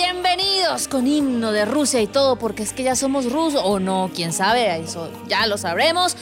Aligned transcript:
Bienvenidos 0.00 0.88
con 0.88 1.06
himno 1.06 1.52
de 1.52 1.64
Rusia 1.64 2.02
y 2.02 2.06
todo, 2.06 2.36
porque 2.36 2.62
es 2.62 2.74
que 2.74 2.82
ya 2.82 2.94
somos 2.94 3.32
rusos. 3.32 3.62
O 3.64 3.78
no, 3.80 4.10
quién 4.14 4.30
sabe, 4.34 4.76
eso 4.78 5.10
ya 5.26 5.46
lo 5.46 5.56
sabremos. 5.56 6.18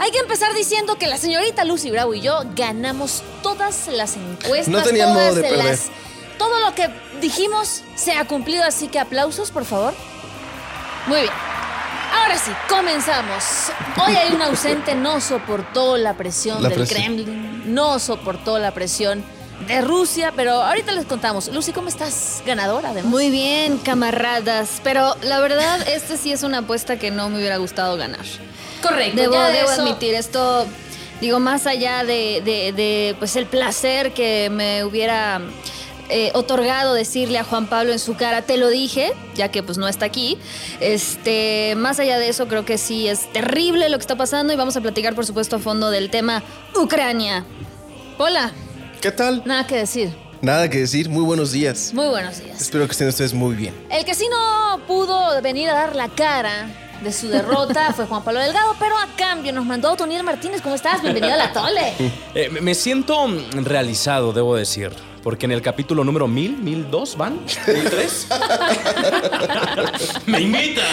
Hay 0.00 0.10
que 0.10 0.18
empezar 0.18 0.52
diciendo 0.54 0.96
que 0.98 1.06
la 1.06 1.16
señorita 1.16 1.62
Lucy 1.62 1.92
Bravo 1.92 2.14
y 2.14 2.20
yo 2.20 2.40
ganamos 2.56 3.22
todas 3.44 3.86
las 3.86 4.16
encuestas. 4.16 4.66
No 4.66 4.82
tenían 4.82 5.12
todas 5.12 5.24
modo 5.24 5.34
de 5.36 5.42
perder. 5.48 5.64
las- 5.66 5.82
todo 6.36 6.58
lo 6.58 6.74
que 6.74 6.90
dijimos 7.20 7.82
se 7.94 8.12
ha 8.12 8.24
cumplido, 8.26 8.64
así 8.64 8.88
que 8.88 8.98
aplausos, 8.98 9.52
por 9.52 9.64
favor. 9.64 9.94
Muy 11.06 11.20
bien. 11.20 11.32
Ahora 12.12 12.36
sí, 12.38 12.50
comenzamos. 12.68 13.44
Hoy 14.04 14.16
hay 14.16 14.34
un 14.34 14.42
ausente, 14.42 14.96
no 14.96 15.20
soportó 15.20 15.96
la 15.96 16.14
presión 16.14 16.60
La 16.60 16.70
del 16.70 16.78
presión. 16.78 16.98
Kremlin, 17.14 17.72
no 17.72 18.00
soportó 18.00 18.58
la 18.58 18.72
presión 18.72 19.24
de 19.66 19.80
Rusia, 19.80 20.32
pero 20.36 20.52
ahorita 20.62 20.92
les 20.92 21.06
contamos. 21.06 21.48
Lucy, 21.48 21.72
¿cómo 21.72 21.88
estás? 21.88 22.42
Ganadora, 22.46 22.90
además. 22.90 23.10
Muy 23.10 23.30
bien, 23.30 23.78
camaradas. 23.78 24.80
Pero 24.84 25.16
la 25.22 25.40
verdad, 25.40 25.86
este 25.88 26.16
sí 26.16 26.30
es 26.32 26.42
una 26.42 26.58
apuesta 26.58 26.98
que 26.98 27.10
no 27.10 27.28
me 27.30 27.38
hubiera 27.38 27.56
gustado 27.56 27.96
ganar. 27.96 28.24
correcto. 28.82 29.20
Debo, 29.20 29.34
ya 29.34 29.48
debo 29.48 29.70
eso- 29.70 29.82
admitir 29.82 30.14
esto. 30.14 30.66
Digo, 31.20 31.40
más 31.40 31.66
allá 31.66 32.04
de, 32.04 32.42
de- 32.44 32.72
de, 32.72 33.16
pues 33.18 33.34
el 33.36 33.46
placer 33.46 34.12
que 34.12 34.50
me 34.50 34.84
hubiera 34.84 35.40
eh, 36.10 36.30
otorgado 36.34 36.92
decirle 36.92 37.38
a 37.38 37.42
Juan 37.44 37.66
Pablo 37.66 37.90
en 37.92 37.98
su 37.98 38.14
cara, 38.16 38.42
te 38.42 38.58
lo 38.58 38.68
dije, 38.68 39.12
ya 39.34 39.50
que 39.50 39.62
pues 39.62 39.78
no 39.78 39.88
está 39.88 40.04
aquí. 40.04 40.38
Este, 40.78 41.74
más 41.76 41.98
allá 41.98 42.18
de 42.18 42.28
eso, 42.28 42.46
creo 42.48 42.64
que 42.66 42.76
sí 42.78 43.08
es 43.08 43.32
terrible 43.32 43.88
lo 43.88 43.96
que 43.96 44.02
está 44.02 44.14
pasando 44.16 44.52
y 44.52 44.56
vamos 44.56 44.76
a 44.76 44.80
platicar, 44.82 45.14
por 45.14 45.24
supuesto, 45.26 45.56
a 45.56 45.58
fondo 45.58 45.90
del 45.90 46.10
tema 46.10 46.42
Ucrania. 46.74 47.44
Hola, 48.18 48.52
¿Qué 49.06 49.12
tal? 49.12 49.40
nada 49.44 49.64
que 49.64 49.76
decir. 49.76 50.12
Nada 50.42 50.68
que 50.68 50.80
decir, 50.80 51.08
muy 51.08 51.22
buenos 51.22 51.52
días. 51.52 51.92
Muy 51.94 52.08
buenos 52.08 52.42
días. 52.42 52.60
Espero 52.60 52.86
que 52.86 52.90
estén 52.90 53.06
ustedes 53.06 53.32
muy 53.32 53.54
bien. 53.54 53.72
El 53.88 54.04
que 54.04 54.14
sí 54.16 54.26
no 54.28 54.84
pudo 54.84 55.40
venir 55.42 55.68
a 55.70 55.74
dar 55.74 55.94
la 55.94 56.08
cara 56.08 56.66
de 57.04 57.12
su 57.12 57.28
derrota 57.28 57.92
fue 57.96 58.06
Juan 58.06 58.24
Pablo 58.24 58.40
Delgado, 58.40 58.74
pero 58.80 58.96
a 58.98 59.06
cambio 59.16 59.52
nos 59.52 59.64
mandó 59.64 59.94
Toniel 59.94 60.24
Martínez. 60.24 60.60
¿Cómo 60.60 60.74
estás? 60.74 61.02
Bienvenido 61.02 61.34
a 61.34 61.36
la 61.36 61.52
Tole. 61.52 61.92
Eh, 62.34 62.48
me- 62.50 62.74
siento 62.74 63.28
realizado, 63.52 64.32
debo 64.32 64.56
decir. 64.56 64.90
Porque 65.26 65.46
en 65.46 65.50
el 65.50 65.60
capítulo 65.60 66.04
número 66.04 66.28
1000, 66.28 66.58
1002 66.58 67.16
van, 67.16 67.40
1003. 67.66 68.28
¡Me 70.26 70.40
invitan! 70.40 70.84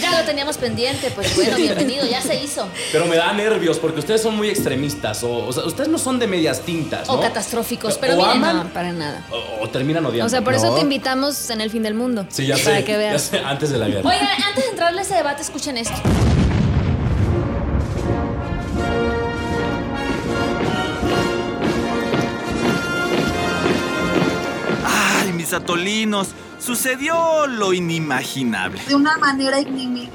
Ya 0.00 0.18
lo 0.18 0.24
teníamos 0.24 0.56
pendiente, 0.56 1.10
pues 1.10 1.36
bueno, 1.36 1.58
bienvenido, 1.58 2.06
ya 2.06 2.22
se 2.22 2.42
hizo. 2.42 2.66
Pero 2.90 3.04
me 3.04 3.16
da 3.16 3.34
nervios 3.34 3.76
porque 3.78 4.00
ustedes 4.00 4.22
son 4.22 4.34
muy 4.34 4.48
extremistas. 4.48 5.22
O, 5.24 5.44
o 5.48 5.52
sea, 5.52 5.64
ustedes 5.64 5.90
no 5.90 5.98
son 5.98 6.18
de 6.18 6.26
medias 6.26 6.62
tintas. 6.62 7.06
¿no? 7.08 7.16
O 7.16 7.20
catastróficos, 7.20 7.98
pero 7.98 8.14
O 8.14 8.16
miren, 8.16 8.30
aman 8.42 8.56
No, 8.56 8.72
para 8.72 8.92
nada. 8.94 9.26
o, 9.30 9.64
o 9.64 9.68
terminan 9.68 10.06
odiando. 10.06 10.24
O 10.24 10.30
sea, 10.30 10.40
por 10.40 10.54
eso 10.54 10.68
No. 10.68 10.74
te 10.76 10.80
invitamos 10.80 11.50
en 11.50 11.60
el 11.60 11.68
fin 11.68 11.82
del 11.82 11.92
mundo. 11.92 12.24
Sí, 12.30 12.46
ya 12.46 12.56
sé. 12.56 12.64
Para 12.64 12.82
que 12.82 12.92
ya 12.92 12.98
veas. 12.98 13.22
sé, 13.24 13.40
antes 13.40 13.68
de 13.68 13.76
la 13.76 13.88
guerra. 13.88 14.08
Oigan, 14.08 14.26
antes 14.48 14.64
de 14.64 14.70
entrarle 14.70 15.00
a 15.00 15.02
ese 15.02 15.16
debate, 15.16 15.42
escuchen 15.42 15.76
esto. 15.76 15.96
Mis 25.48 25.54
atolinos, 25.54 26.28
sucedió 26.58 27.46
lo 27.46 27.72
inimaginable, 27.72 28.82
de 28.86 28.94
una 28.94 29.16
manera 29.16 29.58
in- 29.60 30.10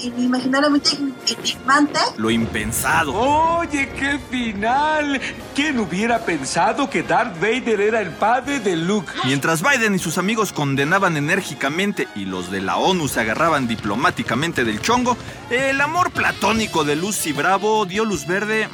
inimaginablemente 0.00 0.90
indignante. 0.96 2.00
lo 2.16 2.30
impensado. 2.30 3.12
Oye, 3.14 3.88
qué 3.90 4.18
final. 4.28 5.20
¿Quién 5.54 5.78
hubiera 5.78 6.18
pensado 6.24 6.90
que 6.90 7.04
Darth 7.04 7.38
Vader 7.40 7.80
era 7.80 8.00
el 8.00 8.10
padre 8.10 8.58
de 8.58 8.74
Luke? 8.74 9.12
Mientras 9.24 9.62
Biden 9.62 9.94
y 9.94 9.98
sus 10.00 10.18
amigos 10.18 10.52
condenaban 10.52 11.16
enérgicamente 11.16 12.08
y 12.16 12.24
los 12.24 12.50
de 12.50 12.62
la 12.62 12.76
ONU 12.78 13.06
se 13.06 13.20
agarraban 13.20 13.68
diplomáticamente 13.68 14.64
del 14.64 14.80
chongo, 14.80 15.16
el 15.50 15.80
amor 15.80 16.10
platónico 16.10 16.82
de 16.82 16.96
Lucy 16.96 17.30
Bravo 17.32 17.86
dio 17.86 18.04
luz 18.04 18.26
verde 18.26 18.68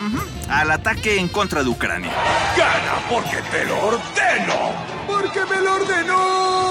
al 0.49 0.71
ataque 0.71 1.19
en 1.19 1.29
contra 1.29 1.63
de 1.63 1.69
Ucrania. 1.69 2.13
Gana 2.57 2.95
porque 3.11 3.37
te 3.51 3.67
lo 3.67 3.77
ordeno. 3.89 4.92
Porque 5.33 5.55
me 5.55 5.63
lo 5.63 5.77
ordenó. 5.77 6.62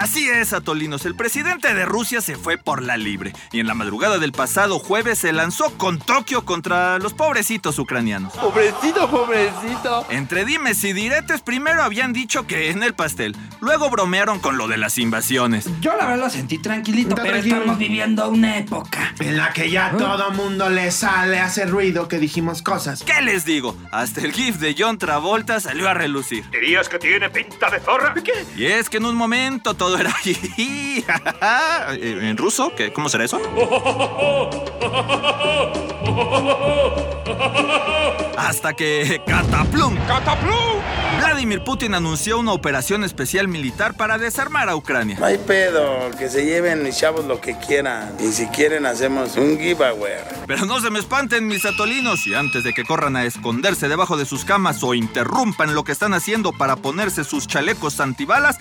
Así 0.00 0.28
es, 0.28 0.52
Atolinos, 0.52 1.04
el 1.06 1.14
presidente 1.16 1.74
de 1.74 1.84
Rusia 1.84 2.20
se 2.20 2.36
fue 2.36 2.56
por 2.56 2.82
la 2.82 2.96
libre 2.96 3.32
y 3.52 3.60
en 3.60 3.66
la 3.66 3.74
madrugada 3.74 4.18
del 4.18 4.32
pasado 4.32 4.78
jueves 4.78 5.18
se 5.18 5.32
lanzó 5.32 5.76
con 5.76 5.98
Tokio 5.98 6.44
contra 6.44 6.98
los 6.98 7.14
pobrecitos 7.14 7.78
ucranianos. 7.78 8.32
Pobrecito, 8.34 9.10
pobrecito. 9.10 10.06
Entre 10.10 10.44
dimes 10.44 10.82
y 10.84 10.92
diretes, 10.92 11.40
primero 11.42 11.82
habían 11.82 12.12
dicho 12.12 12.46
que 12.46 12.70
en 12.70 12.82
el 12.82 12.94
pastel, 12.94 13.36
luego 13.60 13.90
bromearon 13.90 14.38
con 14.38 14.56
lo 14.56 14.68
de 14.68 14.76
las 14.78 14.98
invasiones. 14.98 15.66
Yo 15.80 15.96
la 15.96 16.06
verdad 16.06 16.24
lo 16.26 16.30
sentí 16.30 16.58
tranquilito, 16.58 17.10
Está 17.10 17.22
pero 17.22 17.32
tranquilo. 17.34 17.56
estamos 17.56 17.78
viviendo 17.78 18.28
una 18.28 18.58
época. 18.58 19.14
En 19.18 19.36
la 19.36 19.52
que 19.52 19.70
ya 19.70 19.90
todo 19.96 20.30
mundo 20.30 20.70
le 20.70 20.90
sale, 20.92 21.40
hace 21.40 21.66
ruido 21.66 22.06
que 22.08 22.18
dijimos 22.18 22.62
cosas. 22.62 23.02
¿Qué 23.02 23.20
les 23.22 23.44
digo? 23.44 23.76
Hasta 23.90 24.20
el 24.20 24.32
gif 24.32 24.56
de 24.58 24.76
John 24.78 24.98
Travolta 24.98 25.58
salió 25.60 25.88
a 25.88 25.94
relucir. 25.94 26.48
¿Dirías 26.50 26.88
que 26.88 26.98
tiene 26.98 27.28
pinta 27.30 27.68
de 27.70 27.80
zorra? 27.80 28.14
¿Qué? 28.14 28.32
Y 28.56 28.66
es 28.66 28.88
que 28.88 28.98
en 28.98 29.04
un 29.06 29.16
momento 29.16 29.74
todo 29.74 29.87
era 29.96 30.12
Eh, 30.24 31.02
¿En 32.28 32.36
ruso? 32.36 32.72
¿Qué? 32.76 32.92
¿Cómo 32.92 33.08
será 33.08 33.24
eso? 33.24 33.40
Hasta 38.36 38.74
que 38.74 39.22
Cataplum. 39.26 39.96
¡Cataplum! 40.06 40.78
Vladimir 41.18 41.62
Putin 41.62 41.94
anunció 41.94 42.38
una 42.38 42.52
operación 42.52 43.04
especial 43.04 43.48
militar 43.48 43.94
para 43.94 44.18
desarmar 44.18 44.68
a 44.68 44.76
Ucrania. 44.76 45.16
No 45.18 45.26
hay 45.26 45.38
pedo, 45.38 46.10
que 46.18 46.28
se 46.28 46.44
lleven 46.44 46.82
mis 46.82 46.96
chavos 46.96 47.24
lo 47.26 47.40
que 47.40 47.56
quieran. 47.58 48.14
Y 48.20 48.32
si 48.32 48.46
quieren 48.46 48.86
hacemos 48.86 49.36
un 49.36 49.58
giveaway. 49.58 50.18
Pero 50.46 50.66
no 50.66 50.80
se 50.80 50.90
me 50.90 50.98
espanten, 50.98 51.46
mis 51.46 51.64
atolinos, 51.64 52.26
y 52.26 52.34
antes 52.34 52.64
de 52.64 52.72
que 52.72 52.84
corran 52.84 53.16
a 53.16 53.24
esconderse 53.24 53.88
debajo 53.88 54.16
de 54.16 54.24
sus 54.24 54.44
camas 54.44 54.82
o 54.82 54.94
interrumpan 54.94 55.74
lo 55.74 55.84
que 55.84 55.92
están 55.92 56.14
haciendo 56.14 56.52
para 56.52 56.76
ponerse 56.76 57.24
sus 57.24 57.46
chalecos 57.46 58.00
antibalas. 58.00 58.56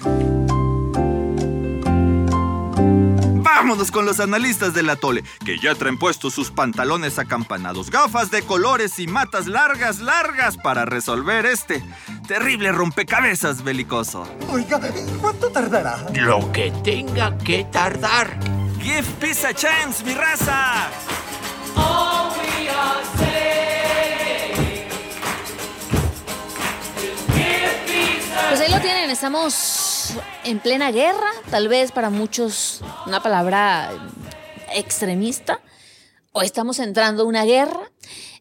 Vámonos 3.48 3.92
con 3.92 4.06
los 4.06 4.20
analistas 4.20 4.74
del 4.74 4.90
atole, 4.90 5.24
que 5.46 5.58
ya 5.58 5.74
traen 5.74 5.98
puestos 5.98 6.34
sus 6.34 6.52
pantalones 6.52 7.18
acampanados, 7.18 7.90
gafas 7.90 8.30
de 8.30 8.42
colores 8.42 9.00
y 9.00 9.08
matas 9.08 9.48
largas, 9.48 10.00
largas 10.00 10.58
para 10.58 10.84
resolver 10.84 11.46
este 11.46 11.82
terrible 12.28 12.74
rompecabezas 12.74 13.64
belicoso. 13.64 14.28
Oiga, 14.52 14.82
¿cuánto 15.22 15.50
tardará? 15.50 16.06
Lo 16.14 16.52
que 16.52 16.72
tenga 16.84 17.38
que 17.38 17.64
tardar. 17.72 18.38
Give 18.82 19.08
peace 19.22 19.48
a 19.48 19.54
chance, 19.54 20.04
mi 20.04 20.14
raza. 20.14 20.90
Pues 28.50 28.62
ahí 28.62 28.72
lo 28.72 28.82
tienen, 28.82 29.10
estamos 29.10 29.77
en 30.44 30.60
plena 30.60 30.92
guerra, 30.92 31.30
tal 31.50 31.68
vez 31.68 31.92
para 31.92 32.10
muchos 32.10 32.82
una 33.06 33.22
palabra 33.22 33.92
extremista, 34.74 35.62
o 36.32 36.42
estamos 36.42 36.80
entrando 36.80 37.24
a 37.24 37.26
una 37.26 37.46
guerra. 37.46 37.92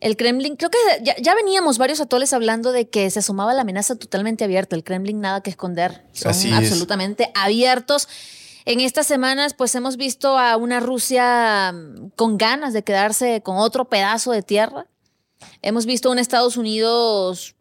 El 0.00 0.16
Kremlin, 0.16 0.56
creo 0.56 0.70
que 0.70 0.78
ya, 1.02 1.16
ya 1.16 1.34
veníamos 1.34 1.78
varios 1.78 2.00
atoles 2.00 2.32
hablando 2.32 2.72
de 2.72 2.88
que 2.88 3.10
se 3.10 3.20
asomaba 3.20 3.54
la 3.54 3.62
amenaza 3.62 3.96
totalmente 3.96 4.44
abierta. 4.44 4.76
El 4.76 4.84
Kremlin 4.84 5.20
nada 5.20 5.40
que 5.40 5.50
esconder, 5.50 6.04
son 6.12 6.32
Así 6.32 6.48
es. 6.48 6.54
absolutamente 6.54 7.30
abiertos. 7.34 8.08
En 8.66 8.80
estas 8.80 9.06
semanas, 9.06 9.54
pues 9.54 9.74
hemos 9.74 9.96
visto 9.96 10.38
a 10.38 10.56
una 10.56 10.80
Rusia 10.80 11.72
mm, 11.72 12.10
con 12.16 12.36
ganas 12.36 12.72
de 12.72 12.84
quedarse 12.84 13.40
con 13.42 13.56
otro 13.56 13.86
pedazo 13.86 14.32
de 14.32 14.42
tierra. 14.42 14.86
Hemos 15.62 15.86
visto 15.86 16.08
a 16.08 16.12
un 16.12 16.18
Estados 16.18 16.56
Unidos 16.56 17.55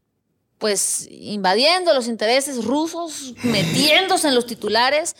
pues 0.57 1.07
invadiendo 1.11 1.93
los 1.93 2.07
intereses 2.07 2.63
rusos, 2.65 3.33
metiéndose 3.43 4.27
en 4.29 4.35
los 4.35 4.45
titulares 4.45 5.15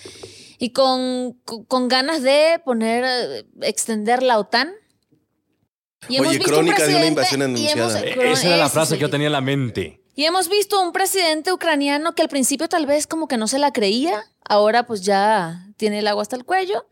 y 0.58 0.70
con, 0.72 1.34
con- 1.46 1.66
con 1.66 1.88
ganas 1.88 2.22
de 2.22 2.62
poner, 2.64 3.46
extender 3.62 4.24
la 4.24 4.40
OTAN. 4.40 4.72
Y 6.08 6.20
Oye, 6.20 6.40
crónica 6.40 6.86
de 6.86 6.96
una 6.96 7.06
invasión 7.08 7.42
anunciada. 7.42 8.00
hemos- 8.00 8.24
Esa 8.40 8.48
era 8.48 8.58
la 8.58 8.70
frase 8.70 8.92
sí. 8.94 8.96
que 8.98 9.02
yo 9.02 9.10
tenía 9.10 9.28
en 9.28 9.34
la 9.34 9.42
mente. 9.42 10.02
Y 10.16 10.24
hemos 10.26 10.48
visto 10.50 10.82
un 10.82 10.94
presidente 10.94 11.52
ucraniano 11.52 12.14
que 12.16 12.22
al 12.22 12.30
principio 12.30 12.70
tal 12.70 12.86
vez 12.86 13.06
como 13.08 13.28
que 13.28 13.36
no 13.38 13.48
se 13.48 13.60
la 13.60 13.74
creía, 13.74 14.24
ahora 14.48 14.86
pues 14.86 15.02
ya 15.02 15.66
tiene 15.78 16.00
el 16.00 16.08
agua 16.08 16.22
hasta 16.22 16.36
el 16.38 16.46
cuello. 16.46 16.86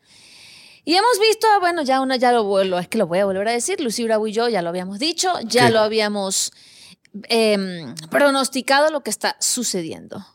Y 0.83 0.95
hemos 0.95 1.17
visto, 1.19 1.47
bueno, 1.61 1.83
ya 1.83 2.01
una, 2.01 2.17
ya 2.17 2.33
lo 2.33 2.43
vuelvo, 2.43 2.77
es 2.79 2.89
que 2.89 2.97
lo 2.97 3.07
voy 3.07 3.19
a 3.19 3.25
volver 3.25 3.47
a 3.47 3.51
decir, 3.53 3.79
Lucy 3.79 4.03
Bravo 4.03 4.27
y 4.27 4.33
yo 4.33 4.49
ya 4.49 4.61
lo 4.61 4.67
habíamos 4.67 4.99
dicho, 4.99 5.31
ya 5.45 5.67
¿Qué? 5.67 5.71
lo 5.73 5.79
habíamos 5.79 6.51
em, 7.29 7.93
pronosticado 8.09 8.89
lo 8.91 9.01
que 9.01 9.09
está 9.09 9.35
sucediendo. 9.39 10.25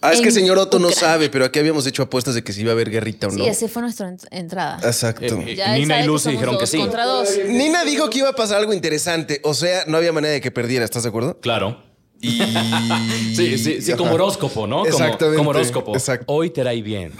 Ah, 0.00 0.12
es 0.12 0.20
que 0.20 0.28
En 0.28 0.34
señor 0.34 0.58
Otto 0.58 0.78
no 0.78 0.90
sabe, 0.92 1.28
pero 1.28 1.44
aquí 1.44 1.58
habíamos 1.58 1.84
hecho 1.84 2.04
apuestas 2.04 2.36
de 2.36 2.44
que 2.44 2.52
si 2.52 2.60
iba 2.60 2.70
a 2.70 2.74
haber 2.74 2.88
guerrita 2.88 3.26
o 3.26 3.30
no. 3.32 3.42
Sí, 3.42 3.50
esa 3.50 3.66
fue 3.66 3.82
nuestra 3.82 4.08
ent- 4.08 4.28
entrada. 4.30 4.78
Exacto. 4.84 5.24
Eh, 5.24 5.56
Ya 5.56 5.74
él 5.74 5.80
Nina 5.82 6.00
y 6.02 6.06
Lucy 6.06 6.30
dijeron 6.30 6.56
que 6.56 6.68
sí. 6.68 6.78
Contra 6.78 7.04
dos. 7.04 7.28
Nina 7.48 7.84
dijo 7.84 8.08
que 8.08 8.18
iba 8.18 8.28
a 8.28 8.34
pasar 8.34 8.58
algo 8.58 8.72
interesante, 8.72 9.40
o 9.42 9.54
sea, 9.54 9.84
no 9.88 9.96
había 9.96 10.12
manera 10.12 10.32
de 10.34 10.40
que 10.40 10.52
perdiera, 10.52 10.84
¿estás 10.84 11.02
de 11.02 11.08
acuerdo? 11.08 11.40
Claro. 11.40 11.82
Y. 12.20 12.40
Sí, 13.36 13.56
sí, 13.58 13.80
sí, 13.82 13.92
como 13.92 14.12
horóscopo, 14.14 14.66
¿no? 14.66 14.84
Exactamente. 14.84 15.36
Como, 15.36 15.50
horóscopo. 15.50 15.92
Exacto. 15.94 16.24
Hoy 16.32 16.50
te 16.50 16.62
irá 16.62 16.72
bien. 16.72 17.12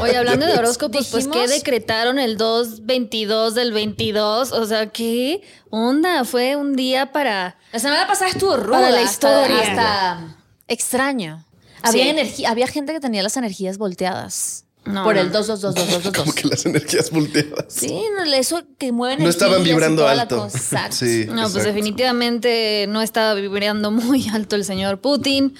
Oye, 0.00 0.16
hablando 0.16 0.44
de 0.46 0.54
horóscopos, 0.54 1.06
pues 1.08 1.28
¿qué 1.28 1.46
decretaron 1.46 2.18
el 2.18 2.36
2-22 2.36 3.52
del 3.52 3.72
22? 3.72 4.50
O 4.52 4.66
sea, 4.66 4.88
¿qué 4.88 5.42
onda? 5.70 6.24
Fue 6.24 6.56
un 6.56 6.74
día 6.74 7.12
para... 7.12 7.56
La 7.72 7.78
semana 7.78 8.06
pasada 8.08 8.30
estuvo 8.32 8.56
ruda. 8.56 8.78
Para 8.80 8.90
la 8.90 9.02
hasta- 9.02 9.28
historia. 9.46 9.60
Hasta, 9.70 10.36
extraño. 10.66 11.44
Había 11.82 12.04
Sí. 12.04 12.08
energía, 12.10 12.50
había 12.50 12.66
gente 12.66 12.92
que 12.92 13.00
tenía 13.00 13.22
las 13.22 13.36
energías 13.36 13.78
volteadas. 13.78 14.61
No, 14.84 15.04
por 15.04 15.16
el 15.16 15.30
no. 15.30 15.38
2222222. 15.40 16.12
Como 16.16 16.32
que 16.32 16.48
las 16.48 16.66
energías 16.66 17.10
volteadas. 17.10 17.66
Sí, 17.68 18.02
eso 18.34 18.62
que 18.78 18.90
mueve 18.92 19.22
No 19.22 19.28
estaban 19.30 19.62
vibrando 19.62 20.06
alto. 20.06 20.48
Sí, 20.90 21.26
No, 21.28 21.50
pues 21.50 21.64
definitivamente 21.64 22.86
no 22.88 23.02
estaba 23.02 23.34
vibrando 23.34 23.90
muy 23.90 24.28
alto 24.28 24.56
el 24.56 24.64
señor 24.64 25.00
Putin. 25.00 25.54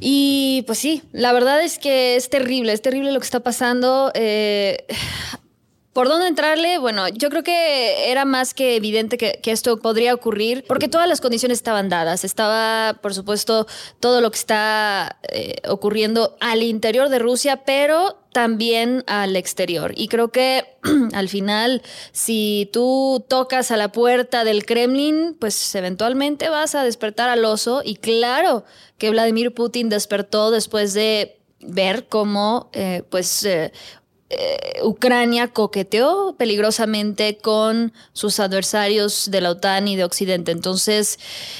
Y 0.00 0.64
pues 0.66 0.78
sí, 0.78 1.02
la 1.12 1.32
verdad 1.32 1.62
es 1.62 1.78
que 1.78 2.16
es 2.16 2.28
terrible, 2.28 2.72
es 2.72 2.82
terrible 2.82 3.12
lo 3.12 3.20
que 3.20 3.24
está 3.24 3.40
pasando. 3.40 4.10
Eh, 4.14 4.84
¿Por 5.94 6.08
dónde 6.08 6.26
entrarle? 6.26 6.78
Bueno, 6.78 7.06
yo 7.06 7.30
creo 7.30 7.44
que 7.44 8.10
era 8.10 8.24
más 8.24 8.52
que 8.52 8.74
evidente 8.74 9.16
que, 9.16 9.40
esto 9.44 9.76
podría 9.76 10.12
ocurrir 10.12 10.64
porque 10.66 10.88
todas 10.88 11.08
las 11.08 11.20
condiciones 11.20 11.58
estaban 11.58 11.88
dadas. 11.88 12.24
Estaba, 12.24 12.98
por 13.00 13.14
supuesto, 13.14 13.68
todo 14.00 14.20
lo 14.20 14.32
que 14.32 14.38
está 14.38 15.20
eh, 15.30 15.54
ocurriendo 15.68 16.36
al 16.40 16.64
interior 16.64 17.10
de 17.10 17.20
Rusia, 17.20 17.62
pero 17.64 18.18
también 18.32 19.04
al 19.06 19.36
exterior. 19.36 19.92
Y 19.96 20.08
creo 20.08 20.32
que 20.32 20.64
al 21.14 21.28
final, 21.28 21.80
si 22.10 22.68
tú 22.72 23.24
tocas 23.28 23.70
a 23.70 23.76
la 23.76 23.92
puerta 23.92 24.42
del 24.42 24.66
Kremlin, 24.66 25.36
pues 25.38 25.76
eventualmente 25.76 26.48
vas 26.48 26.74
a 26.74 26.82
despertar 26.82 27.30
al 27.30 27.44
oso. 27.44 27.82
Y 27.84 27.94
claro 27.94 28.64
que 28.98 29.10
Vladimir 29.10 29.54
Putin 29.54 29.90
despertó 29.90 30.50
después 30.50 30.92
de 30.92 31.38
ver 31.60 32.08
cómo, 32.08 32.68
eh, 32.72 33.04
pues, 33.08 33.44
eh, 33.44 33.72
eh, 34.36 34.80
Ucrania 34.82 35.48
coqueteó 35.48 36.34
peligrosamente 36.36 37.38
con 37.38 37.92
sus 38.12 38.40
adversarios 38.40 39.30
de 39.30 39.40
la 39.40 39.50
OTAN 39.50 39.88
y 39.88 39.96
de 39.96 40.04
Occidente. 40.04 40.52
Entonces, 40.52 41.18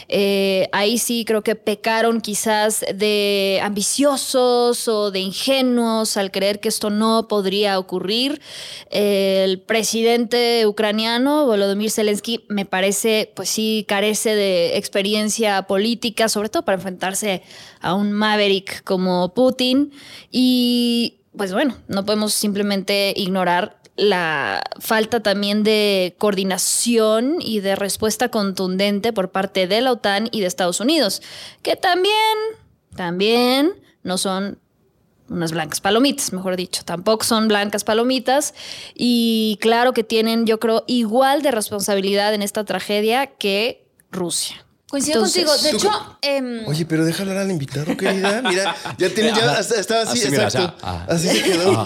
eh, 0.09 0.69
ahí 0.73 0.99
sí 0.99 1.25
creo 1.25 1.43
que 1.43 1.55
pecaron 1.55 2.21
quizás 2.21 2.85
de 2.95 3.61
ambiciosos 3.63 4.89
o 4.89 5.11
de 5.11 5.21
ingenuos 5.21 6.17
al 6.17 6.31
creer 6.31 6.61
que 6.61 6.69
esto 6.69 6.91
no 6.91 7.29
podría 7.29 7.79
ocurrir. 7.79 8.41
El 8.91 9.61
presidente 9.61 10.67
ucraniano, 10.67 11.47
Volodymyr 11.47 11.91
Zelensky, 11.91 12.45
me 12.49 12.67
parece, 12.67 13.33
pues 13.35 13.49
sí, 13.49 13.85
carece 13.89 14.35
de 14.35 14.77
experiencia 14.77 15.63
política, 15.63 16.29
sobre 16.29 16.49
todo 16.49 16.65
para 16.65 16.77
enfrentarse 16.77 17.43
a 17.81 17.95
un 17.95 18.13
maverick 18.13 18.83
como 18.85 19.33
Putin. 19.35 19.93
Y 20.31 21.21
pues 21.37 21.53
bueno, 21.53 21.77
no 21.89 22.05
podemos 22.05 22.33
simplemente 22.33 23.13
ignorar 23.17 23.81
la 23.97 24.63
falta 24.81 25.23
también 25.23 25.63
de 25.63 26.17
coordinación 26.19 27.37
y 27.41 27.61
de 27.61 27.77
respuesta 27.77 28.29
contundente 28.29 29.13
por 29.13 29.31
parte 29.31 29.67
de 29.67 29.81
la 29.81 29.93
OTAN 29.93 30.29
y 30.33 30.41
de 30.41 30.47
Estados 30.47 30.81
Unidos, 30.81 31.23
que 31.63 31.77
también, 31.77 32.15
también 32.97 33.75
no 34.03 34.19
son 34.19 34.59
unas 35.29 35.53
blancas 35.53 35.81
palomitas, 35.81 36.33
mejor 36.33 36.57
dicho, 36.57 36.85
tampoco 36.85 37.25
son 37.25 37.49
blancas 37.49 37.85
palomitas 37.85 38.55
y 38.95 39.59
claro 39.61 39.93
que 39.93 40.05
tienen, 40.05 40.45
yo 40.45 40.59
creo, 40.61 40.85
igual 40.87 41.43
de 41.43 41.51
responsabilidad 41.51 42.35
en 42.35 42.43
esta 42.43 42.65
tragedia 42.65 43.27
que 43.27 43.87
Rusia. 44.11 44.65
Coincido 44.95 45.17
Entonces, 45.25 45.45
contigo. 45.45 45.63
De 45.65 45.71
¿tú 45.73 45.77
hecho, 45.89 46.17
em, 46.23 46.69
Oye, 46.69 46.87
pero 46.87 47.05
déjalo 47.05 47.33
hablar 47.33 47.47
al 47.47 47.51
invitado, 47.51 47.97
querida. 47.97 48.43
Mira, 48.49 48.77
ya 48.97 49.11
tiene, 49.11 49.33
ya 49.37 49.53
hasta- 49.59 49.81
estaba 49.81 50.03
así, 50.03 50.21
Así, 50.21 50.31
mira, 50.31 50.45
exacto. 50.45 50.77
ya. 50.81 50.89
Ah. 50.89 51.07
Así 51.09 51.29
se 51.29 51.43
quedó. 51.43 51.81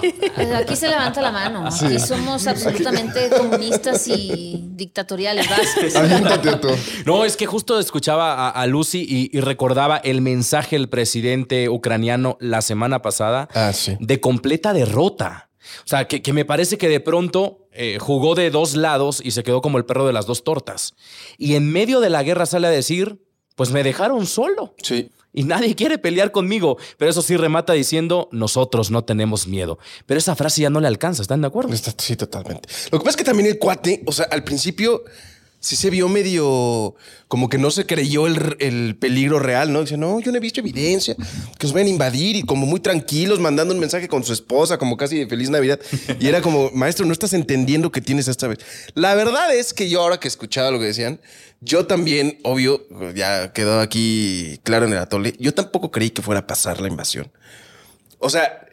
aquí 0.57 0.77
se 0.77 0.89
levanta 0.89 1.23
la 1.23 1.33
mano. 1.33 1.67
Aquí 1.67 1.99
somos 1.99 2.47
absolutamente 2.47 3.31
comunistas 3.31 4.07
y 4.09 4.63
dictatoriales. 4.73 5.47
No, 7.07 7.25
es 7.25 7.37
que 7.37 7.47
justo 7.47 7.79
escuchaba 7.79 8.35
a, 8.35 8.51
a 8.51 8.67
Lucy 8.67 9.07
y, 9.09 9.37
y 9.37 9.41
recordaba 9.41 9.97
el 9.99 10.21
mensaje 10.21 10.77
del 10.77 10.89
presidente 10.91 11.69
ucraniano 11.71 12.37
la 12.41 12.61
semana 12.63 13.01
pasada 13.01 13.49
Ah, 13.55 13.73
sí. 13.73 13.97
de 14.01 14.21
completa 14.21 14.73
derrota. 14.73 15.48
O 15.85 15.89
sea, 15.89 16.07
que, 16.07 16.23
que 16.23 16.33
me 16.33 16.45
parece 16.45 16.79
que 16.79 16.89
de 16.89 17.01
pronto 17.01 17.69
eh, 17.73 17.99
jugó 18.01 18.35
de 18.35 18.51
dos 18.51 18.75
lados 18.75 19.21
y 19.23 19.33
se 19.33 19.43
quedó 19.43 19.61
como 19.61 19.79
el 19.79 19.85
perro 19.85 20.07
de 20.07 20.13
las 20.13 20.27
dos 20.27 20.45
tortas. 20.45 20.95
Y 21.37 21.55
en 21.55 21.71
medio 21.71 22.01
de 22.01 22.11
la 22.11 22.23
guerra 22.23 22.47
sale 22.47 22.67
a 22.67 22.71
decir, 22.71 23.23
pues 23.55 23.71
me 23.71 23.83
dejaron 23.83 24.27
solo. 24.27 24.75
Sí. 24.83 25.11
Y 25.33 25.45
nadie 25.45 25.75
quiere 25.75 25.99
pelear 25.99 26.33
conmigo. 26.33 26.79
Pero 26.97 27.11
eso 27.11 27.23
sí 27.23 27.37
remata 27.37 27.73
diciendo, 27.73 28.29
nosotros 28.33 28.91
no 28.91 29.05
tenemos 29.05 29.47
miedo. 29.47 29.79
Pero 30.07 30.19
esa 30.19 30.35
frase 30.35 30.63
ya 30.63 30.71
no 30.71 30.81
le 30.81 30.89
alcanza, 30.89 31.23
¿están 31.23 31.41
de 31.41 31.47
acuerdo? 31.47 31.71
Sí, 31.99 32.17
totalmente. 32.17 32.69
Lo 32.91 32.99
que 32.99 33.05
pasa 33.05 33.11
es 33.11 33.17
que 33.17 33.25
también 33.25 33.49
el 33.49 33.59
cuate, 33.59 34.03
o 34.07 34.13
sea, 34.13 34.27
al 34.31 34.43
principio 34.43 35.05
sí 35.61 35.77
se 35.77 35.91
vio 35.91 36.09
medio 36.09 36.95
como 37.27 37.49
que 37.49 37.59
no 37.59 37.71
se 37.71 37.85
creyó 37.85 38.27
el, 38.27 38.57
el 38.61 38.97
peligro 38.97 39.39
real, 39.39 39.73
¿no? 39.73 39.83
Dice, 39.83 39.97
no, 39.97 40.21
yo 40.21 40.31
no 40.31 40.39
he 40.39 40.41
visto 40.41 40.61
evidencia 40.61 41.15
que 41.59 41.67
os 41.67 41.73
vayan 41.73 41.89
a 41.89 41.91
invadir 41.91 42.37
y 42.37 42.43
como 42.43 42.67
muy 42.67 42.81
tranquilos, 42.81 43.39
mandando 43.39 43.75
un 43.75 43.81
mensaje 43.81 44.09
con 44.09 44.25
su 44.25 44.33
esposa, 44.33 44.79
como 44.79 44.97
casi 44.97 45.19
de 45.19 45.27
feliz 45.27 45.51
Navidad. 45.51 45.79
Y 46.21 46.29
era 46.29 46.41
como, 46.41 46.71
maestro, 46.73 47.05
no 47.07 47.13
estás 47.13 47.33
entendiendo 47.33 47.93
que 47.93 48.01
tienes 48.01 48.29
esta 48.29 48.49
vez. 48.49 48.59
La 48.95 49.15
verdad 49.15 49.55
es 49.55 49.75
que 49.75 49.89
yo 49.89 50.01
ahora 50.01 50.21
que 50.21 50.29
escuchaba 50.29 50.71
lo 50.71 50.79
que 50.79 50.87
decían, 50.87 51.21
yo 51.61 51.87
también, 51.87 52.39
obvio, 52.45 52.87
ya 53.15 53.53
quedó 53.53 53.81
aquí 53.81 54.61
claro 54.63 54.87
en 54.87 54.93
el 54.93 54.99
atole, 54.99 55.35
yo 55.39 55.53
tampoco 55.53 55.91
creí 55.91 56.11
que 56.11 56.23
fuera 56.23 56.41
a 56.41 56.47
pasar 56.47 56.81
la 56.81 56.89
invasión. 56.89 57.31
O 58.21 58.31
sea, 58.31 58.68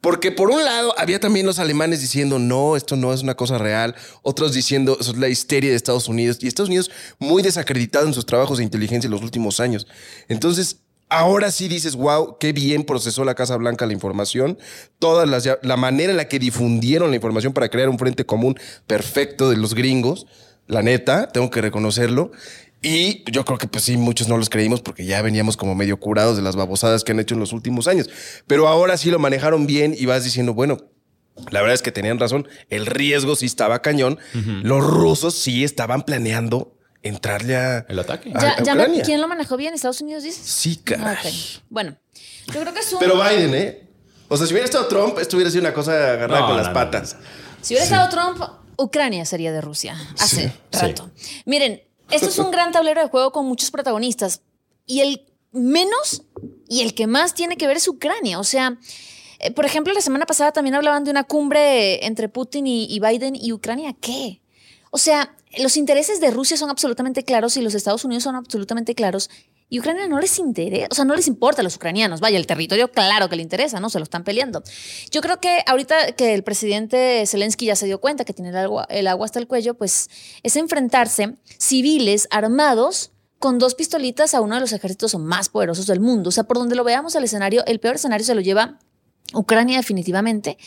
porque 0.00 0.32
por 0.32 0.50
un 0.50 0.64
lado 0.64 0.94
había 0.98 1.20
también 1.20 1.44
los 1.44 1.58
alemanes 1.58 2.00
diciendo, 2.00 2.38
no, 2.38 2.76
esto 2.76 2.96
no 2.96 3.12
es 3.12 3.22
una 3.22 3.34
cosa 3.34 3.58
real. 3.58 3.94
Otros 4.22 4.54
diciendo, 4.54 4.96
eso 4.98 5.12
es 5.12 5.18
la 5.18 5.28
histeria 5.28 5.70
de 5.70 5.76
Estados 5.76 6.08
Unidos. 6.08 6.38
Y 6.40 6.46
Estados 6.46 6.68
Unidos 6.68 6.90
muy 7.18 7.42
desacreditado 7.42 8.06
en 8.06 8.14
sus 8.14 8.24
trabajos 8.24 8.58
de 8.58 8.64
inteligencia 8.64 9.08
en 9.08 9.12
los 9.12 9.22
últimos 9.22 9.60
años. 9.60 9.86
Entonces, 10.28 10.78
ahora 11.10 11.50
sí 11.50 11.68
dices, 11.68 11.96
wow, 11.96 12.38
qué 12.38 12.54
bien 12.54 12.84
procesó 12.84 13.24
la 13.24 13.34
Casa 13.34 13.56
Blanca 13.56 13.84
la 13.84 13.92
información. 13.92 14.58
Todas 14.98 15.28
las, 15.28 15.46
la 15.62 15.76
manera 15.76 16.12
en 16.12 16.16
la 16.16 16.28
que 16.28 16.38
difundieron 16.38 17.10
la 17.10 17.16
información 17.16 17.52
para 17.52 17.68
crear 17.68 17.90
un 17.90 17.98
frente 17.98 18.24
común 18.24 18.58
perfecto 18.86 19.50
de 19.50 19.58
los 19.58 19.74
gringos. 19.74 20.26
La 20.66 20.82
neta, 20.82 21.28
tengo 21.28 21.50
que 21.50 21.60
reconocerlo. 21.60 22.32
Y 22.82 23.30
yo 23.30 23.44
creo 23.44 23.58
que 23.58 23.66
pues 23.68 23.84
sí, 23.84 23.96
muchos 23.96 24.28
no 24.28 24.38
los 24.38 24.48
creímos 24.48 24.80
porque 24.80 25.04
ya 25.04 25.20
veníamos 25.22 25.56
como 25.56 25.74
medio 25.74 26.00
curados 26.00 26.36
de 26.36 26.42
las 26.42 26.56
babosadas 26.56 27.04
que 27.04 27.12
han 27.12 27.20
hecho 27.20 27.34
en 27.34 27.40
los 27.40 27.52
últimos 27.52 27.88
años. 27.88 28.08
Pero 28.46 28.68
ahora 28.68 28.96
sí 28.96 29.10
lo 29.10 29.18
manejaron 29.18 29.66
bien 29.66 29.94
y 29.96 30.06
vas 30.06 30.24
diciendo, 30.24 30.54
bueno, 30.54 30.78
la 31.50 31.60
verdad 31.60 31.74
es 31.74 31.82
que 31.82 31.92
tenían 31.92 32.18
razón, 32.18 32.48
el 32.70 32.86
riesgo 32.86 33.36
sí 33.36 33.46
estaba 33.46 33.82
cañón. 33.82 34.18
Los 34.62 34.82
rusos 34.84 35.34
sí 35.34 35.62
estaban 35.64 36.02
planeando 36.02 36.74
entrarle 37.02 37.56
a... 37.56 37.86
El 37.88 37.98
ataque. 37.98 38.30
a- 38.34 38.40
Ya- 38.40 38.50
a 38.52 38.62
ya 38.62 38.74
no- 38.74 38.80
Ucrania. 38.82 39.02
¿Quién 39.04 39.20
lo 39.20 39.28
manejó 39.28 39.56
bien? 39.56 39.74
¿Estados 39.74 40.00
Unidos 40.00 40.22
dices? 40.22 40.42
Sí, 40.44 40.76
caray. 40.76 41.16
Ok. 41.28 41.62
Bueno, 41.68 41.96
yo 42.46 42.60
creo 42.60 42.72
que 42.74 42.80
es 42.80 42.92
un. 42.92 42.98
Pero 42.98 43.14
Biden, 43.16 43.54
¿eh? 43.54 43.88
O 44.28 44.36
sea, 44.36 44.46
si 44.46 44.52
hubiera 44.52 44.64
estado 44.64 44.86
Trump, 44.86 45.18
esto 45.18 45.36
hubiera 45.36 45.50
sido 45.50 45.62
una 45.62 45.74
cosa 45.74 45.92
agarrada 46.12 46.40
No, 46.40 46.46
con 46.46 46.56
no, 46.56 46.62
las 46.62 46.68
no. 46.68 46.74
patas. 46.74 47.16
Si 47.62 47.74
hubiera 47.74 47.84
estado 47.84 48.08
Trump, 48.10 48.42
Ucrania 48.76 49.24
sería 49.24 49.50
de 49.52 49.60
Rusia. 49.60 49.96
Hace 50.18 50.48
Sí, 50.48 50.52
rato. 50.78 51.10
Miren, 51.46 51.82
esto 52.10 52.28
es 52.28 52.38
un 52.38 52.50
gran 52.50 52.72
tablero 52.72 53.02
de 53.02 53.08
juego 53.08 53.32
con 53.32 53.46
muchos 53.46 53.70
protagonistas. 53.70 54.42
Y 54.86 55.00
el 55.00 55.26
menos 55.52 56.22
y 56.68 56.82
el 56.82 56.94
que 56.94 57.06
más 57.06 57.34
tiene 57.34 57.56
que 57.56 57.66
ver 57.66 57.76
es 57.76 57.88
Ucrania. 57.88 58.38
O 58.38 58.44
sea, 58.44 58.78
eh, 59.38 59.50
por 59.50 59.64
ejemplo, 59.64 59.92
la 59.92 60.00
semana 60.00 60.26
pasada 60.26 60.52
también 60.52 60.74
hablaban 60.74 61.04
de 61.04 61.10
una 61.10 61.24
cumbre 61.24 62.04
entre 62.06 62.28
Putin 62.28 62.66
y, 62.66 62.84
y 62.84 63.00
Biden 63.00 63.36
y 63.36 63.52
Ucrania. 63.52 63.94
¿Qué? 64.00 64.40
O 64.90 64.98
sea, 64.98 65.34
los 65.58 65.76
intereses 65.76 66.20
de 66.20 66.30
Rusia 66.30 66.56
son 66.56 66.70
absolutamente 66.70 67.24
claros 67.24 67.56
y 67.56 67.62
los 67.62 67.74
Estados 67.74 68.04
Unidos 68.04 68.24
son 68.24 68.36
absolutamente 68.36 68.94
claros. 68.94 69.30
Y 69.72 69.78
Ucrania 69.78 70.08
no 70.08 70.20
les 70.20 70.36
interesa, 70.40 70.88
o 70.90 70.94
sea, 70.96 71.04
no 71.04 71.14
les 71.14 71.28
importa 71.28 71.60
a 71.60 71.64
los 71.64 71.76
ucranianos. 71.76 72.18
Vaya, 72.20 72.36
el 72.36 72.46
territorio, 72.46 72.90
claro 72.90 73.28
que 73.28 73.36
le 73.36 73.42
interesa, 73.42 73.78
¿no? 73.78 73.88
Se 73.88 74.00
lo 74.00 74.02
están 74.02 74.24
peleando. 74.24 74.64
Yo 75.12 75.20
creo 75.20 75.40
que 75.40 75.62
ahorita 75.64 76.12
que 76.12 76.34
el 76.34 76.42
presidente 76.42 77.24
Zelensky 77.26 77.66
ya 77.66 77.76
se 77.76 77.86
dio 77.86 78.00
cuenta 78.00 78.24
que 78.24 78.32
tiene 78.32 78.50
el 78.50 78.56
agua, 78.56 78.86
el 78.90 79.06
agua 79.06 79.26
hasta 79.26 79.38
el 79.38 79.46
cuello, 79.46 79.74
pues 79.74 80.10
es 80.42 80.56
enfrentarse 80.56 81.36
civiles 81.56 82.26
armados 82.32 83.12
con 83.38 83.60
dos 83.60 83.76
pistolitas 83.76 84.34
a 84.34 84.40
uno 84.40 84.56
de 84.56 84.60
los 84.60 84.72
ejércitos 84.72 85.14
más 85.14 85.48
poderosos 85.48 85.86
del 85.86 86.00
mundo. 86.00 86.30
O 86.30 86.32
sea, 86.32 86.44
por 86.44 86.58
donde 86.58 86.74
lo 86.74 86.82
veamos 86.82 87.14
el 87.14 87.22
escenario, 87.22 87.64
el 87.66 87.78
peor 87.78 87.94
escenario 87.94 88.26
se 88.26 88.34
lo 88.34 88.40
lleva 88.40 88.80
Ucrania 89.34 89.76
definitivamente. 89.78 90.58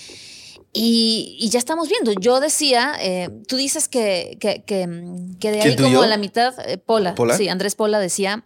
Y, 0.72 1.38
y 1.40 1.50
ya 1.50 1.60
estamos 1.60 1.88
viendo. 1.88 2.14
Yo 2.14 2.40
decía, 2.40 2.94
eh, 3.00 3.30
tú 3.48 3.58
dices 3.58 3.88
que, 3.88 4.38
que, 4.40 4.64
que, 4.64 4.88
que 5.40 5.52
de 5.52 5.60
¿Quién 5.60 5.72
ahí 5.72 5.76
como 5.76 5.90
yo? 5.90 6.06
la 6.06 6.18
mitad, 6.18 6.56
eh, 6.68 6.80
Pola, 6.80 7.14
¿Pola? 7.14 7.38
sí, 7.38 7.48
Andrés 7.48 7.76
Pola 7.76 8.00
decía 8.00 8.46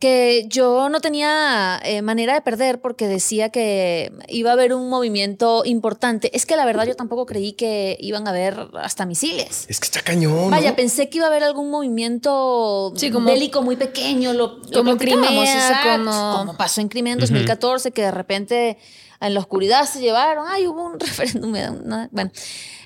que 0.00 0.46
yo 0.48 0.88
no 0.88 1.00
tenía 1.02 1.78
eh, 1.84 2.00
manera 2.00 2.32
de 2.32 2.40
perder 2.40 2.80
porque 2.80 3.06
decía 3.06 3.50
que 3.50 4.10
iba 4.28 4.48
a 4.50 4.54
haber 4.54 4.72
un 4.72 4.88
movimiento 4.88 5.62
importante. 5.66 6.34
Es 6.34 6.46
que 6.46 6.56
la 6.56 6.64
verdad 6.64 6.86
yo 6.86 6.96
tampoco 6.96 7.26
creí 7.26 7.52
que 7.52 7.98
iban 8.00 8.26
a 8.26 8.30
haber 8.30 8.68
hasta 8.80 9.04
misiles. 9.04 9.66
Es 9.68 9.78
que 9.78 9.84
está 9.84 10.00
cañón. 10.00 10.34
¿no? 10.34 10.50
Vaya, 10.50 10.74
pensé 10.74 11.10
que 11.10 11.18
iba 11.18 11.26
a 11.26 11.28
haber 11.28 11.44
algún 11.44 11.70
movimiento 11.70 12.92
Sí, 12.96 13.10
como- 13.10 13.26
bélico 13.30 13.60
muy 13.60 13.76
pequeño, 13.76 14.32
lo, 14.32 14.56
lo 14.58 14.72
Como 14.72 14.96
platicábamos, 14.96 15.44
Crimea, 15.44 15.80
como- 15.98 16.36
como 16.38 16.56
pasó 16.56 16.80
en 16.80 16.88
Crimea 16.88 17.12
en 17.12 17.18
2014, 17.20 17.90
que 17.92 18.00
de 18.02 18.10
repente 18.10 18.78
en 19.20 19.34
la 19.34 19.40
oscuridad 19.40 19.84
se 19.84 20.00
llevaron, 20.00 20.46
ay, 20.48 20.66
hubo 20.66 20.82
un 20.82 20.98
referéndum. 21.00 21.50
una- 21.50 22.08
Bueno, 22.10 22.30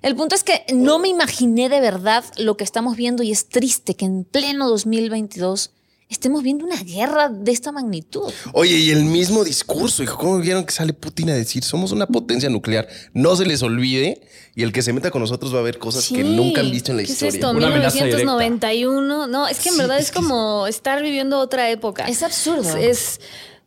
el 0.03 0.17
punto 0.17 0.35
es 0.35 0.43
que 0.43 0.65
no 0.75 0.99
me 0.99 1.07
imaginé 1.09 1.69
de 1.69 1.81
verdad 1.81 2.25
lo 2.39 2.57
que 2.57 2.65
estamos 2.65 2.97
viendo 2.97 3.23
y 3.23 3.31
es 3.31 3.49
triste 3.49 3.95
que 3.95 4.05
en 4.05 4.25
pleno 4.25 4.69
2022 4.69 5.71
estemos 6.15 6.43
viendo 6.43 6.65
una 6.65 6.83
guerra 6.83 7.29
de 7.29 7.53
esta 7.53 7.73
magnitud. 7.73 8.33
Oye, 8.53 8.77
y 8.79 8.91
el 8.91 9.05
mismo 9.05 9.45
discurso, 9.45 10.03
hijo, 10.03 10.17
¿cómo 10.17 10.39
vieron 10.39 10.65
que 10.65 10.73
sale 10.73 10.93
Putin 10.93 11.31
a 11.31 11.35
decir 11.35 11.63
somos 11.65 11.93
una 11.93 12.07
potencia 12.07 12.49
nuclear? 12.49 12.89
No 13.13 13.37
se 13.37 13.45
les 13.45 13.63
olvide 13.63 14.23
y 14.55 14.63
el 14.63 14.73
que 14.73 14.83
se 14.83 14.93
meta 14.93 15.11
con 15.11 15.21
nosotros 15.21 15.55
va 15.55 15.59
a 15.59 15.63
ver 15.63 15.79
cosas 15.79 16.09
que 16.09 16.23
nunca 16.25 16.61
han 16.61 16.71
visto 16.71 16.93
en 16.93 16.99
la 16.99 17.03
¿Qué 17.03 17.13
historia. 17.13 17.29
es 17.29 17.35
esto? 17.35 17.51
Una 17.51 17.67
amenaza 17.67 18.05
directa. 18.05 18.17
1991. 18.19 19.27
No, 19.27 19.49
es 19.49 19.59
que 19.59 19.69
en 19.69 19.75
Sí, 19.75 19.81
verdad 19.81 19.99
es 19.99 20.13
como 20.13 20.67
estar 20.67 21.03
viviendo 21.03 21.39
otra 21.39 21.69
época. 21.71 22.07
Es 22.07 22.23
absurdo. 22.23 22.77
Es, 22.77 23.21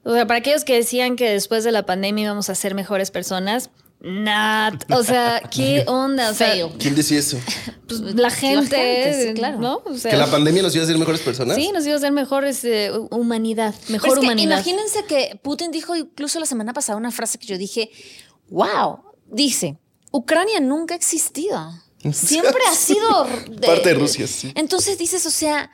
o 0.03 0.13
sea, 0.13 0.25
para 0.25 0.39
aquellos 0.39 0.63
que 0.63 0.75
decían 0.75 1.15
que 1.17 1.29
después 1.29 1.63
de 1.63 1.71
la 1.71 1.85
pandemia 1.85 2.23
íbamos 2.23 2.49
a 2.49 2.55
ser 2.55 2.73
mejores 2.75 3.11
personas, 3.11 3.69
nada. 3.99 4.77
O 4.89 5.03
sea, 5.03 5.41
¿qué 5.51 5.83
onda? 5.87 6.31
O 6.31 6.33
sea, 6.33 6.51
Feo. 6.51 6.73
¿Quién 6.77 6.95
decía 6.95 7.19
eso? 7.19 7.37
pues, 7.87 7.99
la 8.01 8.29
gente, 8.29 8.75
gente, 8.75 9.27
sí, 9.27 9.33
claro. 9.33 9.59
¿no? 9.59 9.81
O 9.85 9.97
sea, 9.97 10.11
¿Que 10.11 10.17
la 10.17 10.29
pandemia 10.29 10.63
nos 10.63 10.75
iba 10.75 10.83
a 10.83 10.85
hacer 10.85 10.97
mejores 10.97 11.21
personas? 11.21 11.55
Sí, 11.55 11.71
nos 11.71 11.85
iba 11.85 11.95
a 11.95 11.97
hacer 11.97 12.11
mejores 12.11 12.63
eh, 12.63 12.91
humanidad, 13.11 13.73
mejor 13.89 14.09
Pero 14.09 14.13
es 14.13 14.19
que 14.19 14.25
humanidad. 14.25 14.55
Imagínense 14.57 15.05
que 15.05 15.39
Putin 15.41 15.71
dijo 15.71 15.95
incluso 15.95 16.39
la 16.39 16.45
semana 16.45 16.73
pasada 16.73 16.97
una 16.97 17.11
frase 17.11 17.37
que 17.37 17.47
yo 17.47 17.57
dije, 17.57 17.89
wow, 18.49 18.99
dice, 19.27 19.77
Ucrania 20.11 20.59
nunca 20.59 20.93
ha 20.93 20.97
existido. 20.97 21.57
Siempre 22.11 22.61
ha 22.69 22.75
sido 22.75 23.27
Parte 23.65 23.89
de 23.89 23.95
Rusia, 23.95 24.27
sí. 24.27 24.51
Entonces 24.55 24.97
dices, 24.97 25.25
o 25.25 25.31
sea, 25.31 25.71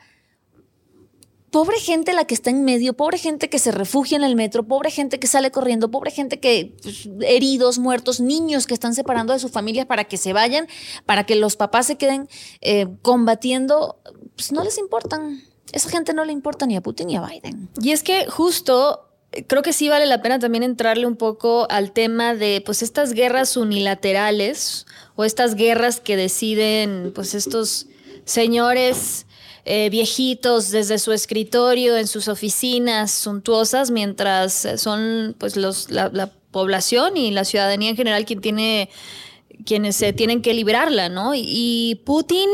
pobre 1.54 1.78
gente 1.78 2.12
la 2.14 2.24
que 2.24 2.34
está 2.34 2.50
en 2.50 2.64
medio, 2.64 2.94
pobre 2.94 3.16
gente 3.16 3.48
que 3.48 3.60
se 3.60 3.70
refugia 3.70 4.16
en 4.16 4.24
el 4.24 4.34
metro, 4.34 4.64
pobre 4.64 4.90
gente 4.90 5.20
que 5.20 5.28
sale 5.28 5.52
corriendo, 5.52 5.88
pobre 5.88 6.10
gente 6.10 6.40
que 6.40 6.74
pues, 6.82 7.08
heridos, 7.20 7.78
muertos, 7.78 8.18
niños 8.18 8.66
que 8.66 8.74
están 8.74 8.92
separando 8.92 9.32
de 9.32 9.38
sus 9.38 9.52
familias 9.52 9.86
para 9.86 10.02
que 10.02 10.16
se 10.16 10.32
vayan, 10.32 10.66
para 11.06 11.26
que 11.26 11.36
los 11.36 11.54
papás 11.54 11.86
se 11.86 11.94
queden 11.94 12.28
eh, 12.60 12.88
combatiendo, 13.02 14.00
pues 14.34 14.50
no 14.50 14.64
les 14.64 14.78
importan. 14.78 15.44
Esa 15.70 15.90
gente 15.90 16.12
no 16.12 16.24
le 16.24 16.32
importa 16.32 16.66
ni 16.66 16.74
a 16.74 16.80
Putin 16.80 17.06
ni 17.06 17.16
a 17.16 17.24
Biden. 17.24 17.68
Y 17.80 17.92
es 17.92 18.02
que 18.02 18.26
justo 18.26 19.08
eh, 19.30 19.46
creo 19.46 19.62
que 19.62 19.72
sí 19.72 19.88
vale 19.88 20.06
la 20.06 20.22
pena 20.22 20.40
también 20.40 20.64
entrarle 20.64 21.06
un 21.06 21.14
poco 21.14 21.68
al 21.70 21.92
tema 21.92 22.34
de 22.34 22.64
pues 22.66 22.82
estas 22.82 23.12
guerras 23.12 23.56
unilaterales 23.56 24.86
o 25.14 25.22
estas 25.22 25.54
guerras 25.54 26.00
que 26.00 26.16
deciden 26.16 27.12
pues 27.14 27.32
estos 27.32 27.86
señores 28.24 29.26
eh, 29.64 29.88
viejitos 29.90 30.70
desde 30.70 30.98
su 30.98 31.12
escritorio 31.12 31.96
en 31.96 32.06
sus 32.06 32.28
oficinas 32.28 33.10
suntuosas 33.10 33.90
mientras 33.90 34.64
eh, 34.64 34.78
son 34.78 35.34
pues 35.38 35.56
los 35.56 35.90
la, 35.90 36.10
la 36.12 36.30
población 36.50 37.16
y 37.16 37.30
la 37.30 37.44
ciudadanía 37.44 37.90
en 37.90 37.96
general 37.96 38.24
quien 38.24 38.40
tiene 38.40 38.90
quienes 39.64 39.96
se 39.96 40.12
tienen 40.12 40.42
que 40.42 40.52
librarla, 40.52 41.08
¿no? 41.08 41.34
Y, 41.34 41.42
y 41.44 41.94
Putin, 42.04 42.48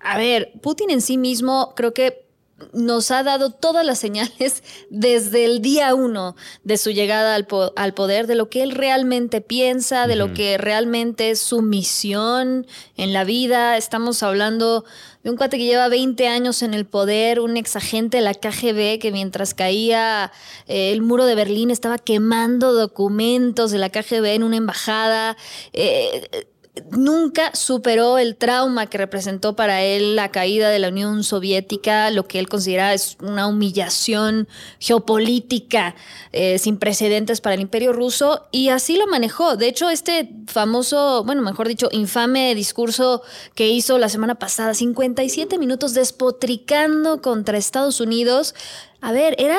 a 0.00 0.16
ver, 0.16 0.52
Putin 0.62 0.90
en 0.90 1.00
sí 1.00 1.18
mismo 1.18 1.74
creo 1.76 1.92
que 1.92 2.25
nos 2.72 3.10
ha 3.10 3.22
dado 3.22 3.50
todas 3.50 3.84
las 3.84 3.98
señales 3.98 4.62
desde 4.90 5.44
el 5.44 5.60
día 5.60 5.94
uno 5.94 6.36
de 6.64 6.78
su 6.78 6.90
llegada 6.90 7.34
al, 7.34 7.46
po- 7.46 7.72
al 7.76 7.92
poder, 7.92 8.26
de 8.26 8.34
lo 8.34 8.48
que 8.48 8.62
él 8.62 8.70
realmente 8.72 9.40
piensa, 9.40 10.06
de 10.06 10.16
lo 10.16 10.32
que 10.32 10.56
realmente 10.56 11.30
es 11.30 11.38
su 11.40 11.60
misión 11.62 12.66
en 12.96 13.12
la 13.12 13.24
vida. 13.24 13.76
Estamos 13.76 14.22
hablando 14.22 14.84
de 15.22 15.30
un 15.30 15.36
cuate 15.36 15.58
que 15.58 15.64
lleva 15.64 15.88
20 15.88 16.28
años 16.28 16.62
en 16.62 16.72
el 16.72 16.86
poder, 16.86 17.40
un 17.40 17.56
exagente 17.56 18.18
de 18.18 18.22
la 18.22 18.32
KGB 18.34 18.98
que 19.00 19.10
mientras 19.12 19.54
caía 19.54 20.32
eh, 20.66 20.92
el 20.92 21.02
muro 21.02 21.26
de 21.26 21.34
Berlín 21.34 21.70
estaba 21.70 21.98
quemando 21.98 22.72
documentos 22.72 23.70
de 23.70 23.78
la 23.78 23.90
KGB 23.90 24.24
en 24.34 24.42
una 24.44 24.56
embajada. 24.56 25.36
Eh, 25.72 26.46
nunca 26.90 27.54
superó 27.54 28.18
el 28.18 28.36
trauma 28.36 28.86
que 28.86 28.98
representó 28.98 29.56
para 29.56 29.82
él 29.82 30.14
la 30.16 30.30
caída 30.30 30.68
de 30.68 30.78
la 30.78 30.88
Unión 30.88 31.24
Soviética, 31.24 32.10
lo 32.10 32.26
que 32.28 32.38
él 32.38 32.48
considera 32.48 32.92
es 32.92 33.16
una 33.20 33.46
humillación 33.46 34.46
geopolítica 34.78 35.94
eh, 36.32 36.58
sin 36.58 36.78
precedentes 36.78 37.40
para 37.40 37.54
el 37.54 37.60
imperio 37.60 37.92
ruso, 37.92 38.46
y 38.52 38.68
así 38.68 38.96
lo 38.96 39.06
manejó. 39.06 39.56
De 39.56 39.68
hecho, 39.68 39.88
este 39.90 40.30
famoso, 40.46 41.24
bueno, 41.24 41.42
mejor 41.42 41.68
dicho, 41.68 41.88
infame 41.92 42.54
discurso 42.54 43.22
que 43.54 43.68
hizo 43.68 43.98
la 43.98 44.08
semana 44.08 44.34
pasada, 44.36 44.74
57 44.74 45.58
minutos 45.58 45.94
despotricando 45.94 47.22
contra 47.22 47.58
Estados 47.58 48.00
Unidos, 48.00 48.54
a 49.00 49.12
ver, 49.12 49.34
era 49.38 49.58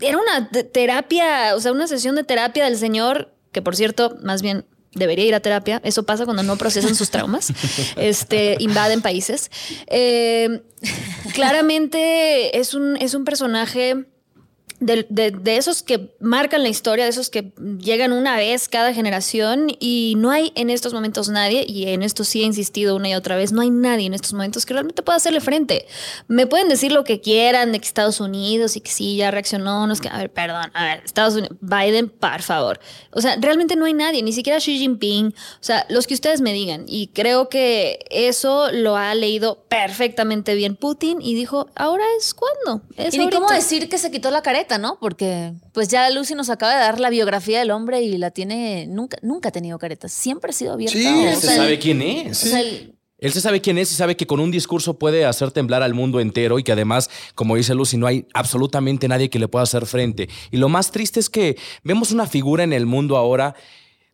era 0.00 0.18
una 0.18 0.50
te- 0.50 0.64
terapia, 0.64 1.54
o 1.54 1.60
sea, 1.60 1.72
una 1.72 1.86
sesión 1.86 2.16
de 2.16 2.24
terapia 2.24 2.64
del 2.64 2.76
señor, 2.76 3.32
que 3.52 3.62
por 3.62 3.76
cierto, 3.76 4.16
más 4.22 4.42
bien 4.42 4.66
debería 4.96 5.26
ir 5.26 5.34
a 5.34 5.40
terapia. 5.40 5.80
Eso 5.84 6.02
pasa 6.02 6.24
cuando 6.24 6.42
no 6.42 6.56
procesan 6.56 6.94
sus 6.94 7.10
traumas, 7.10 7.52
este, 7.96 8.56
invaden 8.58 9.02
países. 9.02 9.50
Eh, 9.86 10.62
claramente 11.34 12.58
es 12.58 12.74
un, 12.74 12.96
es 12.96 13.14
un 13.14 13.24
personaje 13.24 14.06
de, 14.80 15.06
de- 15.08 15.30
de 15.30 15.56
esos 15.56 15.82
que 15.82 16.10
marcan 16.20 16.62
la 16.62 16.68
historia, 16.68 17.04
de 17.04 17.10
esos 17.10 17.30
que 17.30 17.52
llegan 17.78 18.12
una 18.12 18.36
vez 18.36 18.68
cada 18.68 18.92
generación 18.92 19.68
y 19.80 20.14
no 20.16 20.30
hay 20.30 20.52
en 20.54 20.70
estos 20.70 20.92
momentos 20.92 21.28
nadie, 21.28 21.64
y 21.68 21.88
en 21.88 22.02
esto 22.02 22.24
sí 22.24 22.42
he 22.42 22.44
insistido 22.44 22.96
una 22.96 23.08
y 23.08 23.14
otra 23.14 23.36
vez, 23.36 23.52
no 23.52 23.60
hay 23.62 23.70
nadie 23.70 24.06
en 24.06 24.14
estos 24.14 24.32
momentos 24.32 24.66
que 24.66 24.74
realmente 24.74 25.02
pueda 25.02 25.16
hacerle 25.16 25.40
frente. 25.40 25.86
Me 26.28 26.46
pueden 26.46 26.68
decir 26.68 26.92
lo 26.92 27.04
que 27.04 27.20
quieran 27.20 27.72
de 27.72 27.78
que 27.78 27.86
Estados 27.86 28.20
Unidos 28.20 28.76
y 28.76 28.80
que 28.80 28.90
sí, 28.90 29.16
ya 29.16 29.30
reaccionó, 29.30 29.86
no 29.86 29.92
es 29.92 30.00
que, 30.00 30.08
a 30.08 30.18
ver, 30.18 30.32
perdón, 30.32 30.70
a 30.74 30.84
ver, 30.84 31.02
Estados 31.04 31.34
Unidos, 31.34 31.56
Biden, 31.60 32.08
por 32.08 32.42
favor. 32.42 32.80
O 33.12 33.20
sea, 33.20 33.36
realmente 33.40 33.76
no 33.76 33.84
hay 33.86 33.94
nadie, 33.94 34.22
ni 34.22 34.32
siquiera 34.32 34.58
Xi 34.58 34.78
Jinping, 34.78 35.28
o 35.28 35.32
sea, 35.62 35.86
los 35.88 36.06
que 36.06 36.14
ustedes 36.14 36.40
me 36.40 36.52
digan. 36.52 36.84
Y 36.88 37.08
creo 37.08 37.48
que 37.48 38.04
eso 38.10 38.70
lo 38.72 38.96
ha 38.96 39.14
leído 39.14 39.64
perfectamente 39.68 40.54
bien 40.54 40.74
Putin 40.76 41.22
y 41.22 41.34
dijo, 41.34 41.68
ahora 41.76 42.04
es 42.18 42.34
cuando. 42.34 42.82
Es 42.96 43.14
y 43.14 43.18
ni 43.18 43.24
cómo 43.30 43.46
ahorita". 43.46 43.54
decir 43.54 43.88
que 43.88 43.98
se 43.98 44.10
quitó 44.10 44.30
la 44.30 44.42
careta, 44.42 44.65
¿no? 44.78 44.98
Porque 45.00 45.52
pues 45.72 45.88
ya 45.88 46.10
Lucy 46.10 46.34
nos 46.34 46.50
acaba 46.50 46.74
de 46.74 46.80
dar 46.80 47.00
la 47.00 47.10
biografía 47.10 47.60
del 47.60 47.70
hombre 47.70 48.02
y 48.02 48.16
la 48.18 48.30
tiene, 48.30 48.86
nunca, 48.88 49.16
nunca 49.22 49.48
ha 49.48 49.52
tenido 49.52 49.78
caretas, 49.78 50.12
siempre 50.12 50.50
ha 50.50 50.52
sido 50.52 50.72
abierta. 50.74 50.98
Sí, 50.98 51.06
o 51.06 51.28
Él 51.28 51.36
se 51.36 51.56
sabe 51.56 51.78
quién 51.78 52.02
es. 52.02 52.42
o 52.44 52.46
sea, 52.48 52.60
el- 52.60 52.92
Él 53.18 53.32
se 53.32 53.40
sabe 53.40 53.60
quién 53.62 53.78
es 53.78 53.90
y 53.92 53.94
sabe 53.94 54.14
que 54.16 54.26
con 54.26 54.40
un 54.40 54.50
discurso 54.50 54.98
puede 54.98 55.24
hacer 55.24 55.50
temblar 55.50 55.82
al 55.82 55.94
mundo 55.94 56.20
entero 56.20 56.58
y 56.58 56.62
que 56.62 56.72
además, 56.72 57.08
como 57.34 57.56
dice 57.56 57.74
Lucy, 57.74 57.96
no 57.96 58.06
hay 58.06 58.26
absolutamente 58.34 59.08
nadie 59.08 59.30
que 59.30 59.38
le 59.38 59.48
pueda 59.48 59.62
hacer 59.62 59.86
frente. 59.86 60.28
Y 60.50 60.58
lo 60.58 60.68
más 60.68 60.90
triste 60.90 61.18
es 61.20 61.30
que 61.30 61.56
vemos 61.82 62.10
una 62.12 62.26
figura 62.26 62.62
en 62.64 62.72
el 62.74 62.84
mundo 62.84 63.16
ahora 63.16 63.54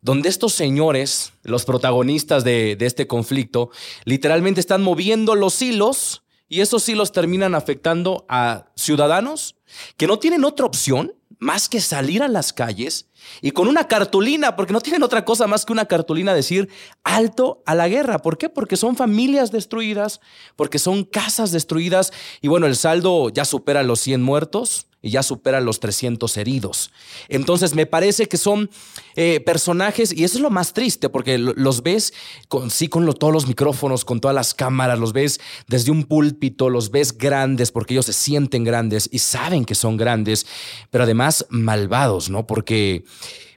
donde 0.04 0.28
estos 0.28 0.52
señores, 0.52 1.32
los 1.42 1.64
protagonistas 1.64 2.42
de, 2.44 2.74
de 2.76 2.86
este 2.86 3.06
conflicto, 3.06 3.70
literalmente 4.04 4.60
están 4.60 4.82
moviendo 4.82 5.34
los 5.36 5.60
hilos 5.62 6.22
y 6.52 6.60
esos 6.60 6.86
hilos 6.86 7.12
terminan 7.12 7.54
afectando 7.54 8.26
a 8.28 8.66
ciudadanos 8.76 9.56
que 9.96 10.06
no 10.06 10.18
tienen 10.18 10.44
otra 10.44 10.66
opción 10.66 11.14
más 11.38 11.70
que 11.70 11.80
salir 11.80 12.22
a 12.22 12.28
las 12.28 12.52
calles 12.52 13.08
y 13.40 13.52
con 13.52 13.68
una 13.68 13.88
cartulina, 13.88 14.54
porque 14.54 14.74
no 14.74 14.82
tienen 14.82 15.02
otra 15.02 15.24
cosa 15.24 15.46
más 15.46 15.64
que 15.64 15.72
una 15.72 15.86
cartulina 15.86 16.34
decir 16.34 16.68
alto 17.04 17.62
a 17.64 17.74
la 17.74 17.88
guerra. 17.88 18.18
¿Por 18.18 18.36
qué? 18.36 18.50
Porque 18.50 18.76
son 18.76 18.96
familias 18.96 19.50
destruidas, 19.50 20.20
porque 20.54 20.78
son 20.78 21.04
casas 21.04 21.52
destruidas 21.52 22.12
y 22.42 22.48
bueno, 22.48 22.66
el 22.66 22.76
saldo 22.76 23.30
ya 23.30 23.46
supera 23.46 23.82
los 23.82 24.00
100 24.00 24.20
muertos 24.20 24.88
y 25.02 25.10
ya 25.10 25.22
supera 25.24 25.60
los 25.60 25.80
300 25.80 26.36
heridos. 26.36 26.92
Entonces 27.28 27.74
me 27.74 27.86
parece 27.86 28.26
que 28.28 28.36
son 28.36 28.70
eh, 29.16 29.40
personajes, 29.40 30.12
y 30.16 30.24
eso 30.24 30.36
es 30.38 30.42
lo 30.42 30.48
más 30.50 30.72
triste, 30.72 31.08
porque 31.10 31.36
lo- 31.38 31.52
los 31.54 31.82
ves 31.82 32.14
con, 32.48 32.70
sí 32.70 32.88
con 32.88 33.12
todos 33.14 33.32
los 33.32 33.46
micrófonos, 33.46 34.04
con 34.04 34.20
todas 34.20 34.34
las 34.34 34.54
cámaras, 34.54 34.98
los 34.98 35.12
ves 35.12 35.40
desde 35.66 35.90
un 35.90 36.04
púlpito, 36.04 36.70
los 36.70 36.90
ves 36.90 37.18
grandes, 37.18 37.72
porque 37.72 37.94
ellos 37.94 38.06
se 38.06 38.12
sienten 38.12 38.64
grandes 38.64 39.08
y 39.12 39.18
saben 39.18 39.64
que 39.64 39.74
son 39.74 39.96
grandes, 39.96 40.46
pero 40.90 41.04
además 41.04 41.44
malvados, 41.50 42.30
¿no? 42.30 42.46
Porque 42.46 43.04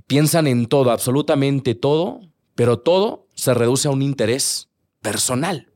piensan 0.07 0.47
en 0.47 0.65
todo, 0.65 0.91
absolutamente 0.91 1.75
todo, 1.75 2.21
pero 2.55 2.79
todo 2.79 3.27
se 3.35 3.53
reduce 3.53 3.87
a 3.87 3.91
un 3.91 4.01
interés 4.01 4.69
personal 5.01 5.71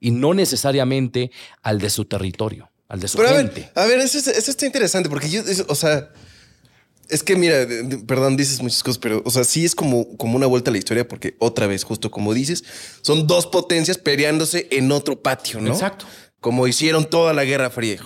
y 0.00 0.10
no 0.10 0.34
necesariamente 0.34 1.30
al 1.62 1.78
de 1.78 1.90
su 1.90 2.06
territorio, 2.06 2.70
al 2.92 3.00
de 3.00 3.08
su 3.08 3.16
Pero 3.16 3.30
a 3.30 3.32
ver, 3.32 3.70
a 3.74 3.86
ver, 3.86 3.98
eso, 4.00 4.18
es- 4.18 4.26
eso 4.28 4.50
está 4.50 4.66
interesante 4.66 5.08
porque 5.08 5.28
yo, 5.28 5.42
o 5.68 5.74
sea, 5.74 6.10
es 7.08 7.22
que 7.22 7.36
mira, 7.36 7.66
perdón, 8.06 8.36
dices 8.36 8.60
muchas 8.62 8.82
cosas, 8.82 8.98
pero, 8.98 9.22
o 9.24 9.30
sea, 9.30 9.44
sí 9.44 9.64
es 9.64 9.74
como, 9.74 10.16
como 10.16 10.36
una 10.36 10.46
vuelta 10.46 10.70
a 10.70 10.72
la 10.72 10.78
historia 10.78 11.06
porque 11.08 11.34
otra 11.40 11.66
vez, 11.66 11.84
justo 11.84 12.10
como 12.10 12.32
dices, 12.34 12.64
son 13.02 13.26
dos 13.26 13.46
potencias 13.46 13.98
peleándose 13.98 14.68
en 14.70 14.92
otro 14.92 15.20
patio, 15.22 15.60
¿no? 15.60 15.72
Exacto. 15.72 16.04
Como 16.40 16.66
hicieron 16.66 17.08
toda 17.08 17.32
la 17.32 17.44
Guerra 17.44 17.70
Fría. 17.70 17.98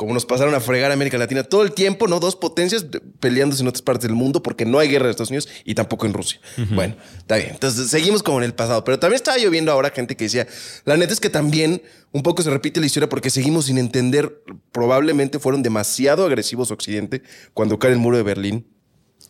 Como 0.00 0.14
nos 0.14 0.24
pasaron 0.24 0.54
a 0.54 0.60
fregar 0.60 0.90
a 0.90 0.94
América 0.94 1.18
Latina 1.18 1.42
todo 1.42 1.62
el 1.62 1.72
tiempo, 1.72 2.08
¿no? 2.08 2.20
Dos 2.20 2.34
potencias 2.34 2.86
peleándose 3.20 3.60
en 3.60 3.68
otras 3.68 3.82
partes 3.82 4.04
del 4.08 4.16
mundo 4.16 4.42
porque 4.42 4.64
no 4.64 4.78
hay 4.78 4.88
guerra 4.88 5.04
en 5.04 5.10
Estados 5.10 5.28
Unidos 5.28 5.50
y 5.62 5.74
tampoco 5.74 6.06
en 6.06 6.14
Rusia. 6.14 6.40
Bueno, 6.70 6.96
está 7.18 7.36
bien. 7.36 7.50
Entonces 7.50 7.90
seguimos 7.90 8.22
como 8.22 8.38
en 8.38 8.44
el 8.44 8.54
pasado. 8.54 8.82
Pero 8.82 8.98
también 8.98 9.16
estaba 9.16 9.36
yo 9.36 9.50
viendo 9.50 9.70
ahora 9.70 9.90
gente 9.90 10.16
que 10.16 10.24
decía, 10.24 10.46
la 10.86 10.96
neta 10.96 11.12
es 11.12 11.20
que 11.20 11.28
también 11.28 11.82
un 12.12 12.22
poco 12.22 12.42
se 12.42 12.48
repite 12.48 12.80
la 12.80 12.86
historia 12.86 13.10
porque 13.10 13.28
seguimos 13.28 13.66
sin 13.66 13.76
entender, 13.76 14.42
probablemente 14.72 15.38
fueron 15.38 15.62
demasiado 15.62 16.24
agresivos 16.24 16.70
Occidente 16.70 17.22
cuando 17.52 17.78
cae 17.78 17.92
el 17.92 17.98
muro 17.98 18.16
de 18.16 18.22
Berlín 18.22 18.66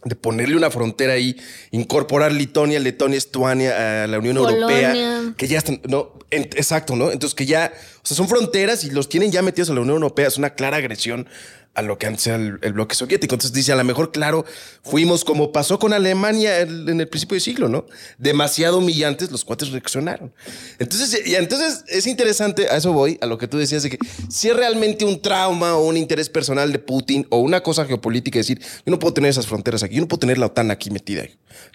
de 0.05 0.17
ponerle 0.17 0.57
una 0.57 0.71
frontera 0.71 1.13
ahí, 1.13 1.37
incorporar 1.73 2.33
Litonia, 2.33 2.81
Letonia, 2.81 3.19
Estuania 3.19 4.05
a 4.05 4.07
la 4.07 4.19
Unión 4.19 4.37
Polonia. 4.37 4.93
Europea, 4.93 5.35
que 5.37 5.47
ya 5.47 5.59
están, 5.59 5.81
no, 5.89 6.13
en- 6.31 6.45
exacto, 6.45 6.97
¿no? 6.97 7.11
Entonces 7.11 7.35
que 7.35 7.45
ya, 7.47 7.73
o 8.03 8.07
sea, 8.07 8.17
son 8.17 8.29
fronteras 8.29 8.85
y 8.85 8.91
los 8.91 9.09
tienen 9.09 9.31
ya 9.31 9.43
metidos 9.43 9.69
a 9.71 9.75
la 9.75 9.81
Unión 9.81 9.97
Europea, 9.97 10.27
es 10.29 10.39
una 10.39 10.51
clara 10.55 10.79
agresión 10.79 11.27
a 11.75 11.83
lo 11.83 11.99
que 11.99 12.07
antes 12.07 12.27
era 12.27 12.37
el, 12.37 12.59
el 12.63 12.73
bloque 12.73 12.95
soviético. 12.95 13.35
Entonces 13.35 13.53
dice, 13.53 13.73
a 13.73 13.77
lo 13.77 13.85
mejor, 13.85 14.11
claro, 14.13 14.45
fuimos 14.83 15.25
como 15.25 15.53
pasó 15.53 15.79
con 15.79 15.93
Alemania 15.93 16.59
el- 16.59 16.89
en 16.89 17.01
el 17.01 17.09
principio 17.09 17.35
del 17.37 17.43
siglo, 17.43 17.69
¿no? 17.69 17.87
Demasiado 18.19 18.79
humillantes, 18.79 19.31
los 19.31 19.45
cuates 19.45 19.71
reaccionaron. 19.71 20.33
Entonces, 20.79 21.27
y 21.27 21.35
entonces 21.37 21.85
es 21.89 22.07
interesante, 22.07 22.69
a 22.69 22.77
eso 22.77 22.93
voy, 22.93 23.19
a 23.23 23.27
lo 23.27 23.39
que 23.39 23.47
tú 23.49 23.57
decías, 23.57 23.83
de 23.85 23.91
que 23.91 23.99
si 24.29 24.49
es 24.49 24.57
realmente 24.57 25.05
un 25.05 25.23
trauma 25.23 25.77
o 25.77 25.87
un 25.87 25.97
interés 25.97 26.29
personal 26.29 26.73
de 26.73 26.79
Putin 26.81 27.27
o 27.31 27.39
una 27.39 27.63
cosa 27.63 27.85
geopolítica, 27.85 28.39
decir, 28.39 28.61
yo 28.61 28.91
no 28.91 28.99
puedo 28.99 29.15
tener 29.15 29.31
esas 29.31 29.47
fronteras 29.47 29.83
aquí, 29.83 29.95
yo 29.95 30.01
no 30.03 30.09
puedo 30.09 30.21
tener 30.21 30.39
la 30.39 30.47
OTAN 30.47 30.71
aquí 30.73 30.91
metida, 30.91 31.23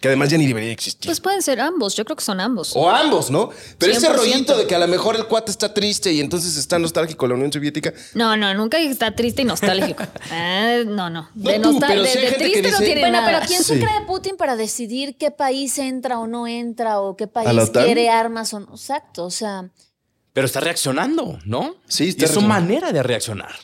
que 0.02 0.08
además 0.10 0.30
ya 0.30 0.38
ni 0.38 0.46
debería 0.48 0.72
existir. 0.72 1.06
Pues 1.06 1.22
pueden 1.22 1.42
ser 1.42 1.62
ambos, 1.62 1.96
yo 1.96 2.04
creo 2.06 2.18
que 2.18 2.24
son 2.24 2.40
ambos. 2.42 2.74
O 2.76 2.90
ambos, 2.90 3.32
¿no? 3.32 3.50
Pero 3.78 3.94
ese 3.94 4.08
100%. 4.10 4.14
rollito 4.16 4.58
de 4.58 4.68
que 4.68 4.76
a 4.76 4.80
lo 4.80 4.88
mejor 4.88 5.16
el 5.16 5.26
cuate 5.26 5.52
está 5.52 5.74
triste 5.74 6.12
y 6.12 6.20
entonces 6.20 6.58
está 6.58 6.78
nostálgico 6.80 7.28
la 7.28 7.36
Unión 7.36 7.52
Soviética. 7.54 7.94
No, 8.14 8.36
no, 8.36 8.54
nunca 8.54 8.78
está 8.80 9.16
triste 9.16 9.42
y 9.44 9.46
nostálgico. 9.46 9.85
Ah, 10.32 10.78
no, 10.86 11.10
no. 11.10 11.30
De, 11.34 11.60
No 11.60 11.72
tú, 11.72 11.80
pero 11.80 12.02
de- 12.02 12.08
sí 12.10 12.18
hay 12.18 12.24
de 12.26 12.30
gente 12.32 12.46
que 12.46 12.52
triste 12.52 12.72
no 12.72 12.78
dice- 12.80 12.86
tiene 12.86 13.02
Bueno, 13.02 13.22
nada. 13.22 13.34
pero 13.40 13.48
¿quién 13.48 13.64
se 13.64 13.74
Sí. 13.76 13.80
cree 13.80 14.02
Putin 14.08 14.38
para 14.38 14.56
decidir 14.56 15.18
qué 15.18 15.32
país 15.32 15.78
entra 15.78 16.20
o 16.20 16.28
no 16.28 16.48
entra 16.48 17.00
o 17.02 17.16
qué 17.16 17.26
¿A 17.26 17.28
país 17.28 17.58
OTAN? 17.70 17.86
quiere 17.86 18.10
armas 18.10 18.54
o 18.54 18.60
no? 18.62 18.72
Exacto, 18.72 19.26
o 19.26 19.32
sea, 19.32 19.70
Pero 20.34 20.48
está 20.48 20.60
reaccionando, 20.60 21.40
¿no? 21.46 21.76
Sí, 21.88 22.10
está 22.10 22.24
Y 22.24 22.26
es 22.26 22.32
su 22.32 22.40
reaccionando. 22.42 22.48
manera 22.48 22.92
de 22.92 23.04
reaccionar. 23.04 23.56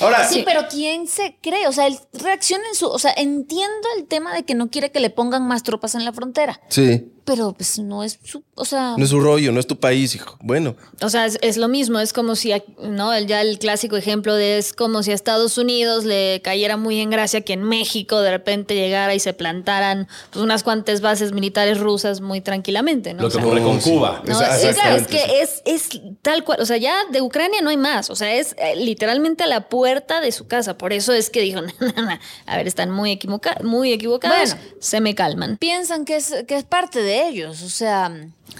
Ahora, 0.00 0.26
sí, 0.26 0.42
pero 0.44 0.62
¿quién 0.70 1.06
se 1.06 1.36
cree? 1.42 1.66
O 1.68 1.72
sea, 1.72 1.86
él 1.86 1.98
reacciona 2.14 2.64
en 2.68 2.74
su, 2.74 2.86
o 2.86 2.98
sea, 2.98 3.12
entiendo 3.16 3.88
el 3.98 4.06
tema 4.06 4.32
de 4.34 4.42
que 4.42 4.54
no 4.54 4.70
quiere 4.70 4.90
que 4.90 5.00
le 5.00 5.10
pongan 5.10 5.46
más 5.46 5.62
tropas 5.62 5.94
en 5.94 6.04
la 6.06 6.12
frontera, 6.14 6.60
Sí, 6.68 7.10
pero 7.24 7.52
pues 7.52 7.78
no 7.78 8.02
es 8.04 8.18
su, 8.22 8.42
o 8.54 8.64
sea, 8.64 8.94
no 8.96 9.04
es 9.04 9.10
su 9.10 9.20
rollo, 9.20 9.52
no 9.52 9.60
es 9.60 9.66
tu 9.66 9.78
país, 9.78 10.14
hijo. 10.14 10.36
Bueno, 10.40 10.76
O 11.00 11.08
sea, 11.08 11.26
es, 11.26 11.38
es 11.42 11.56
lo 11.56 11.68
mismo, 11.68 11.98
es 12.00 12.12
como 12.12 12.34
si, 12.36 12.52
a- 12.52 12.62
¿no? 12.82 13.12
El, 13.12 13.26
ya 13.26 13.40
el 13.40 13.58
clásico 13.58 13.96
ejemplo 13.96 14.34
de 14.34 14.58
es 14.58 14.72
como 14.72 15.02
si 15.02 15.10
a 15.10 15.14
Estados 15.14 15.58
Unidos 15.58 16.04
le 16.04 16.40
cayera 16.42 16.76
muy 16.76 17.00
en 17.00 17.10
gracia 17.10 17.40
que 17.42 17.52
en 17.54 17.62
México 17.64 18.20
de 18.20 18.30
repente 18.30 18.74
llegara 18.74 19.14
y 19.14 19.20
se 19.20 19.32
plantaran 19.32 20.08
pues, 20.30 20.42
unas 20.42 20.62
cuantas 20.62 21.00
bases 21.00 21.32
militares 21.32 21.78
rusas 21.78 22.20
muy 22.20 22.40
tranquilamente, 22.40 23.14
¿no? 23.14 23.22
Lo 23.22 23.28
que 23.28 23.34
sea, 23.34 23.44
ocurre 23.44 23.62
con. 23.62 23.80
Cuba. 23.80 24.22
No, 24.26 24.34
sí, 24.38 24.68
claro, 24.74 24.96
es 24.96 25.06
que 25.06 25.40
es, 25.42 25.62
es 25.64 25.88
tal 26.22 26.44
cual, 26.44 26.60
o 26.60 26.66
sea, 26.66 26.76
ya 26.76 26.94
de 27.10 27.20
Ucrania 27.20 27.60
no 27.62 27.70
hay 27.70 27.76
más, 27.76 28.10
o 28.10 28.16
sea, 28.16 28.34
es 28.34 28.54
eh, 28.58 28.76
literalmente 28.76 29.44
a 29.44 29.46
la 29.46 29.68
puerta 29.68 30.20
de 30.20 30.30
su 30.32 30.46
casa, 30.46 30.78
por 30.78 30.92
eso 30.92 31.12
es 31.12 31.30
que 31.30 31.40
dijo, 31.40 31.60
a 32.46 32.56
ver, 32.56 32.66
están 32.66 32.90
muy, 32.90 33.12
equivoca 33.12 33.56
muy 33.62 33.92
equivocados, 33.92 34.54
Bueno. 34.54 34.70
se 34.80 35.00
me 35.00 35.14
calman. 35.14 35.56
piensan 35.58 36.04
que 36.04 36.16
es, 36.16 36.34
que 36.46 36.56
es 36.56 36.64
parte 36.64 37.02
de 37.02 37.11
ellos, 37.28 37.62
o 37.62 37.68
sea, 37.68 38.06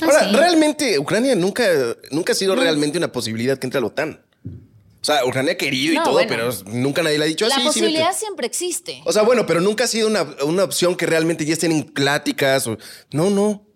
ahora, 0.00 0.28
sí. 0.30 0.36
realmente 0.36 0.98
Ucrania 0.98 1.34
nunca, 1.34 1.64
nunca 2.10 2.32
ha 2.32 2.36
sido 2.36 2.54
realmente 2.54 2.98
una 2.98 3.10
posibilidad 3.12 3.58
que 3.58 3.66
entre 3.66 3.78
a 3.78 3.80
la 3.80 3.86
OTAN. 3.88 4.20
O 4.44 5.04
sea, 5.04 5.24
Ucrania 5.24 5.52
ha 5.54 5.56
querido 5.56 5.94
y 5.94 5.96
No, 5.96 6.04
todo, 6.04 6.12
bueno. 6.14 6.28
pero 6.28 6.50
nunca 6.66 7.02
nadie 7.02 7.18
le 7.18 7.24
ha 7.24 7.26
dicho 7.28 7.46
la 7.48 7.54
así. 7.56 7.62
sí, 7.62 7.66
posibilidad 7.68 8.06
vete. 8.08 8.18
siempre 8.20 8.46
existe. 8.46 9.02
O 9.04 9.12
sea, 9.12 9.22
bueno, 9.22 9.46
pero 9.46 9.60
nunca 9.60 9.84
ha 9.84 9.88
sido 9.88 10.06
una, 10.06 10.22
una 10.44 10.62
opción 10.62 10.94
que 10.94 11.06
realmente 11.06 11.44
ya 11.44 11.54
estén 11.54 11.72
en 11.72 11.82
pláticas. 11.84 12.68
O, 12.68 12.78
no, 13.10 13.28
no. 13.30 13.66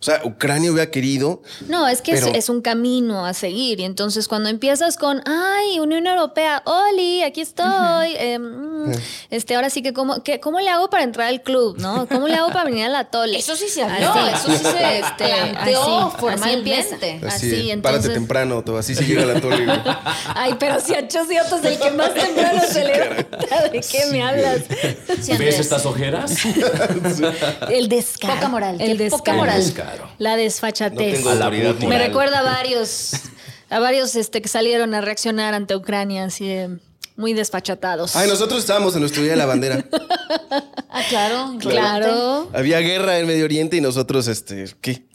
O 0.00 0.02
sea, 0.02 0.22
Ucrania 0.24 0.72
hubiera 0.72 0.90
querido. 0.90 1.42
No, 1.68 1.86
es 1.86 2.00
que 2.00 2.12
es- 2.12 2.20
Pero- 2.24 2.34
es, 2.34 2.48
un 2.48 2.62
camino 2.62 3.26
a 3.26 3.34
seguir. 3.34 3.80
Y 3.80 3.84
entonces 3.84 4.28
cuando 4.28 4.48
empiezas 4.48 4.96
con, 4.96 5.22
ay, 5.26 5.78
Unión 5.78 6.06
Europea, 6.06 6.62
Oli, 6.64 7.22
aquí 7.22 7.42
estoy. 7.42 8.14
eh, 8.18 8.38
mm, 8.38 8.92
este, 9.28 9.56
ahora 9.56 9.68
sí 9.68 9.82
que, 9.82 9.92
¿cómo, 9.92 10.22
que, 10.22 10.40
¿cómo 10.40 10.58
le 10.60 10.70
hago 10.70 10.88
para 10.88 11.02
entrar 11.04 11.28
al 11.28 11.42
club? 11.42 11.76
¿no? 11.78 12.08
¿Cómo 12.08 12.28
le 12.28 12.34
hago 12.36 12.48
para 12.48 12.64
venir 12.64 12.86
al 12.86 12.96
atole? 12.96 13.38
Eso 13.38 13.54
sí 13.56 13.68
se 13.68 13.82
habló, 13.82 14.10
Así, 14.10 14.50
eso 14.52 14.58
sí 14.58 14.64
se 14.78 14.98
este, 15.00 15.24
planteó 15.26 15.82
así, 15.82 15.90
así 16.08 16.16
formalmente. 16.18 17.20
Así, 17.26 17.26
Así, 17.26 17.50
párate 17.50 17.72
entonces. 17.72 18.14
temprano, 18.14 18.64
todo. 18.64 18.78
Así 18.78 18.94
se 18.94 19.04
llega 19.04 19.26
la 19.26 19.38
torre. 19.38 19.66
güey. 19.66 19.78
Ay, 20.34 20.54
pero 20.58 20.80
si 20.80 20.94
a 20.94 21.06
Chosiatos 21.06 21.62
el 21.62 21.78
que 21.78 21.90
más 21.90 22.14
temprano 22.14 22.62
se 22.66 22.84
levanta, 22.84 23.68
¿de 23.70 23.80
qué 23.82 24.06
me 24.10 24.22
hablas? 24.22 24.60
¿Ves 25.38 25.60
estas 25.60 25.84
ojeras? 25.84 26.32
El 27.70 27.88
descaro. 27.90 28.34
Poca 28.34 28.48
moral, 28.48 28.80
El 28.80 28.96
descaro. 28.96 29.18
poca 29.18 29.32
moral. 29.34 29.56
Descaro. 29.62 29.89
La 30.18 30.36
desfachatez. 30.36 31.24
No 31.24 31.30
tengo 31.30 31.34
la. 31.34 31.50
Me 31.86 31.98
recuerda 31.98 32.40
a 32.40 32.42
varios, 32.42 33.12
a 33.68 33.78
varios 33.78 34.16
este, 34.16 34.42
que 34.42 34.48
salieron 34.48 34.94
a 34.94 35.00
reaccionar 35.00 35.54
ante 35.54 35.76
Ucrania, 35.76 36.24
así 36.24 36.46
de 36.46 36.78
muy 37.16 37.34
desfachatados. 37.34 38.16
Ay, 38.16 38.28
nosotros 38.28 38.60
estábamos 38.60 38.94
en 38.94 39.00
nuestro 39.00 39.22
día 39.22 39.32
de 39.32 39.36
la 39.36 39.46
bandera. 39.46 39.84
Ah, 40.92 41.02
claro, 41.08 41.52
importante. 41.52 42.00
Claro. 42.08 42.50
Había 42.52 42.80
guerra 42.80 43.20
en 43.20 43.26
Medio 43.28 43.44
Oriente 43.44 43.76
y 43.76 43.80
nosotros, 43.80 44.26
este, 44.26 44.64
¿qué? 44.80 45.06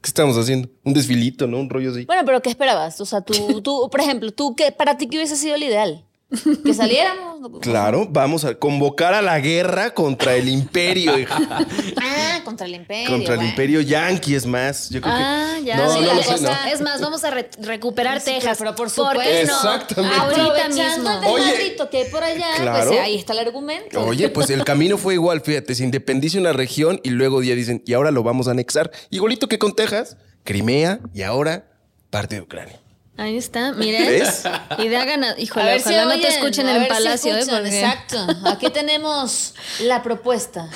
¿Qué 0.00 0.06
estamos 0.08 0.36
haciendo? 0.36 0.68
Un 0.82 0.92
desfilito, 0.92 1.46
¿no? 1.46 1.58
Un 1.58 1.70
rollo 1.70 1.92
así. 1.92 2.04
Bueno, 2.04 2.22
pero 2.24 2.42
¿qué 2.42 2.50
esperabas? 2.50 3.00
O 3.00 3.06
sea, 3.06 3.20
tú, 3.20 3.62
tú 3.62 3.88
por 3.90 4.00
ejemplo, 4.00 4.32
tú, 4.32 4.56
¿qué, 4.56 4.72
para 4.72 4.96
ti 4.96 5.08
qué 5.08 5.18
hubiese 5.18 5.36
sido 5.36 5.54
el 5.54 5.62
ideal? 5.62 6.04
Que 6.64 6.74
saliéramos. 6.74 7.30
Claro, 7.60 8.06
vamos 8.08 8.44
a 8.44 8.54
convocar 8.54 9.14
a 9.14 9.22
la 9.22 9.40
guerra 9.40 9.92
contra 9.94 10.36
el 10.36 10.48
imperio, 10.48 11.18
hija. 11.18 11.38
Ah, 12.00 12.40
contra 12.44 12.66
el 12.66 12.74
imperio. 12.74 13.10
contra 13.10 13.34
el 13.34 13.42
imperio 13.42 13.80
yanqui, 13.80 14.34
es 14.34 14.46
más. 14.46 14.88
Yo 14.90 15.00
creo 15.00 15.12
Ah, 15.16 15.54
que. 15.58 15.64
ya. 15.64 15.76
No, 15.76 15.92
sí, 15.92 16.00
no, 16.00 16.06
la 16.06 16.14
lo 16.14 16.22
sé, 16.22 16.28
cosa- 16.32 16.58
no. 16.64 16.70
Es 16.72 16.80
más, 16.80 17.00
vamos 17.00 17.24
a 17.24 17.30
re- 17.30 17.50
recuperar 17.60 18.20
Sí, 18.20 18.32
Texas. 18.32 18.58
pero 18.58 18.74
por 18.74 18.92
¿Por 18.92 19.12
qué 19.20 19.44
no? 19.44 19.52
Exactamente. 19.54 20.16
Ahorita 20.16 20.68
mismo. 20.68 21.10
el 21.10 21.24
Oye. 21.28 21.76
que 21.90 21.96
hay 21.98 22.04
por 22.10 22.22
allá, 22.22 22.46
Claro. 22.58 22.88
pues 22.90 23.00
ahí 23.00 23.16
está 23.16 23.32
el 23.32 23.40
argumento. 23.40 24.04
Oye, 24.04 24.28
pues 24.28 24.50
el 24.50 24.64
camino 24.64 24.96
fue 24.98 25.14
igual, 25.14 25.40
fíjate, 25.40 25.74
se 25.74 25.82
independiza 25.84 26.38
una 26.38 26.52
región 26.52 27.00
y 27.02 27.10
luego 27.10 27.42
ya 27.42 27.54
dicen, 27.54 27.82
y 27.86 27.92
ahora 27.94 28.10
lo 28.10 28.22
vamos 28.22 28.48
a 28.48 28.52
anexar. 28.52 28.90
Igualito 29.10 29.48
que 29.48 29.58
con 29.58 29.74
Texas, 29.74 30.16
Crimea 30.44 31.00
y 31.14 31.22
ahora 31.22 31.66
parte 32.10 32.36
de 32.36 32.42
Ucrania. 32.42 32.80
Ahí 33.20 33.36
está, 33.36 33.72
miren. 33.72 34.06
¿Ves? 34.06 34.44
Idea 34.78 35.04
ganada. 35.04 35.34
A 35.34 35.40
Híjole, 35.40 35.64
ver 35.66 35.80
si 35.82 35.88
ojalá 35.90 36.04
no 36.16 36.20
te 36.20 36.28
escuchen 36.28 36.66
a 36.66 36.70
en 36.70 36.76
el 36.76 36.82
ver 36.82 36.90
si 36.90 36.94
palacio, 37.04 37.34
¿eh? 37.34 37.38
escuchan, 37.40 37.62
Porque- 37.62 37.80
Exacto. 37.80 38.26
Aquí 38.48 38.70
tenemos 38.70 39.54
la 39.80 40.02
propuesta. 40.02 40.70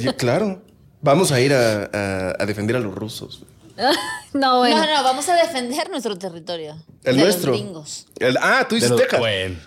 Y- 0.00 0.06
Claro, 0.14 0.62
vamos 1.02 1.30
a 1.30 1.40
ir 1.40 1.52
a, 1.52 1.82
a- 1.92 2.34
a 2.38 2.46
defender 2.46 2.76
a 2.76 2.80
los 2.80 2.94
rusos. 2.94 3.42
No, 4.34 4.58
bueno. 4.58 4.76
No, 4.76 4.86
no, 4.96 5.02
vamos 5.04 5.26
a 5.30 5.34
defender 5.36 5.88
nuestro 5.90 6.16
territorio. 6.18 6.76
El 7.04 7.16
de 7.16 7.22
nuestro. 7.22 7.52
Los 7.52 7.60
gringos. 7.60 8.06
El- 8.18 8.36
ah, 8.40 8.66
tú 8.68 8.74
De 8.74 8.80
dices 8.82 8.96
Texas. 8.96 9.18
Bueno. 9.20 9.58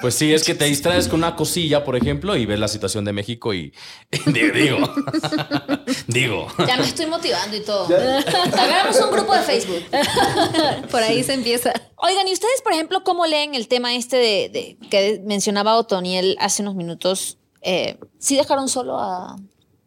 Pues 0.00 0.14
sí, 0.14 0.32
es 0.32 0.42
que 0.42 0.54
te 0.54 0.64
distraes 0.64 1.06
con 1.06 1.20
una 1.20 1.36
cosilla, 1.36 1.84
por 1.84 1.96
ejemplo, 1.96 2.34
y 2.36 2.46
ves 2.46 2.58
la 2.58 2.66
situación 2.68 3.04
de 3.04 3.12
México 3.12 3.52
y 3.52 3.72
digo, 4.26 4.78
digo. 6.06 6.46
Ya 6.66 6.76
me 6.76 6.84
estoy 6.84 7.06
motivando 7.06 7.56
y 7.56 7.60
todo. 7.60 7.86
Hagamos 7.86 9.00
un 9.00 9.10
grupo 9.10 9.34
de 9.34 9.40
Facebook. 9.42 9.82
Por 10.90 11.02
ahí 11.02 11.22
se 11.22 11.34
empieza. 11.34 11.72
Oigan, 11.96 12.26
¿y 12.28 12.32
ustedes, 12.32 12.62
por 12.62 12.72
ejemplo, 12.72 13.04
cómo 13.04 13.26
leen 13.26 13.54
el 13.54 13.68
tema 13.68 13.94
este 13.94 14.16
de, 14.16 14.48
de- 14.48 14.88
que 14.88 15.20
mencionaba 15.24 15.76
Otoniel 15.76 16.36
hace 16.40 16.62
unos 16.62 16.74
minutos? 16.74 17.38
Eh, 17.62 17.98
¿Sí 18.18 18.36
dejaron 18.36 18.68
solo 18.68 18.98
a... 18.98 19.36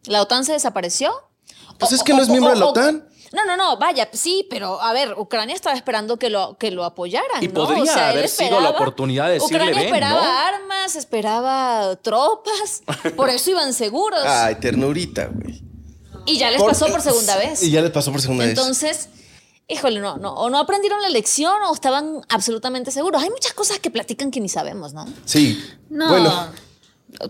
¿La 0.06 0.22
OTAN 0.22 0.44
se 0.44 0.52
desapareció? 0.52 1.12
Pues 1.78 1.92
O- 1.92 1.94
es 1.96 2.02
que 2.02 2.12
no 2.12 2.20
o- 2.20 2.22
es 2.22 2.28
miembro 2.28 2.50
o- 2.50 2.54
de 2.54 2.60
la 2.60 2.66
o- 2.66 2.70
OTAN. 2.70 3.07
No, 3.32 3.44
no, 3.44 3.56
no, 3.56 3.76
vaya, 3.78 4.08
sí, 4.12 4.46
pero 4.48 4.80
a 4.80 4.92
ver, 4.92 5.14
Ucrania 5.18 5.54
estaba 5.54 5.76
esperando 5.76 6.16
que 6.18 6.30
lo, 6.30 6.56
que 6.58 6.70
lo 6.70 6.84
apoyaran. 6.84 7.42
Y 7.42 7.48
¿no? 7.48 7.54
podría 7.54 7.82
O 7.82 7.86
sea, 7.86 8.10
él 8.12 8.18
haber 8.18 8.28
sido 8.28 8.60
la 8.60 8.70
oportunidad 8.70 9.26
de 9.26 9.34
decirle, 9.34 9.56
Ucrania 9.56 9.74
"Ven", 9.74 9.84
esperaba 9.86 10.22
¿no? 10.22 10.38
armas, 10.56 10.96
esperaba 10.96 11.96
tropas, 11.96 12.82
por 13.16 13.28
eso 13.30 13.50
iban 13.50 13.72
seguros. 13.74 14.22
Ay, 14.24 14.54
ternurita, 14.56 15.26
güey. 15.32 15.62
y 16.26 16.38
ya 16.38 16.50
les 16.50 16.60
Por- 16.60 16.70
pasó 16.70 16.86
por 16.88 17.00
segunda 17.02 17.36
vez. 17.36 17.62
Y 17.62 17.70
ya 17.70 17.80
les 17.82 17.90
pasó 17.90 18.10
por 18.12 18.20
segunda 18.20 18.44
vez. 18.46 18.56
Entonces, 18.58 19.08
híjole, 19.66 20.00
no, 20.00 20.16
no, 20.16 20.32
o 20.34 20.48
no 20.50 20.58
aprendieron 20.58 21.00
la 21.02 21.08
lección 21.10 21.62
o 21.68 21.74
estaban 21.74 22.22
absolutamente 22.28 22.90
seguros. 22.90 23.22
Hay 23.22 23.30
muchas 23.30 23.52
cosas 23.52 23.78
que 23.78 23.90
platican 23.90 24.30
que 24.30 24.40
ni 24.40 24.48
sabemos, 24.48 24.94
¿no? 24.94 25.06
Sí. 25.26 25.62
No. 25.90 26.08
Bueno, 26.08 26.48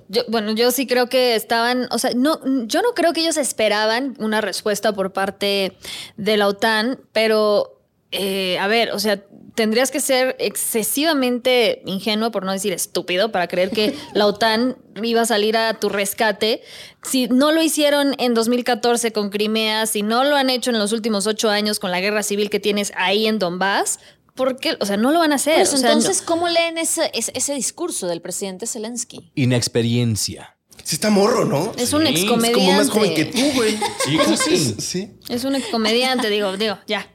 Yo- 0.09 0.25
bueno, 0.29 0.53
yo 0.53 0.71
sí 0.71 0.87
creo 0.87 1.09
que 1.09 1.35
estaban, 1.35 1.87
o 1.91 1.99
sea, 1.99 2.11
no, 2.15 2.41
yo 2.67 2.83
no 2.83 2.95
creo 2.95 3.13
que 3.13 3.21
ellos 3.21 3.37
esperaban 3.37 4.15
una 4.19 4.41
respuesta 4.41 4.93
por 4.93 5.13
parte 5.13 5.77
de 6.17 6.37
la 6.37 6.49
OTAN, 6.49 7.01
pero, 7.13 7.81
eh, 8.11 8.59
a 8.59 8.67
ver, 8.67 8.91
o 8.93 8.99
sea, 8.99 9.23
tendrías 9.55 9.91
que 9.91 10.01
ser 10.01 10.37
excesivamente 10.39 11.83
ingenuo, 11.85 12.31
por 12.31 12.45
no 12.45 12.53
decir 12.53 12.73
estúpido, 12.73 13.31
para 13.33 13.49
creer 13.49 13.71
que 13.71 13.95
la 14.15 14.27
OTAN 14.27 14.77
iba 15.03 15.21
a 15.23 15.27
salir 15.27 15.57
a 15.57 15.75
tu 15.75 15.89
rescate. 15.89 16.63
Si 17.03 17.27
no 17.29 17.53
lo 17.53 17.63
hicieron 17.63 18.15
en 18.19 18.35
2014 18.35 19.13
con 19.13 19.31
Crimea, 19.31 19.87
si 19.87 20.03
no 20.03 20.25
lo 20.25 20.37
han 20.37 20.51
hecho 20.51 20.71
en 20.71 20.79
los 20.79 20.93
últimos 20.93 21.27
ocho 21.27 21.51
años 21.51 21.79
con 21.79 21.91
la 21.91 22.01
guerra 22.01 22.23
civil 22.23 22.51
que 22.51 22.61
tienes 22.61 22.93
ahí 22.97 23.27
en 23.27 23.39
Donbass, 23.39 23.99
¿por 24.39 24.57
qué? 24.57 24.77
O 24.81 24.87
sea, 24.87 24.97
no 24.97 25.13
lo 25.13 25.19
van 25.19 25.33
a 25.33 25.35
hacer. 25.35 25.57
Pues 25.57 25.75
o 25.75 25.77
sea, 25.77 25.93
entonces, 25.93 26.23
¿cómo 26.23 26.49
leen 26.49 26.79
ese, 26.79 27.11
ese, 27.13 27.33
ese 27.35 27.53
discurso 27.53 28.07
del 28.07 28.23
presidente 28.23 28.67
Zelensky? 28.67 29.31
Inexperiencia. 29.35 30.55
Sí 30.85 30.95
está 30.95 31.11
morro, 31.11 31.45
¿no? 31.45 31.73
es 31.77 31.93
un 31.93 32.07
Sí, 32.07 32.15
es 32.15 32.25
como 32.25 32.43
Es 32.45 32.51
excomediante. 32.51 32.53
como 32.53 32.73
más 32.73 32.89
joven 32.91 33.15
que 33.15 33.25
tú, 33.27 33.53
güey. 33.55 33.77
Sí, 34.07 34.19
sí. 34.37 34.75
Sí. 34.79 35.11
Es 35.29 35.45
un 35.45 35.55
excomediante, 35.55 36.31
digo, 36.31 36.57
digo, 36.57 36.79
ya. 36.87 37.07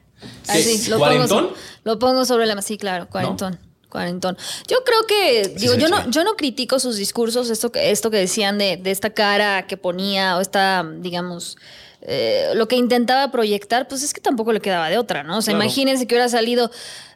Así, 0.48 0.90
lo 0.90 1.00
¿Cuarentón? 1.00 1.28
pongo, 1.46 1.50
so- 1.56 1.62
lo 1.84 2.00
pongo 2.00 2.26
sobre 2.26 2.46
la 2.46 2.54
mesa. 2.56 2.68
Sí, 2.68 2.78
claro, 2.78 3.10
cuarentón. 3.10 3.60
Cuarentón. 3.90 4.38
Yo 4.68 4.78
creo 4.86 5.06
que, 5.08 5.54
digo, 5.58 5.74
sí, 5.76 5.80
yo 5.80 5.88
sí. 5.88 5.92
no, 5.92 6.10
yo 6.12 6.24
no 6.24 6.36
critico 6.36 6.80
sus 6.80 6.98
discursos, 6.98 7.50
esto 7.50 7.72
que, 7.72 7.92
esto 7.92 8.10
que 8.12 8.18
decían 8.18 8.58
de, 8.58 8.78
de 8.78 8.92
esta 8.92 9.12
cara 9.12 9.66
que 9.68 9.78
ponía, 9.78 10.38
o 10.38 10.42
esta, 10.42 10.84
digamos, 11.00 11.58
eh, 12.02 12.50
lo 12.56 12.68
que 12.68 12.76
intentaba 12.76 13.32
proyectar, 13.32 13.88
pues 13.88 14.02
es 14.04 14.14
que 14.14 14.20
tampoco 14.22 14.52
le 14.52 14.60
quedaba 14.62 14.90
de 14.90 14.98
otra, 14.98 15.24
¿no? 15.24 15.38
O 15.38 15.42
sea, 15.42 15.54
Claro. 15.54 15.64
imagínense 15.66 16.06
que 16.08 16.16
hubiera 16.16 16.28
salido 16.30 16.70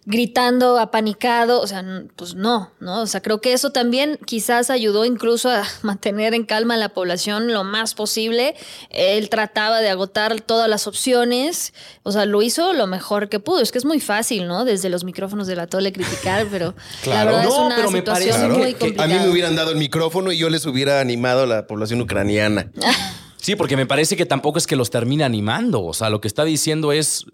gritando, 0.09 0.79
apanicado, 0.79 1.59
o 1.59 1.67
sea, 1.67 1.83
pues 2.15 2.33
no, 2.33 2.71
¿no? 2.79 3.01
O 3.01 3.07
sea, 3.07 3.21
creo 3.21 3.41
que 3.41 3.51
eso 3.51 3.71
también 3.71 4.17
quizás 4.25 4.69
ayudó 4.69 5.03
incluso 5.03 5.49
a 5.51 5.63
mantener 5.83 6.33
en 6.33 6.45
calma 6.45 6.75
a 6.75 6.77
la 6.77 6.89
población 6.89 7.51
lo 7.51 7.65
más 7.65 7.93
posible. 7.93 8.55
Él 8.89 9.29
trataba 9.29 9.81
de 9.81 9.89
agotar 9.89 10.39
todas 10.39 10.69
las 10.69 10.87
opciones, 10.87 11.73
o 12.03 12.13
sea, 12.13 12.25
lo 12.25 12.41
hizo 12.41 12.71
lo 12.71 12.87
mejor 12.87 13.27
que 13.27 13.41
pudo. 13.41 13.59
Es 13.59 13.73
que 13.73 13.79
es 13.79 13.85
muy 13.85 13.99
fácil, 13.99 14.47
¿no? 14.47 14.63
Desde 14.63 14.89
los 14.89 15.03
micrófonos 15.03 15.45
de 15.45 15.57
la 15.57 15.67
tole 15.67 15.91
criticar, 15.91 16.47
pero 16.49 16.73
Claro. 17.03 17.31
la 17.31 17.37
verdad 17.37 17.43
es 17.51 17.57
No, 17.57 17.65
una 17.65 17.75
pero 17.75 17.91
me 17.91 17.99
situación 17.99 18.31
parece 18.31 18.47
muy 18.47 18.57
que- 18.57 18.63
que 18.63 18.75
a 18.75 18.79
complicada. 18.79 19.07
mí 19.07 19.19
me 19.25 19.29
hubieran 19.29 19.55
dado 19.57 19.71
el 19.71 19.77
micrófono 19.77 20.31
y 20.31 20.37
yo 20.37 20.49
les 20.49 20.65
hubiera 20.65 21.01
animado 21.01 21.43
a 21.43 21.45
la 21.45 21.67
población 21.67 21.99
ucraniana. 21.99 22.71
Sí, 23.47 23.55
porque 23.55 23.77
me 23.77 23.85
parece 23.85 24.17
que 24.17 24.25
tampoco 24.25 24.57
es 24.57 24.67
que 24.67 24.75
los 24.75 24.89
termine 24.89 25.23
animando. 25.23 25.81
O 25.85 25.93
sea, 25.93 26.09
lo 26.09 26.19
que 26.19 26.27
está 26.27 26.43
diciendo 26.43 26.91
es. 26.91 27.25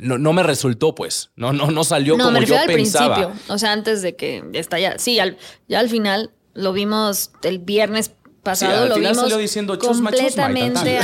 No, 0.00 0.16
no 0.16 0.32
me 0.32 0.42
resultó, 0.42 0.94
pues. 0.94 1.30
No, 1.36 1.52
no, 1.52 1.70
no 1.70 1.84
salió 1.84 2.16
no, 2.16 2.24
como 2.24 2.40
me 2.40 2.46
yo 2.46 2.56
al 2.58 2.66
pensaba. 2.66 3.16
principio, 3.16 3.54
o 3.54 3.58
sea, 3.58 3.72
antes 3.72 4.00
de 4.00 4.16
que 4.16 4.42
estallara. 4.54 4.98
Sí, 4.98 5.18
al- 5.20 5.36
ya 5.68 5.80
al 5.80 5.90
final 5.90 6.30
lo 6.54 6.72
vimos 6.72 7.32
el 7.42 7.58
viernes 7.58 8.12
pasado, 8.42 8.84
al 8.84 8.88
lo 8.88 8.94
final 8.94 9.12
vimos 9.12 9.24
salió 9.24 9.36
diciendo 9.36 9.76
chusma, 9.76 10.10
completamente 10.10 11.00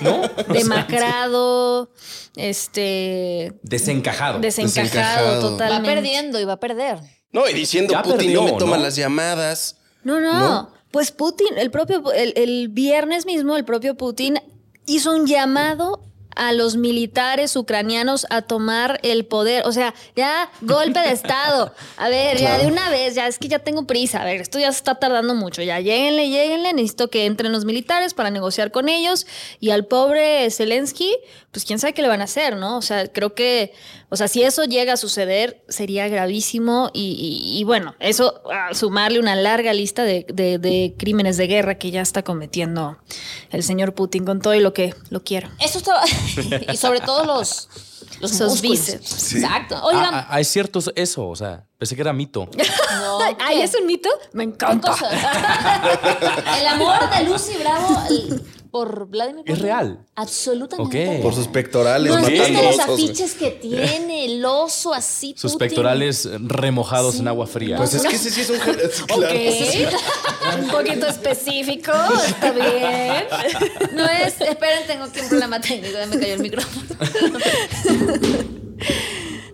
¿No? 0.00 0.22
Demacrado, 0.52 1.92
este 2.34 3.52
Desencajado. 3.62 4.40
desencajado, 4.40 4.88
Desencajado. 4.88 5.34
Va 5.42 5.48
totalmente. 5.48 5.94
perdiendo 5.94 6.40
y 6.40 6.44
va 6.44 6.54
a 6.54 6.60
perder. 6.60 6.98
No, 7.30 7.48
y 7.48 7.52
diciendo 7.54 7.92
Ya 7.92 8.02
Putin 8.02 8.18
perdió, 8.18 8.40
no 8.42 8.52
me 8.52 8.58
toma 8.58 8.76
¿no? 8.78 8.82
las 8.82 8.96
llamadas. 8.96 9.76
No, 10.02 10.18
no, 10.20 10.32
¿No? 10.32 10.77
Pues 10.90 11.12
Putin, 11.12 11.58
el 11.58 11.70
propio, 11.70 12.12
el, 12.12 12.32
el 12.36 12.68
viernes 12.68 13.26
mismo, 13.26 13.56
el 13.56 13.64
propio 13.64 13.96
Putin 13.96 14.38
hizo 14.86 15.14
un 15.14 15.26
llamado 15.26 16.00
a 16.38 16.52
los 16.52 16.76
militares 16.76 17.54
ucranianos 17.56 18.26
a 18.30 18.42
tomar 18.42 18.98
el 19.02 19.26
poder. 19.26 19.66
O 19.66 19.72
sea, 19.72 19.92
ya 20.16 20.50
golpe 20.62 21.00
de 21.00 21.10
Estado. 21.12 21.74
A 21.96 22.08
ver, 22.08 22.38
ya 22.38 22.56
de 22.58 22.66
una 22.66 22.88
vez, 22.90 23.14
ya 23.14 23.26
es 23.26 23.38
que 23.38 23.48
ya 23.48 23.58
tengo 23.58 23.86
prisa. 23.86 24.22
A 24.22 24.24
ver, 24.24 24.40
esto 24.40 24.58
ya 24.58 24.72
se 24.72 24.78
está 24.78 24.94
tardando 24.94 25.34
mucho. 25.34 25.62
Ya 25.62 25.80
lléguenle, 25.80 26.30
lléguenle. 26.30 26.72
Necesito 26.72 27.10
que 27.10 27.26
entren 27.26 27.52
los 27.52 27.64
militares 27.64 28.14
para 28.14 28.30
negociar 28.30 28.70
con 28.70 28.88
ellos. 28.88 29.26
Y 29.60 29.70
al 29.70 29.84
pobre 29.86 30.50
Zelensky, 30.50 31.14
pues 31.50 31.64
quién 31.64 31.78
sabe 31.78 31.92
qué 31.92 32.02
le 32.02 32.08
van 32.08 32.20
a 32.20 32.24
hacer, 32.24 32.56
¿no? 32.56 32.76
O 32.78 32.82
sea, 32.82 33.08
creo 33.08 33.34
que, 33.34 33.72
o 34.10 34.16
sea, 34.16 34.28
si 34.28 34.42
eso 34.42 34.64
llega 34.64 34.92
a 34.92 34.96
suceder, 34.96 35.62
sería 35.68 36.08
gravísimo. 36.08 36.90
Y, 36.94 37.16
y- 37.18 37.58
y 37.58 37.64
bueno, 37.64 37.94
eso, 37.98 38.42
a 38.52 38.74
sumarle 38.74 39.18
una 39.18 39.34
larga 39.34 39.72
lista 39.72 40.04
de, 40.04 40.24
de- 40.32 40.58
de 40.58 40.94
crímenes 40.96 41.36
de 41.36 41.46
guerra 41.48 41.74
que 41.76 41.90
ya 41.90 42.00
está 42.02 42.22
cometiendo 42.22 42.98
el 43.50 43.62
señor 43.62 43.94
Putin 43.94 44.24
con 44.24 44.40
todo 44.40 44.54
y 44.54 44.60
lo 44.60 44.72
que 44.72 44.94
lo 45.10 45.24
quiero. 45.24 45.48
Eso 45.58 45.78
estaba. 45.78 46.02
y 46.72 46.76
sobre 46.76 47.00
todo 47.00 47.24
los. 47.24 47.68
Los 48.20 48.32
músculos. 48.32 48.60
bíceps. 48.62 49.34
Exacto. 49.34 49.80
Oigan, 49.84 50.12
Ah, 50.12 50.26
ah, 50.30 50.40
es 50.40 50.48
cierto 50.48 50.80
eso. 50.96 51.28
O 51.28 51.36
sea, 51.36 51.64
pensé 51.78 51.94
que 51.94 52.00
era 52.00 52.12
mito. 52.12 52.48
no, 53.00 53.18
Ay. 53.38 53.60
¿es 53.60 53.74
un 53.78 53.86
mito? 53.86 54.08
Me 54.32 54.44
¿Qué 54.44 54.50
encanta. 54.54 54.92
El 56.60 56.66
amor 56.66 57.08
de 57.10 57.24
Lucy 57.24 57.52
Bravo 57.58 58.02
el- 58.10 58.44
por 58.70 59.06
Vladimir 59.08 59.42
Es 59.46 59.52
Putin. 59.54 59.62
real. 59.64 60.06
Absolutamente. 60.14 61.20
Por 61.22 61.34
sus 61.34 61.48
pectorales, 61.48 62.12
No, 62.12 62.18
es 62.18 62.26
que 62.28 62.38
matando 62.38 62.62
los 62.62 62.78
afiches 62.80 63.34
que 63.34 63.50
tiene, 63.62 64.24
el 64.26 64.44
oso 64.44 64.92
así. 64.94 65.34
Sus 65.36 65.52
Putin. 65.52 65.68
pectorales 65.68 66.28
remojados 66.40 67.18
en 67.20 67.28
agua 67.28 67.46
fría. 67.46 67.76
Pues 67.76 67.94
es 67.94 68.02
que 68.06 68.16
ese 68.16 68.30
sí 68.30 68.40
es 68.42 68.50
un... 68.50 68.58
claro. 69.06 69.34
Un 70.62 70.68
poquito 70.70 71.06
específico, 71.06 71.92
está 72.26 72.52
bien. 72.52 73.24
No 73.94 74.04
es. 74.04 74.40
Esperen, 74.40 74.86
tengo 74.86 75.04
aquí 75.04 75.20
un 75.20 75.28
problema 75.28 75.60
técnico. 75.60 75.94
Ya 75.98 76.06
me 76.06 76.18
cayó 76.18 76.34
el 76.34 76.40
micrófono. 76.40 76.86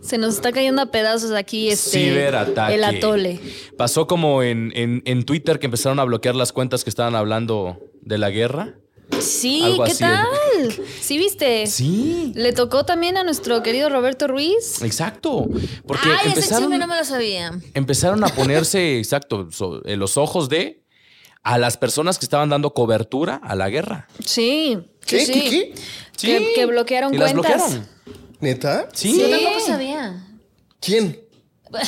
Se 0.00 0.18
nos 0.18 0.34
está 0.34 0.52
cayendo 0.52 0.82
a 0.82 0.86
pedazos 0.90 1.32
aquí 1.32 1.70
este 1.70 1.98
Ciberataque. 1.98 2.74
el 2.74 2.84
atole. 2.84 3.40
Pasó 3.78 4.06
como 4.06 4.42
en, 4.42 4.70
en- 4.76 5.02
en 5.06 5.24
Twitter 5.24 5.58
que 5.58 5.64
empezaron 5.66 5.98
a 5.98 6.04
bloquear 6.04 6.34
las 6.34 6.52
cuentas 6.52 6.84
que 6.84 6.90
estaban 6.90 7.14
hablando 7.14 7.78
de 8.02 8.18
la 8.18 8.28
guerra. 8.30 8.74
Sí, 9.20 9.62
Algo 9.62 9.84
¿qué 9.84 9.90
así. 9.92 10.00
tal? 10.00 10.26
¿Sí 11.00 11.18
viste? 11.18 11.66
Sí. 11.66 12.32
Le 12.34 12.52
tocó 12.52 12.84
también 12.84 13.16
a 13.16 13.22
nuestro 13.24 13.62
querido 13.62 13.88
Roberto 13.88 14.26
Ruiz. 14.26 14.82
Exacto. 14.82 15.46
Porque 15.86 16.08
Ay, 16.08 16.16
ese 16.20 16.28
empezaron, 16.30 16.62
chisme 16.64 16.78
no 16.78 16.86
me 16.86 16.96
lo 16.96 17.04
sabía. 17.04 17.52
empezaron 17.74 18.24
a 18.24 18.28
ponerse, 18.28 18.98
exacto, 18.98 19.48
so- 19.50 19.86
en 19.86 19.98
los 20.00 20.16
ojos 20.16 20.48
de 20.48 20.82
a 21.42 21.58
las 21.58 21.76
personas 21.76 22.18
que 22.18 22.24
estaban 22.24 22.48
dando 22.48 22.72
cobertura 22.72 23.36
a 23.36 23.54
la 23.54 23.68
guerra. 23.68 24.08
Sí. 24.24 24.78
¿Qué? 25.06 25.26
sí, 25.26 25.32
¿Qué? 25.32 25.40
¿Qué? 25.50 25.74
Sí. 26.16 26.26
Que, 26.26 26.52
que 26.54 26.66
bloquearon 26.66 27.14
Y 27.14 27.18
las 27.18 27.32
cuentas. 27.32 27.56
bloquearon. 27.70 27.88
¿Neta? 28.40 28.88
Sí. 28.94 29.18
Yo 29.20 29.28
tampoco 29.30 29.60
sabía. 29.60 30.26
¿Quién? 30.80 31.20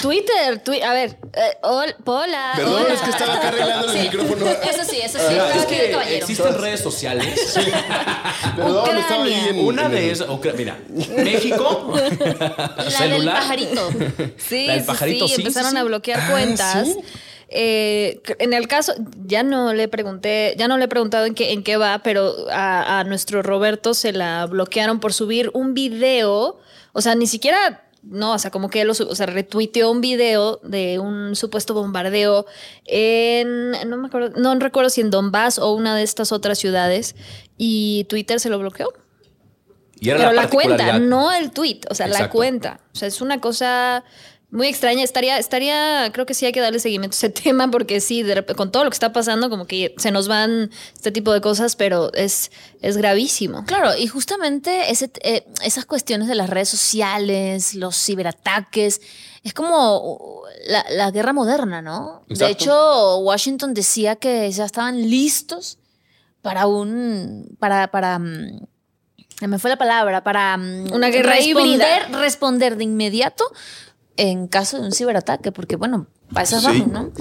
Twitter, 0.03 0.63
twi- 0.65 0.83
a 0.83 0.93
ver, 0.93 1.19
eh, 1.33 1.57
hol- 1.63 1.95
hola. 2.05 2.53
Perdón, 2.57 2.83
hola. 2.85 2.95
es 2.95 3.01
que 3.01 3.11
estaba 3.11 3.35
acá 3.35 3.49
arreglando 3.49 3.93
el 3.93 4.03
micrófono. 4.03 4.47
Eso 4.47 4.85
sí, 4.85 4.99
eso 5.03 5.19
sí. 5.19 5.25
Estaba 5.31 5.51
es 5.55 5.63
aquí 5.63 5.75
de 5.75 5.81
que 5.87 5.91
caballero. 5.93 6.17
existen 6.19 6.59
redes 6.61 6.81
sociales. 6.81 7.55
Perdón, 8.57 8.97
estaba 8.99 9.25
ahí 9.25 9.47
en... 9.51 9.59
Una 9.65 9.87
en 9.87 9.93
el- 9.93 9.97
de 9.99 10.11
esas, 10.11 10.29
Ucra- 10.29 10.55
mira, 10.57 10.79
México, 11.17 11.93
La 11.95 12.85
del 12.85 12.93
celular. 12.93 13.37
pajarito. 13.41 13.89
Sí, 14.37 14.67
La 14.67 14.73
del 14.75 14.81
sí, 14.83 14.87
pajarito, 14.87 15.29
sí, 15.29 15.35
sí, 15.37 15.41
empezaron 15.43 15.71
sí, 15.71 15.77
sí. 15.77 15.81
a 15.81 15.85
bloquear 15.85 16.21
Ah, 16.21 16.29
cuentas. 16.31 16.87
¿sí? 16.89 16.97
Eh, 17.49 18.21
en 18.41 18.53
el 18.55 18.67
caso, 18.67 18.93
ya 19.25 19.43
no 19.45 19.73
le 19.73 19.87
pregunté, 19.89 20.55
ya 20.59 20.67
no 20.67 20.79
le 20.79 20.87
he 20.87 20.89
preguntado 20.89 21.27
en 21.27 21.35
qué, 21.35 21.53
en 21.53 21.63
qué 21.63 21.77
va, 21.77 22.01
pero 22.03 22.35
a, 22.51 22.99
a 23.01 23.05
nuestro 23.05 23.43
Roberto 23.43 23.95
se 23.95 24.13
la 24.13 24.47
bloquearon 24.47 24.99
por 24.99 25.13
subir 25.13 25.51
un 25.55 25.73
video, 25.73 26.59
o 26.93 27.01
sea, 27.01 27.15
ni 27.15 27.29
siquiera, 27.29 27.85
no, 28.09 28.35
o 28.35 28.39
sea, 28.39 28.51
como 28.51 28.71
que 28.71 28.85
lo, 28.85 28.93
o 28.93 29.15
sea, 29.15 29.27
retuiteó 29.27 29.91
un 29.91 30.01
video 30.01 30.61
de 30.63 30.99
un 30.99 31.35
supuesto 31.35 31.75
bombardeo 31.75 32.47
en, 32.85 33.73
no 33.89 33.97
me 33.97 34.07
acuerdo, 34.07 34.41
no 34.41 34.55
recuerdo 34.57 34.91
si 34.91 35.01
en 35.01 35.11
Donbass 35.11 35.59
o 35.59 35.73
una 35.73 35.97
de 35.97 36.03
estas 36.03 36.33
otras 36.33 36.59
ciudades, 36.59 37.17
y 37.59 38.07
Twitter 38.09 38.39
se 38.39 38.49
lo 38.49 38.59
bloqueó. 38.59 38.93
y 39.99 40.11
era 40.11 40.19
Pero 40.19 40.33
la, 40.33 40.43
la, 40.43 40.51
cuenta, 40.51 40.99
no 40.99 41.33
el 41.33 41.51
tweet, 41.51 41.81
o 41.91 41.95
sea, 41.95 42.07
la 42.07 42.31
cuenta. 42.31 42.81
O 42.93 42.97
sea, 42.97 43.09
es 43.09 43.21
una 43.21 43.41
cosa 43.41 44.05
muy 44.51 44.69
extraña. 44.69 45.03
Estaría, 45.03 45.39
estaría, 45.39 46.11
creo 46.13 46.27
que 46.27 46.35
sí 46.35 46.47
hay 46.47 46.53
que 46.53 46.61
darle 46.61 46.79
seguimiento 46.79 47.15
a 47.15 47.19
ese 47.19 47.29
tema 47.43 47.71
porque 47.71 48.01
sí, 48.01 48.23
de 48.23 48.45
con 48.45 48.71
todo 48.71 48.85
lo 48.85 48.91
que 48.91 48.95
está 48.95 49.13
pasando, 49.13 49.51
como 49.51 49.67
que 49.67 49.95
se 49.99 50.11
nos 50.11 50.29
van 50.29 50.71
este 50.95 51.13
tipo 51.13 51.33
de 51.33 51.41
cosas, 51.41 51.77
pero 51.77 52.13
es, 52.15 52.51
es 52.81 52.97
gravísimo. 52.97 53.65
Claro, 53.65 53.97
y 53.97 54.07
justamente 54.07 54.91
ese, 54.91 55.11
eh, 55.23 55.47
esas 55.63 55.85
cuestiones 55.85 56.29
de 56.29 56.35
las 56.35 56.51
redes 56.51 56.69
sociales, 56.69 57.75
los 57.75 57.97
ciberataques, 57.97 59.01
es 59.43 59.55
como 59.55 60.15
uh, 60.15 60.43
la, 60.67 60.85
la 60.91 61.11
guerra 61.11 61.33
moderna, 61.33 61.81
¿no? 61.81 62.25
De 62.29 62.51
hecho, 62.51 63.19
Washington 63.19 63.75
decía 63.75 64.17
que 64.17 64.51
ya 64.51 64.65
estaban 64.65 65.09
listos 65.09 65.79
para 66.43 66.67
un. 66.67 67.57
para. 67.59 67.91
para 67.91 68.19
mm, 68.19 68.67
me 69.47 69.59
fue 69.59 69.71
la 69.71 69.77
palabra, 69.77 70.25
para 70.25 70.57
mm, 70.57 70.93
Una 70.93 71.09
guerra 71.09 71.35
responder, 71.35 72.03
híbrida. 72.07 72.21
responder 72.21 72.77
de 72.77 72.85
inmediato 72.85 73.45
en 74.17 74.47
caso 74.49 74.79
de 74.81 74.87
un 74.87 74.93
ciberataque, 74.93 75.53
porque 75.53 75.77
bueno, 75.77 76.07
para 76.33 76.45
eso 76.45 76.59
Sí. 76.61 76.67
vamos, 76.67 76.89
¿no? 76.89 77.13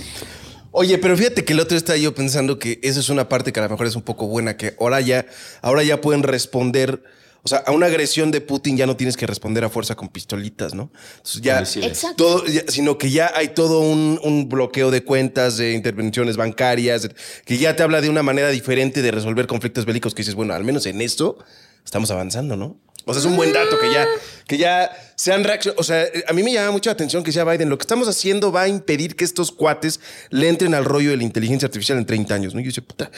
Oye, 0.71 0.97
pero 0.97 1.15
fíjate 1.15 1.45
que 1.45 1.53
el 1.53 1.59
otro 1.61 1.77
está 1.77 1.95
yo 1.95 2.13
pensando 2.13 2.59
que 2.59 2.79
esa 2.83 2.99
es 2.99 3.07
una 3.09 3.29
parte 3.29 3.53
que 3.53 3.59
a 3.59 3.63
lo 3.63 3.69
mejor 3.69 3.87
es 3.87 3.95
un 3.95 4.01
poco 4.01 4.27
buena, 4.27 4.57
que 4.57 4.75
ahora 4.79 4.99
ya, 4.99 5.25
ahora 5.61 5.83
ya 5.83 6.01
pueden 6.01 6.21
responder. 6.23 7.01
O 7.43 7.47
sea, 7.47 7.59
a 7.59 7.71
una 7.71 7.85
agresión 7.85 8.31
de 8.31 8.41
Putin 8.41 8.75
ya 8.75 8.87
no 8.87 8.97
tienes 8.97 9.15
que 9.15 9.27
responder 9.27 9.63
a 9.63 9.69
fuerza 9.69 9.95
con 9.95 10.09
pistolitas, 10.09 10.73
¿no? 10.73 10.89
Entonces 11.17 11.41
ya. 11.41 11.59
Exacto. 11.59 12.15
todo, 12.15 12.45
ya- 12.47 12.63
sino 12.67 12.97
que 12.97 13.11
ya 13.11 13.31
hay 13.35 13.49
todo 13.49 13.81
un, 13.81 14.19
un 14.23 14.49
bloqueo 14.49 14.89
de 14.91 15.03
cuentas, 15.03 15.55
de 15.57 15.73
intervenciones 15.73 16.37
bancarias, 16.37 17.07
que 17.45 17.57
ya 17.59 17.75
te 17.75 17.83
habla 17.83 18.01
de 18.01 18.09
una 18.09 18.23
manera 18.23 18.49
diferente 18.49 19.01
de 19.03 19.11
resolver 19.11 19.45
conflictos 19.47 19.85
bélicos 19.85 20.13
que 20.15 20.23
dices, 20.23 20.33
bueno, 20.35 20.55
al 20.55 20.63
menos 20.65 20.87
en 20.87 20.99
esto 21.01 21.37
estamos 21.85 22.09
avanzando, 22.11 22.57
¿no? 22.57 22.77
O 23.05 23.13
sea, 23.13 23.19
es 23.19 23.25
un 23.27 23.35
buen 23.37 23.53
dato 23.53 23.77
que 23.79 23.93
ya, 23.93 24.07
que 24.47 24.57
ya 24.57 24.91
sean 25.15 25.43
reacciones. 25.43 25.79
O 25.79 25.83
sea, 25.83 26.05
a 26.27 26.33
mí 26.33 26.43
me 26.43 26.53
llama 26.53 26.71
mucha 26.71 26.91
atención 26.91 27.23
que 27.23 27.31
sea 27.31 27.43
Biden. 27.43 27.69
Lo 27.69 27.77
que 27.77 27.83
estamos 27.83 28.07
haciendo 28.07 28.51
va 28.51 28.63
a 28.63 28.67
impedir 28.67 29.15
que 29.15 29.23
estos 29.23 29.51
cuates 29.51 29.99
le 30.29 30.49
entren 30.49 30.73
al 30.73 30.85
rollo 30.85 31.11
de 31.11 31.17
la 31.17 31.23
inteligencia 31.23 31.67
artificial 31.67 31.97
en 31.97 32.05
30 32.05 32.35
años, 32.35 32.53
¿no? 32.53 32.59
Y 32.59 32.63
yo 32.63 32.69
decía, 32.69 32.83
puta, 32.85 33.11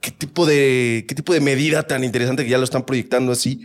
¿qué 0.00 0.10
tipo 0.10 0.46
de, 0.46 1.04
qué 1.08 1.14
tipo 1.14 1.32
de 1.32 1.40
medida 1.40 1.86
tan 1.86 2.04
interesante 2.04 2.44
que 2.44 2.50
ya 2.50 2.58
lo 2.58 2.64
están 2.64 2.84
proyectando 2.86 3.32
así? 3.32 3.62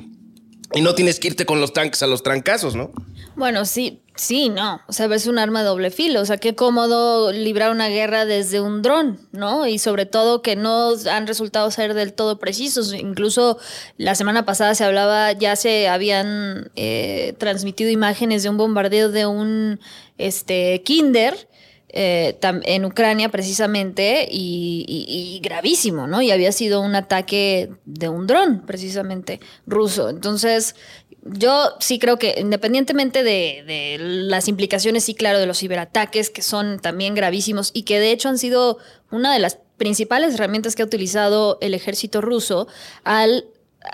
Y 0.76 0.82
no 0.82 0.96
tienes 0.96 1.20
que 1.20 1.28
irte 1.28 1.46
con 1.46 1.62
los 1.62 1.74
tanques 1.74 2.02
a 2.04 2.08
los 2.08 2.24
trancazos, 2.24 2.76
¿no? 2.76 2.92
Bueno, 3.36 3.66
sí, 3.66 4.02
sí, 4.16 4.50
no. 4.50 4.82
O 4.88 4.94
sea, 4.94 5.08
es 5.14 5.28
un 5.28 5.40
arma 5.40 5.62
de 5.62 5.68
doble 5.68 5.92
filo. 5.92 6.22
O 6.22 6.26
sea, 6.26 6.38
qué 6.38 6.56
cómodo 6.56 7.32
librar 7.32 7.72
una 7.72 7.90
guerra 7.90 8.26
desde 8.26 8.62
un 8.62 8.82
dron, 8.82 9.20
¿no? 9.32 9.66
Y 9.68 9.80
sobre 9.80 10.06
todo 10.06 10.42
que 10.42 10.56
no 10.56 10.94
han 11.10 11.28
resultado 11.28 11.70
ser 11.72 11.94
del 11.94 12.14
todo 12.14 12.40
precisos. 12.40 12.94
Incluso 12.94 13.58
la 13.98 14.16
semana 14.16 14.46
pasada 14.46 14.76
se 14.76 14.84
hablaba, 14.84 15.32
ya 15.34 15.56
se 15.56 15.88
habían 15.88 16.72
eh, 16.76 17.34
transmitido 17.38 17.90
imágenes 17.90 18.44
de 18.44 18.50
un 18.50 18.58
bombardeo 18.58 19.10
de 19.10 19.26
un 19.26 19.80
este, 20.18 20.84
kinder. 20.84 21.50
Eh, 21.94 22.38
en 22.42 22.86
Ucrania 22.86 23.30
precisamente 23.30 24.28
y 24.30 25.40
gravísimo, 25.44 26.08
¿no? 26.08 26.22
Y 26.22 26.32
había 26.32 26.52
sido 26.52 26.82
un 26.82 26.96
ataque 26.96 27.70
de 27.86 28.10
un 28.10 28.26
dron 28.26 28.66
precisamente 28.66 29.40
ruso. 29.68 30.10
Entonces, 30.10 30.76
yo 31.24 31.76
sí 31.80 32.00
creo 32.00 32.18
que 32.18 32.36
independientemente 32.40 33.24
de, 33.24 33.64
de 33.66 33.98
las 34.00 34.48
implicaciones, 34.48 35.04
sí, 35.06 35.14
claro, 35.14 35.40
de 35.40 35.46
los 35.46 35.60
ciberataques, 35.60 36.30
que 36.30 36.42
son 36.42 36.80
también 36.80 37.16
gravísimos 37.16 37.72
y 37.74 37.84
que 37.84 38.00
de 38.00 38.12
hecho 38.12 38.28
han 38.28 38.38
sido 38.38 38.78
una 39.12 39.32
de 39.32 39.40
las 39.40 39.60
principales 39.78 40.34
herramientas 40.34 40.76
que 40.76 40.82
ha 40.82 40.86
utilizado 40.86 41.58
el 41.62 41.74
ejército 41.74 42.22
ruso 42.22 42.68
al 43.04 43.46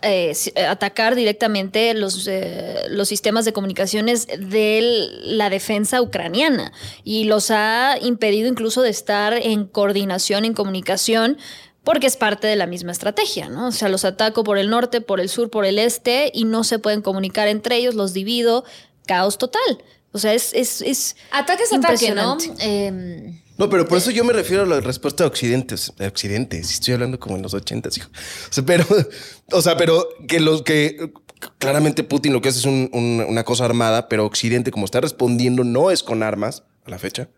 eh, 0.03 0.35
eh, 0.55 0.65
atacar 0.65 1.15
directamente 1.15 1.93
los, 1.93 2.27
eh, 2.27 2.83
los 2.89 3.07
sistemas 3.07 3.43
de 3.43 3.53
comunicaciones 3.53 4.27
de 4.27 5.09
la 5.23 5.49
defensa 5.49 6.01
ucraniana 6.01 6.71
y 7.03 7.23
los 7.23 7.49
ha 7.49 7.97
impedido 7.99 8.47
incluso 8.47 8.81
de 8.83 8.91
estar 8.91 9.33
en 9.33 9.65
coordinación, 9.65 10.45
en 10.45 10.53
comunicación, 10.53 11.37
porque 11.83 12.07
es 12.07 12.17
parte 12.17 12.45
de 12.45 12.55
la 12.55 12.67
misma 12.67 12.91
estrategia, 12.91 13.49
¿no? 13.49 13.69
O 13.69 13.71
sea, 13.71 13.89
los 13.89 14.05
ataco 14.05 14.43
por 14.43 14.59
el 14.59 14.69
norte, 14.69 15.01
por 15.01 15.19
el 15.19 15.27
sur, 15.27 15.49
por 15.49 15.65
el 15.65 15.79
este 15.79 16.31
y 16.35 16.45
no 16.45 16.63
se 16.63 16.77
pueden 16.77 17.01
comunicar 17.01 17.47
entre 17.47 17.77
ellos, 17.77 17.95
los 17.95 18.13
divido, 18.13 18.65
caos 19.07 19.37
total. 19.39 19.83
O 20.11 20.19
sea, 20.19 20.33
es... 20.33 20.53
es, 20.53 20.81
es 20.81 21.15
Ataques, 21.31 21.73
ataque, 21.73 22.11
¿no? 22.11 22.37
Eh, 22.59 23.41
No, 23.59 23.69
pero 23.69 23.87
por 23.87 23.97
eso 23.97 24.09
yo 24.09 24.23
me 24.23 24.33
refiero 24.33 24.63
a 24.63 24.65
la 24.65 24.79
respuesta 24.81 25.23
de 25.23 25.27
Occidente. 25.27 25.75
De 25.97 26.07
Occidente, 26.07 26.63
si 26.63 26.73
estoy 26.75 26.93
hablando 26.95 27.19
como 27.19 27.35
en 27.35 27.41
los 27.43 27.53
ochentas, 27.53 27.97
hijo. 27.97 28.09
O 28.49 28.53
sea, 28.53 28.65
pero, 28.65 28.85
o 29.51 29.61
sea, 29.61 29.77
pero 29.77 30.07
que 30.27 30.39
los 30.39 30.63
que 30.63 31.11
claramente 31.57 32.03
Putin 32.03 32.33
lo 32.33 32.41
que 32.41 32.49
hace 32.49 32.59
es 32.59 32.65
un- 32.65 32.89
un- 32.93 33.25
una 33.27 33.43
cosa 33.43 33.65
armada, 33.65 34.09
pero 34.09 34.25
Occidente, 34.25 34.71
como 34.71 34.85
está 34.85 35.01
respondiendo, 35.01 35.63
no 35.63 35.91
es 35.91 36.03
con 36.03 36.23
armas 36.23 36.63
a 36.85 36.89
la 36.89 36.99
fecha, 36.99 37.29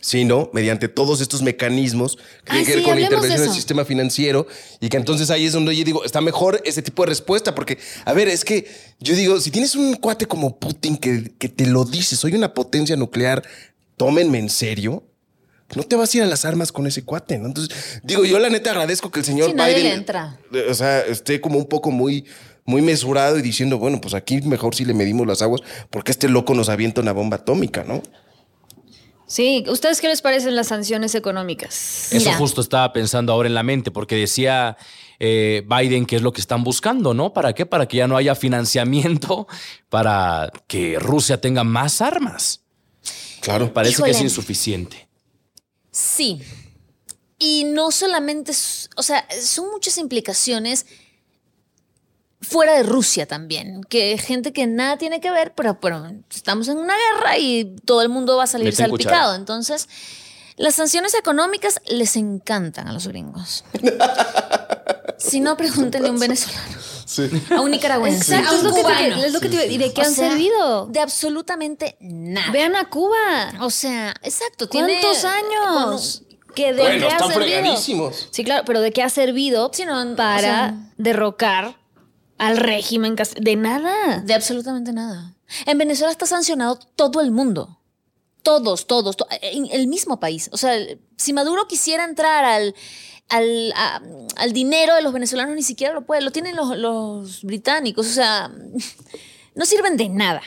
sino 0.00 0.50
mediante 0.52 0.88
todos 0.88 1.20
estos 1.20 1.42
mecanismos 1.42 2.16
que 2.16 2.22
Ah, 2.22 2.62
tienen 2.62 2.64
que 2.66 2.70
ver 2.72 2.80
sí, 2.80 2.84
con 2.84 2.94
la 2.94 3.00
intervención 3.02 3.40
del 3.40 3.54
sistema 3.54 3.84
financiero 3.84 4.46
y 4.80 4.88
que 4.88 4.96
entonces 4.96 5.30
ahí 5.30 5.46
es 5.46 5.52
donde 5.52 5.74
yo 5.74 5.84
digo, 5.84 6.04
está 6.04 6.20
mejor 6.20 6.60
ese 6.64 6.82
tipo 6.82 7.02
de 7.02 7.08
respuesta, 7.08 7.54
porque, 7.54 7.78
a 8.04 8.12
ver, 8.12 8.28
es 8.28 8.44
que 8.44 8.66
yo 9.00 9.14
digo, 9.16 9.40
si 9.40 9.50
tienes 9.50 9.74
un 9.74 9.94
cuate 9.94 10.26
como 10.26 10.58
Putin 10.60 10.96
que, 10.96 11.32
que 11.38 11.48
te 11.48 11.66
lo 11.66 11.84
dice, 11.84 12.14
soy 12.16 12.34
una 12.34 12.52
potencia 12.54 12.94
nuclear, 12.96 13.42
tómenme 13.96 14.38
en 14.38 14.50
serio. 14.50 15.04
No 15.74 15.82
te 15.82 15.96
vas 15.96 16.14
a 16.14 16.18
ir 16.18 16.22
a 16.22 16.26
las 16.26 16.44
armas 16.44 16.70
con 16.70 16.86
ese 16.86 17.04
cuate, 17.04 17.38
¿no? 17.38 17.46
Entonces, 17.46 18.00
digo, 18.04 18.24
yo 18.24 18.38
la 18.38 18.48
neta 18.48 18.70
agradezco 18.70 19.10
que 19.10 19.20
el 19.20 19.26
señor 19.26 19.54
nadie 19.54 19.74
Biden, 19.74 19.88
le 19.88 19.94
entra. 19.94 20.38
eh, 20.52 20.66
o 20.70 20.74
sea, 20.74 21.00
esté 21.00 21.40
como 21.40 21.58
un 21.58 21.66
poco 21.66 21.90
muy, 21.90 22.24
muy 22.64 22.82
mesurado 22.82 23.38
y 23.38 23.42
diciendo, 23.42 23.78
bueno, 23.78 24.00
pues 24.00 24.14
aquí 24.14 24.40
mejor 24.42 24.74
si 24.74 24.84
le 24.84 24.94
medimos 24.94 25.26
las 25.26 25.42
aguas, 25.42 25.62
porque 25.90 26.12
este 26.12 26.28
loco 26.28 26.54
nos 26.54 26.68
avienta 26.68 27.00
una 27.00 27.12
bomba 27.12 27.38
atómica, 27.38 27.82
¿no? 27.82 28.02
Sí, 29.26 29.64
¿ustedes 29.68 30.00
qué 30.00 30.06
les 30.06 30.22
parecen 30.22 30.54
las 30.54 30.68
sanciones 30.68 31.16
económicas? 31.16 32.12
Eso 32.12 32.28
Mira. 32.28 32.38
justo 32.38 32.60
estaba 32.60 32.92
pensando 32.92 33.32
ahora 33.32 33.48
en 33.48 33.54
la 33.54 33.64
mente, 33.64 33.90
porque 33.90 34.14
decía 34.14 34.76
eh, 35.18 35.64
Biden 35.66 36.06
que 36.06 36.16
es 36.16 36.22
lo 36.22 36.32
que 36.32 36.40
están 36.40 36.62
buscando, 36.62 37.12
¿no? 37.12 37.32
¿Para 37.32 37.52
qué? 37.52 37.66
Para 37.66 37.86
que 37.88 37.96
ya 37.96 38.06
no 38.06 38.16
haya 38.16 38.36
financiamiento 38.36 39.48
para 39.88 40.52
que 40.68 41.00
Rusia 41.00 41.40
tenga 41.40 41.64
más 41.64 42.00
armas. 42.00 42.62
Claro. 43.40 43.72
Parece 43.72 44.02
que 44.02 44.10
es 44.10 44.20
insuficiente. 44.20 45.05
Sí. 45.96 46.42
Y 47.38 47.64
no 47.64 47.90
solamente, 47.90 48.52
o 48.96 49.02
sea, 49.02 49.26
son 49.40 49.70
muchas 49.70 49.96
implicaciones 49.96 50.84
fuera 52.42 52.74
de 52.74 52.82
Rusia 52.82 53.26
también, 53.26 53.82
que 53.82 54.18
gente 54.18 54.52
que 54.52 54.66
nada 54.66 54.98
tiene 54.98 55.20
que 55.20 55.30
ver, 55.30 55.54
pero, 55.54 55.78
estamos 56.30 56.68
en 56.68 56.76
una 56.76 56.94
guerra 56.94 57.38
y 57.38 57.76
todo 57.86 58.02
el 58.02 58.10
mundo 58.10 58.36
va 58.36 58.44
a 58.44 58.46
salir 58.46 58.74
salpicado. 58.74 59.14
cuchara. 59.14 59.36
Entonces, 59.36 59.88
las 60.56 60.74
sanciones 60.74 61.14
económicas 61.14 61.80
les 61.86 62.16
encantan 62.16 62.88
a 62.88 62.92
los 62.92 63.06
gringos. 63.08 63.64
si 65.18 65.40
no, 65.40 65.56
pregúntenle 65.56 66.08
a 66.08 66.12
un 66.12 66.18
venezolano, 66.18 66.75
a 67.50 67.60
un 67.60 67.70
nicaragüense, 67.70 68.34
Exacto, 68.36 68.50
a 68.50 68.54
es 68.54 68.60
un 68.62 68.68
lo 68.68 68.74
que 68.74 68.80
te- 68.82 68.86
cubano. 68.86 69.24
es 69.24 69.32
lo 69.32 69.40
que 69.40 69.48
te 69.48 69.54
iba- 69.54 69.64
¿y 69.66 69.78
de 69.78 69.92
qué 69.92 70.00
O 70.02 70.04
han 70.04 70.12
sea, 70.14 70.30
servido? 70.30 70.86
De 70.86 71.00
absolutamente 71.00 71.96
nada. 72.00 72.50
Vean 72.52 72.74
a 72.76 72.88
Cuba. 72.90 73.16
O 73.60 73.70
sea, 73.70 74.14
exacto. 74.22 74.68
tiene- 74.68 75.00
¿Cuántos 75.00 75.24
años? 75.24 76.22
¿Que 76.54 76.72
de 76.72 76.80
Bueno, 76.82 76.98
qué 77.00 77.04
ha 77.04 77.08
están 77.16 77.28
servido? 77.32 77.58
fregadísimos. 77.60 78.28
Sí, 78.30 78.42
claro, 78.44 78.64
pero 78.66 78.80
¿de 78.80 78.90
qué 78.92 79.02
ha 79.02 79.10
servido 79.10 79.70
Sí, 79.74 79.84
no, 79.84 80.02
o 80.12 80.16
para 80.16 80.40
sea- 80.40 80.90
derrocar 80.96 81.76
al 82.38 82.56
régimen? 82.56 83.14
De 83.40 83.56
nada. 83.56 84.20
De 84.24 84.34
absolutamente 84.34 84.92
nada. 84.92 85.34
En 85.66 85.78
Venezuela 85.78 86.10
está 86.10 86.26
sancionado 86.26 86.78
todo 86.96 87.20
el 87.20 87.30
mundo. 87.30 87.78
Todos, 88.42 88.86
todos, 88.86 89.16
to- 89.16 89.26
el 89.42 89.86
mismo 89.88 90.18
país. 90.20 90.48
O 90.52 90.56
sea, 90.56 90.74
si 91.16 91.32
Maduro 91.32 91.66
quisiera 91.66 92.04
entrar 92.04 92.44
al, 92.44 92.74
al, 93.28 93.72
a- 93.76 94.00
al 94.36 94.52
dinero 94.52 94.94
de 94.94 95.02
los 95.02 95.12
venezolanos, 95.12 95.54
ni 95.54 95.62
siquiera 95.62 95.94
lo 95.94 96.02
puede. 96.06 96.20
Lo 96.22 96.30
tienen 96.32 96.56
los, 96.56 96.76
los 96.76 97.42
británicos. 97.42 98.06
O 98.06 98.10
sea, 98.12 98.50
no 99.54 99.64
sirven 99.66 99.96
de 99.96 100.08
nada. 100.08 100.42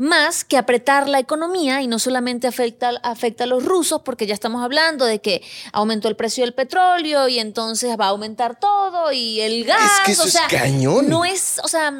Más 0.00 0.44
que 0.44 0.56
apretar 0.56 1.08
la 1.08 1.18
economía 1.18 1.82
y 1.82 1.88
no 1.88 1.98
solamente 1.98 2.46
afecta, 2.46 2.90
afecta 3.02 3.42
a 3.42 3.46
los 3.48 3.64
rusos, 3.64 4.02
porque 4.04 4.28
ya 4.28 4.34
estamos 4.34 4.62
hablando 4.62 5.04
de 5.04 5.20
que 5.20 5.42
aumentó 5.72 6.06
el 6.06 6.14
precio 6.14 6.44
del 6.44 6.54
petróleo 6.54 7.26
y 7.26 7.40
entonces 7.40 7.98
va 7.98 8.04
a 8.04 8.10
aumentar 8.10 8.60
todo 8.60 9.10
y 9.10 9.40
el 9.40 9.64
gas. 9.64 9.90
que 10.06 10.12
eso 10.12 10.22
o 10.22 10.26
es 10.26 10.32
sea, 10.34 10.46
cañón. 10.48 11.08
No 11.08 11.24
es, 11.24 11.60
o 11.64 11.68
sea, 11.68 11.92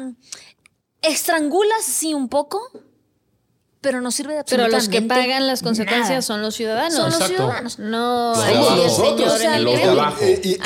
estrangulas 1.01 1.83
sí 1.83 2.13
un 2.13 2.29
poco, 2.29 2.61
pero 3.81 4.01
no 4.01 4.11
sirve 4.11 4.33
de 4.35 4.43
Pero 4.43 4.63
los 4.63 4.71
que 4.89 4.97
absolutamente 4.97 5.15
pagan 5.31 5.47
las 5.47 5.61
consecuencias 5.63 6.09
nada. 6.09 6.21
son 6.21 6.41
los 6.41 6.55
ciudadanos. 6.55 6.93
Son 6.93 7.11
los 7.11 7.23
ciudadanos. 7.29 7.79
No, 7.79 8.33
Los 8.35 8.75
Nosotros, 8.77 9.33
o 9.33 9.37
sea, 9.37 9.59
los 9.59 9.73
de 9.75 9.83
abajo. 9.83 10.23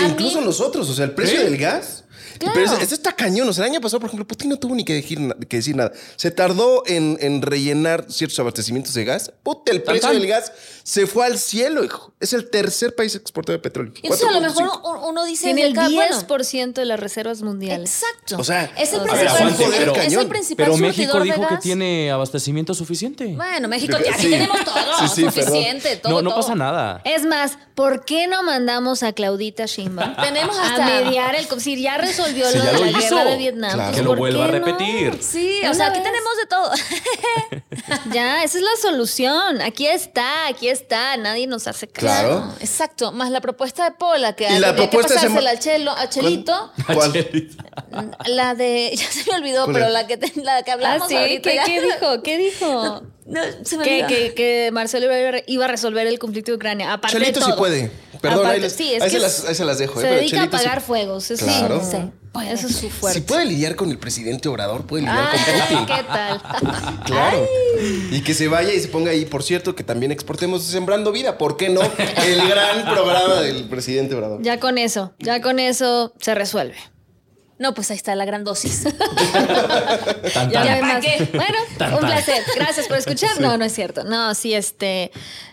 Incluso 0.10 0.40
mí- 0.40 0.46
nosotros, 0.46 0.90
o 0.90 0.94
sea, 0.94 1.06
el 1.06 1.12
precio 1.12 1.42
del 1.44 1.58
gas. 1.58 2.03
Claro. 2.44 2.54
Pero 2.54 2.66
eso, 2.74 2.82
eso 2.82 2.94
está 2.96 3.12
cañón. 3.14 3.48
O 3.50 3.54
sea, 3.54 3.66
el 3.66 3.72
año 3.72 3.82
pasado, 3.82 4.00
por 4.00 4.08
ejemplo, 4.10 4.28
Putin 4.28 4.50
no 4.50 4.58
tuvo 4.58 4.76
ni 4.76 4.84
que 4.86 4.94
decir, 4.94 5.18
que 5.50 5.58
decir 5.58 5.76
nada. 5.76 5.92
Se 6.16 6.32
tardó 6.32 6.84
en, 6.86 7.18
en 7.22 7.42
rellenar 7.42 8.06
ciertos 8.10 8.40
abastecimientos 8.40 8.94
de 8.94 9.06
gas. 9.06 9.32
Puta, 9.44 9.72
el 9.72 9.82
precio 9.84 10.10
del 10.10 10.28
gas 10.28 10.52
se 10.84 11.08
fue 11.08 11.26
al 11.26 11.38
cielo, 11.40 11.84
hijo. 11.84 12.14
Es 12.20 12.34
el 12.34 12.50
tercer 12.50 12.96
país 12.96 13.16
exportador 13.16 13.60
de 13.60 13.64
petróleo. 13.64 13.94
Y 13.96 14.08
entonces 14.08 14.28
a 14.28 14.32
lo 14.32 14.42
mejor 14.42 14.64
4.5. 14.70 14.82
un- 15.04 15.10
uno 15.10 15.26
dice 15.26 15.46
Tiene 15.46 15.64
el 15.64 15.72
acá, 15.78 15.90
bueno, 15.90 16.16
10% 16.28 16.74
de 16.74 16.86
las 16.86 17.00
reservas 17.00 17.42
mundiales. 17.42 18.02
Exacto. 18.02 18.38
O 18.38 18.44
sea, 18.44 18.72
es 18.78 18.94
el 18.94 19.00
a 19.00 19.04
ver, 19.04 19.12
principal, 19.14 19.38
aguante, 19.38 19.64
es 19.64 19.70
pero- 19.70 19.94
el 19.96 20.02
cañón. 20.02 20.30
principal 20.30 20.66
Pero 20.66 20.78
México 20.78 21.12
surtidor 21.14 21.20
de 21.24 21.26
dijo 21.34 21.48
que 21.48 21.54
gas. 21.56 21.64
tiene 21.64 22.12
abastecimiento 22.12 22.74
suficiente. 22.74 23.28
Bueno, 23.36 23.68
México, 23.68 23.96
aquí 23.98 24.10
sí. 24.18 24.30
tenemos 24.30 24.64
todo, 24.66 24.76
Sí, 25.00 25.08
sí, 25.16 25.22
perdón. 25.26 25.34
suficiente, 25.46 25.96
todo. 25.98 26.14
no, 26.14 26.22
no 26.22 26.30
todo. 26.32 26.40
pasa 26.42 26.56
nada. 26.56 27.02
Es 27.06 27.26
más, 27.26 27.58
¿por 27.76 28.04
qué 28.06 28.28
no 28.28 28.44
mandamos 28.44 29.04
a 29.04 29.14
Claudita 29.14 29.66
Sheinbaum 29.66 30.16
Tenemos 30.24 30.58
a 30.58 30.72
hasta- 30.72 30.86
mediar 30.86 31.36
el... 31.36 31.48
Si 31.60 31.82
ya 31.82 31.98
resolvió 32.34 32.52
Si 32.52 32.58
lo 32.58 32.64
ya 32.64 32.72
de 32.72 32.78
lo 32.80 32.86
la 32.86 33.00
hizo. 33.00 33.16
guerra 33.16 33.30
de 33.32 33.38
Vietnam. 33.38 33.74
Claro. 33.74 33.84
pues, 33.90 33.96
Que 33.98 34.04
lo 34.04 34.10
¿por 34.10 34.18
vuelva 34.20 34.44
a 34.46 34.52
qué 34.52 34.60
no? 34.60 34.66
repetir. 34.66 35.24
Sí, 35.24 35.62
o 35.70 35.74
sea, 35.74 35.88
aquí 35.88 36.00
vez. 36.00 36.04
tenemos 36.04 36.38
de 36.38 36.46
todo. 36.48 36.72
Ya, 38.14 38.44
esa 38.44 38.58
es 38.60 38.64
la 38.64 38.76
solución. 38.82 39.62
Aquí 39.62 39.88
está, 39.88 40.48
aquí 40.48 40.70
está. 40.70 41.18
Nadie 41.18 41.48
nos 41.48 41.68
hace 41.68 41.88
caso. 41.88 42.06
Claro. 42.06 42.54
Exacto, 42.60 43.12
más 43.12 43.30
la 43.32 43.42
propuesta 43.42 43.84
de 43.86 43.92
Pola, 43.92 44.34
que 44.36 44.48
Y 44.50 44.60
la 44.60 44.70
que 44.76 44.84
propuesta 44.84 45.14
se 45.20 45.28
pasársela 45.28 45.60
chelo, 45.60 45.92
a 45.92 46.10
Chelito. 46.10 46.72
¿Cuál? 46.94 47.14
La 48.26 48.56
de. 48.56 48.92
Ya 49.04 49.12
se 49.12 49.30
me 49.32 49.38
olvidó, 49.38 49.64
¿Cuál 49.66 49.74
pero 49.76 49.90
la 49.90 50.08
que, 50.08 50.18
te- 50.18 50.42
la 50.42 50.64
que 50.64 50.72
Ah, 50.72 50.76
hablamos 50.76 51.08
sí, 51.08 51.16
ahorita. 51.16 51.50
¿Qué, 51.66 51.82
dijo? 51.82 52.24
¿Qué 52.24 52.38
dijo? 52.38 53.04
No, 53.26 53.42
se 53.64 53.78
me 53.78 53.84
que, 53.84 54.06
que, 54.08 54.34
que 54.34 54.70
Marcelo 54.72 55.08
iba 55.48 55.66
a- 55.66 55.68
resolver 55.68 56.06
el 56.08 56.20
conflicto 56.20 56.52
de 56.52 56.56
Ucrania. 56.58 56.94
Aparte 56.94 57.18
Chelito 57.18 57.40
de 57.40 57.46
sí 57.48 57.52
puede. 57.58 57.92
Perdón, 58.22 58.40
Aparte- 58.42 58.56
ahí, 58.56 58.62
les- 58.62 58.74
sí, 58.74 58.94
es 58.94 59.02
ahí 59.02 59.10
que 59.10 59.16
se 59.18 59.22
las, 59.22 59.46
ahí 59.46 59.56
se 59.56 59.66
las 59.66 59.78
dejo. 59.78 60.00
Se 60.00 60.06
eh, 60.06 60.10
pero 60.10 60.16
dedica 60.22 60.38
a 60.38 60.42
sí- 60.44 60.48
apagar 60.48 60.82
fuegos. 60.82 61.32
Eso 61.32 61.46
Claro. 61.46 61.82
sí. 61.84 61.98
Eso 62.42 62.68
es 62.68 62.76
su 62.78 62.90
fuerte. 62.90 63.20
Si 63.20 63.26
puede 63.26 63.46
lidiar 63.46 63.76
con 63.76 63.92
el 63.92 63.98
presidente 64.00 64.50
Obrador, 64.50 64.86
puede 64.88 65.04
lidiar 65.04 65.30
Ah, 65.32 65.32
con 65.70 65.78
Putin. 65.78 65.96
¿qué 65.96 66.04
tal? 66.04 66.42
Claro. 67.06 67.48
Y 68.12 68.22
que 68.22 68.34
se 68.34 68.48
vaya 68.48 68.74
y 68.74 68.80
se 68.80 68.88
ponga 68.88 69.12
ahí, 69.12 69.26
por 69.26 69.44
cierto, 69.44 69.76
que 69.76 69.84
también 69.84 70.12
exportemos 70.12 70.64
Sembrando 70.64 71.12
Vida. 71.12 71.38
¿Por 71.38 71.58
qué 71.58 71.70
no? 71.70 71.82
El 71.82 72.48
gran 72.48 72.86
programa 72.86 73.42
del 73.42 73.66
presidente 73.70 74.16
Obrador. 74.16 74.42
Ya 74.42 74.60
con 74.60 74.78
eso, 74.78 75.14
ya 75.20 75.42
con 75.42 75.60
eso 75.60 76.14
se 76.20 76.34
resuelve. 76.34 76.76
No, 77.60 77.74
pues 77.76 77.92
ahí 77.92 77.98
está 77.98 78.16
la 78.16 78.26
gran 78.26 78.44
dosis. 78.44 78.84
Tan, 80.34 80.50
Ya 80.50 80.64
tan. 80.64 80.66
no 80.68 80.74
hay 80.74 80.82
¿para 80.82 80.94
más. 80.96 81.06
qué? 81.06 81.30
Bueno, 81.34 81.58
Tan, 81.78 81.94
un 81.94 82.00
placer. 82.00 82.42
Gracias 82.56 82.88
por 82.88 82.98
escuchar. 82.98 83.40
No, 83.40 83.58
no 83.58 83.66
es 83.66 83.74
cierto. 83.74 84.04
No, 84.04 84.34
sí, 84.34 84.54
este. 84.54 85.12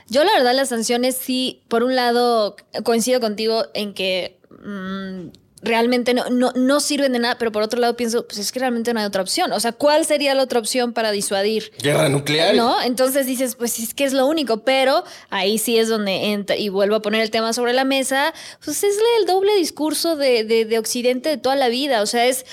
Yo, 0.09 0.25
la 0.25 0.33
verdad, 0.33 0.55
las 0.55 0.71
sanciones 0.71 1.17
sí, 1.17 1.63
por 1.69 1.83
un 1.83 1.95
lado, 1.95 2.57
coincido 2.85 3.21
contigo 3.21 3.65
en 3.75 3.95
que 3.95 4.41
mm, 4.65 5.29
realmente 5.63 6.15
no, 6.15 6.29
no, 6.31 6.53
no 6.55 6.81
sirven 6.81 7.13
de 7.13 7.19
nada, 7.19 7.37
pero 7.39 7.53
por 7.53 7.63
otro 7.63 7.81
lado 7.81 7.97
pienso, 7.97 8.27
pues 8.27 8.39
es 8.39 8.53
que 8.53 8.61
realmente 8.61 8.95
no 8.95 9.01
hay 9.01 9.07
otra 9.07 9.23
opción. 9.23 9.53
O 9.53 9.61
sea, 9.61 9.73
¿cuál 9.73 10.05
sería 10.07 10.35
la 10.35 10.43
otra 10.43 10.59
opción 10.59 10.93
para 10.93 11.11
disuadir? 11.11 11.73
Guerra 11.83 12.09
nuclear. 12.09 12.55
¿No? 12.55 12.81
Entonces 12.83 13.27
dices, 13.27 13.57
pues 13.57 13.79
es 13.79 13.95
que 13.95 14.05
es 14.05 14.13
lo 14.13 14.27
único, 14.27 14.59
pero 14.65 15.05
ahí 15.29 15.59
sí 15.59 15.79
es 15.79 15.89
donde 15.89 16.33
entra, 16.33 16.57
y 16.57 16.69
vuelvo 16.69 16.97
a 16.97 17.03
poner 17.03 17.21
el 17.21 17.31
tema 17.31 17.53
sobre 17.53 17.73
la 17.73 17.85
mesa, 17.85 18.33
pues 18.65 18.83
es 18.83 18.97
el 19.19 19.27
doble 19.27 19.55
discurso 19.57 20.17
de, 20.17 20.45
de, 20.45 20.65
de 20.65 20.79
Occidente 20.79 21.29
de 21.29 21.37
toda 21.37 21.57
la 21.57 21.69
vida. 21.69 22.03
O 22.03 22.07
sea, 22.07 22.27
es 22.27 22.47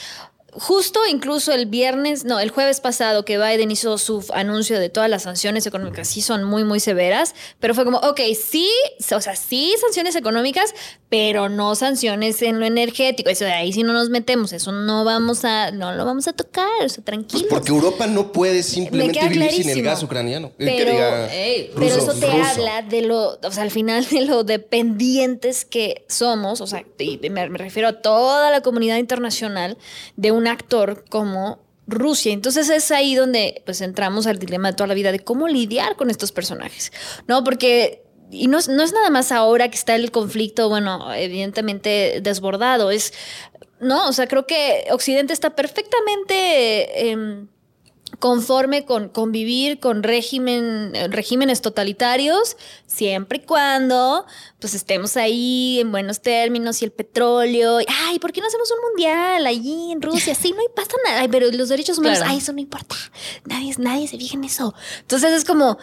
justo 0.60 1.00
incluso 1.10 1.52
el 1.54 1.65
viernes, 1.65 2.26
no, 2.26 2.39
el 2.39 2.50
jueves 2.50 2.82
pasado 2.82 3.26
que 3.26 3.38
Biden 3.38 3.72
hizo 3.72 3.98
su 3.98 4.26
anuncio 4.34 4.80
de 4.80 4.89
todas 4.89 5.10
las 5.10 5.24
sanciones 5.24 5.65
económicas, 5.67 6.08
sí 6.08 6.22
son 6.22 6.43
muy, 6.43 6.63
muy 6.63 6.80
severas, 6.80 7.36
pero 7.60 7.74
fue 7.76 7.86
como, 7.86 7.98
ok, 8.00 8.20
sí, 8.39 8.70
o 9.15 9.22
sea, 9.22 9.36
sí 9.36 9.74
sanciones 9.80 10.15
económicas, 10.15 10.74
pero 11.10 11.48
no 11.48 11.76
sanciones 11.76 12.41
en 12.41 12.60
lo 12.60 12.65
energético. 12.65 13.30
Eso 13.30 13.46
de 13.46 13.54
ahí 13.54 13.72
si 13.72 13.84
no 13.84 13.93
nos 13.93 14.10
metemos, 14.10 14.52
eso 14.52 14.72
no 14.72 15.06
vamos 15.06 15.46
a, 15.46 15.72
no 15.72 15.93
lo 15.93 16.06
vamos 16.06 16.28
a 16.28 16.34
tocar, 16.34 16.67
o 16.84 16.89
sea, 16.89 17.04
tranquilo. 17.04 17.48
Porque 17.50 17.70
Europa 17.72 18.08
no 18.08 18.32
puede 18.32 18.63
simplemente 18.63 19.20
vivir 19.30 19.34
sin 19.34 19.43
el 19.43 19.50
clarísimo. 19.63 19.86
gas 19.86 20.04
ucraniano. 20.04 20.48
Eh, 20.60 20.65
Pero, 20.78 20.91
diga 20.91 21.28
ruso, 21.28 21.74
pero 21.76 21.86
eso 21.86 22.13
te 22.20 22.28
ruso. 22.32 22.43
habla 22.43 22.82
de 22.82 23.02
lo, 23.04 23.39
o 23.41 23.52
sea, 23.52 23.63
al 23.63 23.72
final 23.72 24.06
de 24.10 24.22
lo 24.22 24.43
dependientes 24.43 25.65
que 25.65 26.06
somos, 26.10 26.62
o 26.62 26.67
sea, 26.67 26.84
y 26.98 27.17
me, 27.30 27.50
me 27.50 27.58
refiero 27.58 27.88
a 27.88 27.93
toda 28.02 28.52
la 28.52 28.62
comunidad 28.62 28.98
internacional 28.98 29.78
de 30.15 30.32
actor 30.48 31.06
como 31.10 31.60
Rusia. 31.88 32.34
Entonces 32.34 32.70
es 32.70 32.92
ahí 32.92 33.16
donde 33.16 33.62
pues 33.66 33.82
entramos 33.82 34.28
al 34.28 34.40
dilema 34.40 34.70
de 34.70 34.76
toda 34.76 34.88
la 34.88 34.94
vida 34.94 35.12
de 35.12 35.20
cómo 35.20 35.48
lidiar 35.48 35.96
con 35.96 36.10
estos 36.10 36.32
personajes, 36.32 36.92
¿no? 37.28 37.44
Porque 37.44 38.04
y 38.30 38.48
no 38.48 38.58
es, 38.58 38.68
no 38.68 38.84
es 38.84 38.92
nada 38.92 39.10
más 39.10 39.32
ahora 39.32 39.70
que 39.70 39.78
está 39.78 39.96
el 39.96 40.12
conflicto, 40.12 40.68
bueno, 40.68 41.14
evidentemente 41.14 42.20
desbordado, 42.22 42.92
es, 42.92 43.14
no, 43.80 44.10
o 44.10 44.12
sea, 44.12 44.28
creo 44.28 44.46
que 44.46 44.86
Occidente 44.92 45.34
está 45.34 45.56
perfectamente... 45.56 47.10
em, 47.10 47.48
conforme 48.20 48.84
con 48.86 49.10
convivir 49.10 49.80
con 49.80 50.02
régimen, 50.02 50.92
regímenes 51.12 51.62
totalitarios, 51.62 52.58
siempre 52.88 53.38
y 53.40 53.42
cuando 53.42 54.26
pues 54.60 54.74
estemos 54.74 55.18
ahí 55.18 55.80
en 55.80 55.92
buenos 55.92 56.22
términos 56.22 56.82
y 56.82 56.86
el 56.86 56.92
petróleo. 56.92 57.80
y, 57.80 57.86
Ay, 57.88 58.18
¿por 58.18 58.32
qué 58.34 58.42
no 58.42 58.48
hacemos 58.48 58.72
un 58.72 58.80
mundial 58.90 59.46
allí 59.46 59.92
en 59.92 60.02
Rusia? 60.02 60.34
Sí, 60.34 60.52
no 60.52 60.60
hay 60.62 60.68
pasa 60.76 60.90
nada. 61.06 61.22
Ay, 61.22 61.28
pero 61.28 61.52
los 61.52 61.70
derechos 61.70 62.00
humanos, 62.00 62.18
Claro. 62.20 62.32
ay, 62.34 62.40
eso 62.40 62.54
no 62.54 62.60
importa. 62.60 62.96
Nadie, 63.46 63.76
nadie 63.78 64.08
se 64.08 64.18
fija 64.18 64.36
en 64.36 64.46
eso. 64.46 64.74
Entonces 65.02 65.32
es 65.34 65.46
como 65.46 65.78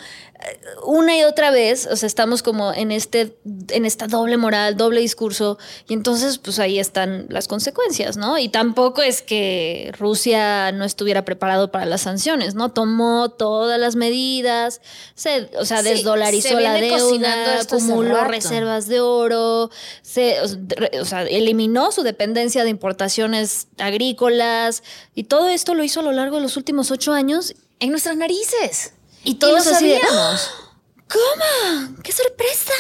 una 0.84 1.16
y 1.16 1.24
otra 1.24 1.50
vez, 1.50 1.86
o 1.86 1.96
sea, 1.96 2.06
estamos 2.06 2.42
como 2.42 2.72
en 2.72 2.92
este, 2.92 3.36
en 3.70 3.84
esta 3.84 4.06
doble 4.06 4.36
moral, 4.36 4.76
doble 4.76 5.00
discurso, 5.00 5.58
y 5.88 5.94
entonces 5.94 6.38
pues 6.38 6.58
ahí 6.58 6.78
están 6.78 7.26
las 7.30 7.48
consecuencias, 7.48 8.16
¿no? 8.16 8.38
Y 8.38 8.48
tampoco 8.48 9.02
es 9.02 9.22
que 9.22 9.92
Rusia 9.98 10.72
no 10.72 10.84
estuviera 10.84 11.24
preparado 11.24 11.70
para 11.70 11.86
las 11.86 12.02
sanciones, 12.02 12.54
¿no? 12.54 12.72
Tomó 12.72 13.30
todas 13.30 13.80
las 13.80 13.96
medidas, 13.96 14.80
se, 15.14 15.50
o 15.58 15.64
sea, 15.64 15.82
Sí, 15.82 15.88
desdolarizó 15.88 16.48
se 16.48 16.60
la 16.60 16.74
deuda, 16.74 17.60
acumuló 17.60 18.24
reservas 18.24 18.86
de 18.86 19.00
oro, 19.00 19.70
se, 20.02 20.36
o 20.40 21.04
sea, 21.04 21.22
eliminó 21.22 21.92
su 21.92 22.02
dependencia 22.02 22.64
de 22.64 22.70
importaciones 22.70 23.68
agrícolas, 23.78 24.82
y 25.14 25.24
todo 25.24 25.48
esto 25.48 25.74
lo 25.74 25.84
hizo 25.84 26.00
a 26.00 26.02
lo 26.02 26.12
largo 26.12 26.36
de 26.36 26.42
los 26.42 26.56
últimos 26.56 26.90
ocho 26.90 27.12
años, 27.12 27.54
En 27.80 27.90
nuestras 27.90 28.16
narices. 28.16 28.92
Y 29.24 29.34
todos 29.36 29.64
lo 29.66 29.72
así 29.74 29.88
de, 29.88 29.98
sabíamos. 30.00 30.50
¿Cómo? 31.08 32.02
¡Qué 32.02 32.12
sorpresa! 32.12 32.72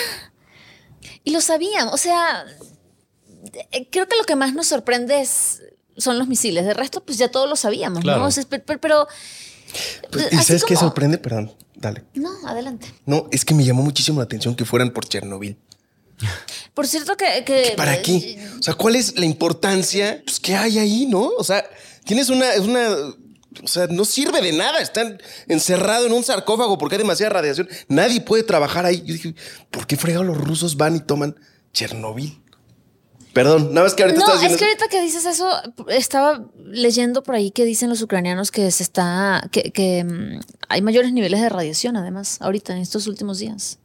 Y 1.24 1.30
lo 1.32 1.40
sabíamos. 1.40 1.94
O 1.94 1.96
sea, 1.96 2.44
eh, 3.72 3.88
creo 3.90 4.08
que 4.08 4.16
lo 4.16 4.24
que 4.24 4.36
más 4.36 4.54
nos 4.54 4.66
sorprende 4.68 5.20
es, 5.20 5.62
son 5.96 6.18
los 6.18 6.28
misiles. 6.28 6.64
De 6.64 6.74
resto, 6.74 7.02
pues 7.04 7.18
ya 7.18 7.28
todos 7.30 7.48
lo 7.48 7.56
sabíamos, 7.56 8.00
Claro. 8.02 8.20
¿no? 8.20 8.26
O 8.26 8.30
sea, 8.30 8.44
pero, 8.48 8.62
pero- 8.64 8.80
pero- 8.80 9.08
Pues, 10.10 10.32
¿Y 10.32 10.36
sabes 10.42 10.64
qué 10.64 10.76
sorprende? 10.76 11.18
Perdón, 11.18 11.52
dale. 11.74 12.04
No, 12.14 12.30
adelante. 12.46 12.92
No, 13.06 13.28
es 13.32 13.44
que 13.44 13.54
me 13.54 13.64
llamó 13.64 13.82
muchísimo 13.82 14.20
la 14.20 14.24
atención 14.24 14.54
que 14.54 14.64
fueran 14.64 14.90
por 14.90 15.06
Chernobyl. 15.08 15.56
Por 16.74 16.86
cierto 16.86 17.16
que... 17.16 17.44
que- 17.44 17.74
¿Para 17.76 18.00
qué? 18.02 18.48
O 18.58 18.62
sea, 18.62 18.74
¿cuál 18.74 18.94
es 18.96 19.16
la 19.18 19.24
importancia 19.24 20.22
pues, 20.24 20.38
que 20.40 20.54
hay 20.54 20.78
ahí, 20.78 21.06
no? 21.06 21.28
O 21.38 21.42
sea, 21.44 21.64
tienes 22.04 22.28
una, 22.28 22.52
es 22.52 22.60
una, 22.60 22.88
o 23.62 23.66
sea, 23.68 23.86
no 23.86 24.04
sirve 24.04 24.40
de 24.40 24.52
nada. 24.52 24.80
Están 24.80 25.20
encerrado 25.48 26.06
en 26.06 26.12
un 26.12 26.24
sarcófago 26.24 26.78
porque 26.78 26.96
hay 26.96 27.02
demasiada 27.02 27.30
radiación. 27.34 27.68
Nadie 27.88 28.20
puede 28.20 28.42
trabajar 28.42 28.86
ahí. 28.86 29.02
Yo 29.04 29.14
dije, 29.14 29.34
¿por 29.70 29.86
qué 29.86 29.96
fregados 29.96 30.26
los 30.26 30.36
rusos 30.38 30.76
van 30.76 30.96
y 30.96 31.00
toman 31.00 31.36
Chernobyl? 31.72 32.40
Perdón, 33.32 33.70
nada 33.74 33.86
más 33.86 33.94
que 33.94 34.04
ahorita 34.04 34.20
No, 34.20 34.26
estás 34.26 34.36
es 34.44 34.50
diciendo. 34.52 34.58
que 34.58 34.64
ahorita 34.64 34.88
que 34.88 35.02
dices 35.02 35.26
eso, 35.26 35.50
estaba 35.88 36.44
leyendo 36.64 37.24
por 37.24 37.34
ahí 37.34 37.50
que 37.50 37.64
dicen 37.64 37.88
los 37.90 38.00
ucranianos 38.00 38.52
que 38.52 38.70
se 38.70 38.84
está, 38.84 39.48
que, 39.50 39.72
que, 39.72 40.04
mm, 40.04 40.40
hay 40.68 40.82
mayores 40.82 41.12
niveles 41.12 41.40
de 41.40 41.48
radiación, 41.48 41.96
además, 41.96 42.36
ahorita 42.40 42.72
en 42.74 42.78
estos 42.78 43.08
últimos 43.08 43.40
días, 43.40 43.80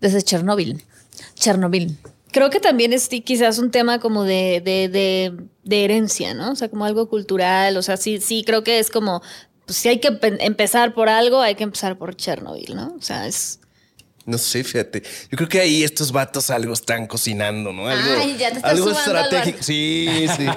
desde 0.00 0.22
Chernóbil. 0.22 0.84
Chernobyl. 1.34 1.98
Creo 2.34 2.50
que 2.50 2.58
también 2.60 2.92
es 2.92 3.08
quizás 3.08 3.58
un 3.60 3.70
tema 3.70 4.00
como 4.00 4.24
de, 4.24 4.60
de, 4.64 4.88
de, 4.88 5.32
de 5.62 5.84
herencia, 5.84 6.34
¿no? 6.34 6.50
O 6.52 6.56
sea, 6.56 6.68
como 6.68 6.84
algo 6.84 7.08
cultural. 7.08 7.76
O 7.76 7.82
sea, 7.82 7.96
sí, 7.96 8.20
sí, 8.20 8.42
creo 8.44 8.64
que 8.64 8.80
es 8.80 8.90
como, 8.90 9.22
pues 9.66 9.78
si 9.78 9.88
hay 9.88 10.00
que 10.00 10.10
pe- 10.12 10.44
empezar 10.44 10.94
por 10.94 11.08
algo, 11.08 11.40
hay 11.40 11.54
que 11.54 11.62
empezar 11.64 11.96
por 11.96 12.16
Chernobyl, 12.16 12.74
¿no? 12.74 12.94
O 12.98 13.02
sea, 13.02 13.26
es... 13.28 13.60
No 14.26 14.38
sé, 14.38 14.64
fíjate. 14.64 15.02
Yo 15.30 15.36
creo 15.36 15.48
que 15.48 15.60
ahí 15.60 15.84
estos 15.84 16.10
vatos 16.10 16.48
algo 16.48 16.72
están 16.72 17.06
cocinando, 17.06 17.72
¿no? 17.72 17.88
Algo, 17.88 18.10
Ay, 18.18 18.36
ya 18.38 18.50
te 18.50 18.56
estás 18.56 18.72
algo 18.72 18.90
estratégico. 18.90 19.62
Sí, 19.62 20.26
sí. 20.36 20.46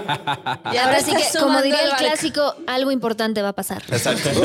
Ya 0.74 0.86
Ahora 0.86 1.02
sí 1.02 1.12
que, 1.12 1.40
como 1.40 1.62
diría 1.62 1.80
al 1.80 1.92
el 1.92 1.96
clásico, 1.98 2.56
algo 2.66 2.92
importante 2.92 3.42
va 3.42 3.50
a 3.50 3.54
pasar. 3.54 3.84
Exacto. 3.90 4.30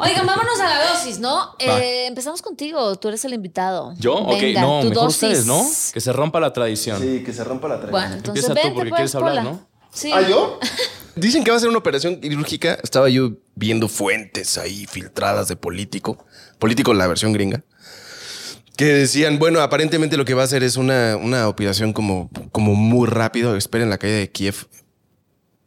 Oigan, 0.00 0.26
vámonos 0.26 0.60
a 0.60 0.68
la 0.68 0.90
dosis, 0.90 1.18
¿no? 1.18 1.54
Eh, 1.58 2.06
empezamos 2.06 2.42
contigo, 2.42 2.96
tú 2.96 3.08
eres 3.08 3.24
el 3.24 3.34
invitado. 3.34 3.94
¿Yo? 3.98 4.14
Ok, 4.14 4.40
Venga, 4.40 4.60
no, 4.62 4.80
tu 4.82 4.88
mejor 4.90 5.04
dosis. 5.04 5.22
ustedes, 5.22 5.46
¿no? 5.46 5.64
Que 5.92 6.00
se 6.00 6.12
rompa 6.12 6.40
la 6.40 6.52
tradición. 6.52 7.00
Sí, 7.00 7.22
que 7.24 7.32
se 7.32 7.44
rompa 7.44 7.68
la 7.68 7.80
tradición. 7.80 8.00
Bueno, 8.02 8.16
entonces 8.16 8.44
Empieza 8.44 8.68
tú, 8.68 8.74
porque 8.74 8.90
pues, 8.90 8.98
quieres 8.98 9.14
hablar, 9.14 9.30
Pola. 9.30 9.42
¿no? 9.42 9.69
Sí. 9.92 10.10
¿Ah, 10.12 10.22
yo? 10.28 10.58
Dicen 11.16 11.44
que 11.44 11.50
va 11.50 11.56
a 11.56 11.60
ser 11.60 11.68
una 11.68 11.78
operación 11.78 12.20
quirúrgica. 12.20 12.78
Estaba 12.82 13.08
yo 13.08 13.32
viendo 13.54 13.88
fuentes 13.88 14.58
ahí 14.58 14.86
filtradas 14.86 15.48
de 15.48 15.56
político. 15.56 16.24
Político, 16.58 16.94
la 16.94 17.06
versión 17.06 17.32
gringa. 17.32 17.64
Que 18.76 18.86
decían, 18.86 19.38
bueno, 19.38 19.60
aparentemente 19.60 20.16
lo 20.16 20.24
que 20.24 20.34
va 20.34 20.42
a 20.42 20.44
hacer 20.46 20.62
es 20.62 20.76
una, 20.76 21.16
una 21.16 21.48
operación 21.48 21.92
como, 21.92 22.30
como 22.52 22.74
muy 22.74 23.06
rápido. 23.06 23.56
Esperen 23.56 23.90
la 23.90 23.98
caída 23.98 24.16
de 24.16 24.30
Kiev 24.30 24.68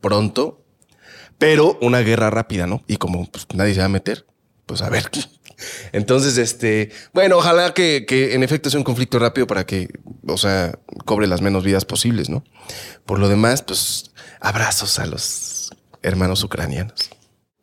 pronto. 0.01 0.63
Pero 1.37 1.77
una 1.81 1.99
guerra 1.99 2.29
rápida, 2.29 2.67
¿no? 2.67 2.83
Y 2.87 2.97
como 2.97 3.29
pues, 3.29 3.45
nadie 3.53 3.73
se 3.73 3.79
va 3.79 3.85
a 3.85 3.89
meter, 3.89 4.25
pues 4.65 4.81
a 4.81 4.89
ver. 4.89 5.09
Entonces, 5.91 6.37
este, 6.37 6.91
bueno, 7.13 7.37
ojalá 7.37 7.73
que, 7.73 8.05
que 8.07 8.33
en 8.33 8.43
efecto 8.43 8.69
sea 8.69 8.79
un 8.79 8.83
conflicto 8.83 9.19
rápido 9.19 9.47
para 9.47 9.65
que, 9.65 9.89
o 10.27 10.37
sea, 10.37 10.79
cobre 11.05 11.27
las 11.27 11.41
menos 11.41 11.63
vidas 11.63 11.85
posibles, 11.85 12.29
¿no? 12.29 12.43
Por 13.05 13.19
lo 13.19 13.29
demás, 13.29 13.61
pues 13.61 14.11
abrazos 14.39 14.99
a 14.99 15.05
los 15.05 15.71
hermanos 16.01 16.43
ucranianos. 16.43 17.09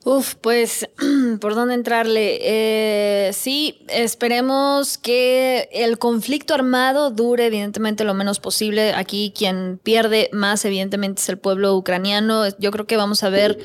Uf, 0.05 0.35
pues, 0.37 0.89
¿por 1.41 1.55
dónde 1.55 1.75
entrarle? 1.75 2.39
Eh, 2.43 3.33
sí, 3.33 3.79
esperemos 3.89 4.99
que 4.99 5.69
el 5.73 5.99
conflicto 5.99 6.55
armado 6.55 7.11
dure 7.11 7.47
evidentemente 7.47 8.05
lo 8.05 8.15
menos 8.15 8.41
posible. 8.41 8.93
Aquí 8.93 9.33
quien 9.37 9.81
pierde 9.83 10.29
más 10.33 10.65
evidentemente 10.65 11.21
es 11.21 11.29
el 11.29 11.39
pueblo 11.39 11.77
ucraniano. 11.77 12.45
Yo 12.59 12.71
creo 12.71 12.87
que 12.87 12.97
vamos 12.97 13.23
a 13.23 13.31
ver 13.31 13.59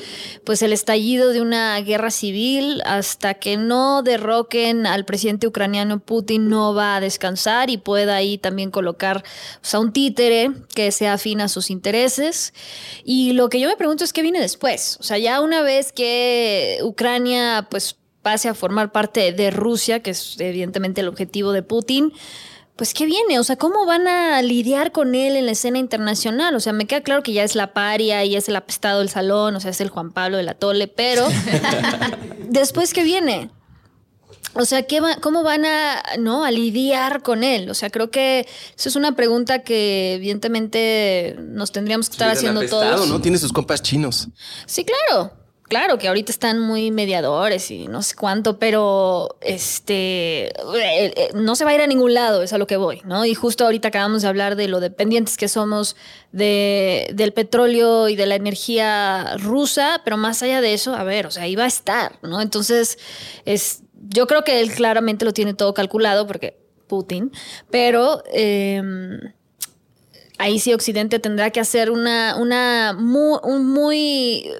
pues 0.43 0.61
el 0.61 0.73
estallido 0.73 1.29
de 1.29 1.41
una 1.41 1.79
guerra 1.81 2.11
civil 2.11 2.81
hasta 2.85 3.35
que 3.35 3.57
no 3.57 4.03
derroquen 4.03 4.85
al 4.85 5.05
presidente 5.05 5.47
ucraniano 5.47 5.99
Putin 5.99 6.49
no 6.49 6.73
va 6.73 6.95
a 6.95 7.01
descansar 7.01 7.69
y 7.69 7.77
pueda 7.77 8.15
ahí 8.15 8.37
también 8.37 8.71
colocar 8.71 9.23
pues, 9.61 9.73
a 9.73 9.79
un 9.79 9.91
títere 9.91 10.51
que 10.73 10.91
sea 10.91 11.13
afín 11.13 11.41
a 11.41 11.49
sus 11.49 11.69
intereses. 11.69 12.53
Y 13.03 13.33
lo 13.33 13.49
que 13.49 13.59
yo 13.59 13.67
me 13.67 13.75
pregunto 13.75 14.03
es 14.03 14.13
qué 14.13 14.21
viene 14.21 14.39
después. 14.39 14.97
O 14.99 15.03
sea, 15.03 15.17
ya 15.17 15.41
una 15.41 15.61
vez 15.61 15.91
que 15.91 16.79
Ucrania 16.81 17.24
pues 17.69 17.95
pase 18.21 18.49
a 18.49 18.53
formar 18.53 18.91
parte 18.91 19.31
de 19.33 19.51
Rusia, 19.51 20.01
que 20.01 20.11
es 20.11 20.35
evidentemente 20.39 21.01
el 21.01 21.07
objetivo 21.07 21.51
de 21.51 21.61
Putin, 21.63 22.11
pues 22.75 22.93
¿qué 22.93 23.05
viene? 23.05 23.39
O 23.39 23.43
sea, 23.43 23.55
¿cómo 23.55 23.85
van 23.85 24.07
a 24.07 24.41
lidiar 24.41 24.91
con 24.91 25.15
él 25.15 25.35
en 25.37 25.45
la 25.45 25.51
escena 25.53 25.77
internacional? 25.77 26.55
O 26.55 26.59
sea, 26.59 26.73
me 26.73 26.85
queda 26.87 27.01
claro 27.01 27.23
que 27.23 27.31
ya 27.33 27.43
es 27.43 27.55
la 27.55 27.71
paria 27.73 28.25
y 28.25 28.35
es 28.35 28.49
el 28.49 28.55
apestado 28.57 28.99
del 28.99 29.09
salón, 29.09 29.55
o 29.55 29.59
sea, 29.61 29.71
es 29.71 29.79
el 29.79 29.89
Juan 29.89 30.11
Pablo 30.11 30.37
de 30.37 30.43
la 30.43 30.55
Tole, 30.55 30.87
pero 30.87 31.25
después 32.49 32.93
¿qué 32.93 33.03
viene? 33.03 33.49
O 34.57 34.63
sea, 34.65 34.83
¿qué 34.83 35.01
va- 35.01 35.17
¿cómo 35.21 35.43
van 35.43 35.65
a, 35.65 36.01
¿no? 36.17 36.45
a 36.45 36.51
lidiar 36.51 37.21
con 37.21 37.43
él? 37.43 37.69
O 37.69 37.73
sea, 37.73 37.89
creo 37.89 38.09
que 38.09 38.47
eso 38.77 38.87
es 38.89 38.95
una 38.95 39.13
pregunta 39.15 39.59
que 39.63 40.13
evidentemente 40.15 41.35
nos 41.39 41.71
tendríamos 41.73 42.07
que 42.09 42.13
estar 42.13 42.29
haciendo 42.29 42.65
todos. 42.67 43.07
¿no? 43.09 43.19
Tiene 43.21 43.37
sus 43.37 43.51
compas 43.51 43.81
chinos. 43.81 44.29
Sí, 44.65 44.85
claro. 44.85 45.33
Claro 45.67 45.97
que 45.97 46.07
ahorita 46.07 46.31
están 46.31 46.59
muy 46.59 46.91
mediadores 46.91 47.69
y 47.71 47.87
no 47.87 48.01
sé 48.01 48.15
cuánto, 48.15 48.59
pero 48.59 49.37
este 49.41 50.47
eh, 50.47 50.51
eh, 51.15 51.29
no 51.33 51.55
se 51.55 51.65
va 51.65 51.71
a 51.71 51.75
ir 51.75 51.81
a 51.81 51.87
ningún 51.87 52.13
lado, 52.13 52.43
es 52.43 52.53
a 52.53 52.57
lo 52.57 52.67
que 52.67 52.77
voy, 52.77 53.01
¿no? 53.05 53.25
Y 53.25 53.33
justo 53.33 53.65
ahorita 53.65 53.89
acabamos 53.89 54.21
de 54.21 54.27
hablar 54.27 54.55
de 54.55 54.67
lo 54.67 54.79
dependientes 54.79 55.37
que 55.37 55.47
somos 55.47 55.95
de, 56.31 57.09
del 57.13 57.33
petróleo 57.33 58.09
y 58.09 58.15
de 58.15 58.25
la 58.25 58.35
energía 58.35 59.37
rusa, 59.37 60.01
pero 60.03 60.17
más 60.17 60.43
allá 60.43 60.61
de 60.61 60.73
eso, 60.73 60.95
a 60.95 61.03
ver, 61.03 61.25
o 61.27 61.31
sea, 61.31 61.43
ahí 61.43 61.55
va 61.55 61.63
a 61.63 61.67
estar, 61.67 62.19
¿no? 62.21 62.41
Entonces, 62.41 62.97
es, 63.45 63.83
yo 64.09 64.27
creo 64.27 64.43
que 64.43 64.61
él 64.61 64.71
claramente 64.73 65.25
lo 65.25 65.33
tiene 65.33 65.53
todo 65.53 65.73
calculado 65.73 66.27
porque 66.27 66.57
Putin, 66.87 67.31
pero 67.69 68.23
em, 68.31 69.19
ahí 70.37 70.59
sí 70.59 70.73
Occidente 70.73 71.19
tendrá 71.19 71.51
que 71.51 71.59
hacer 71.59 71.91
una, 71.91 72.35
un 72.37 73.73
muy 73.73 74.45
eh, 74.45 74.53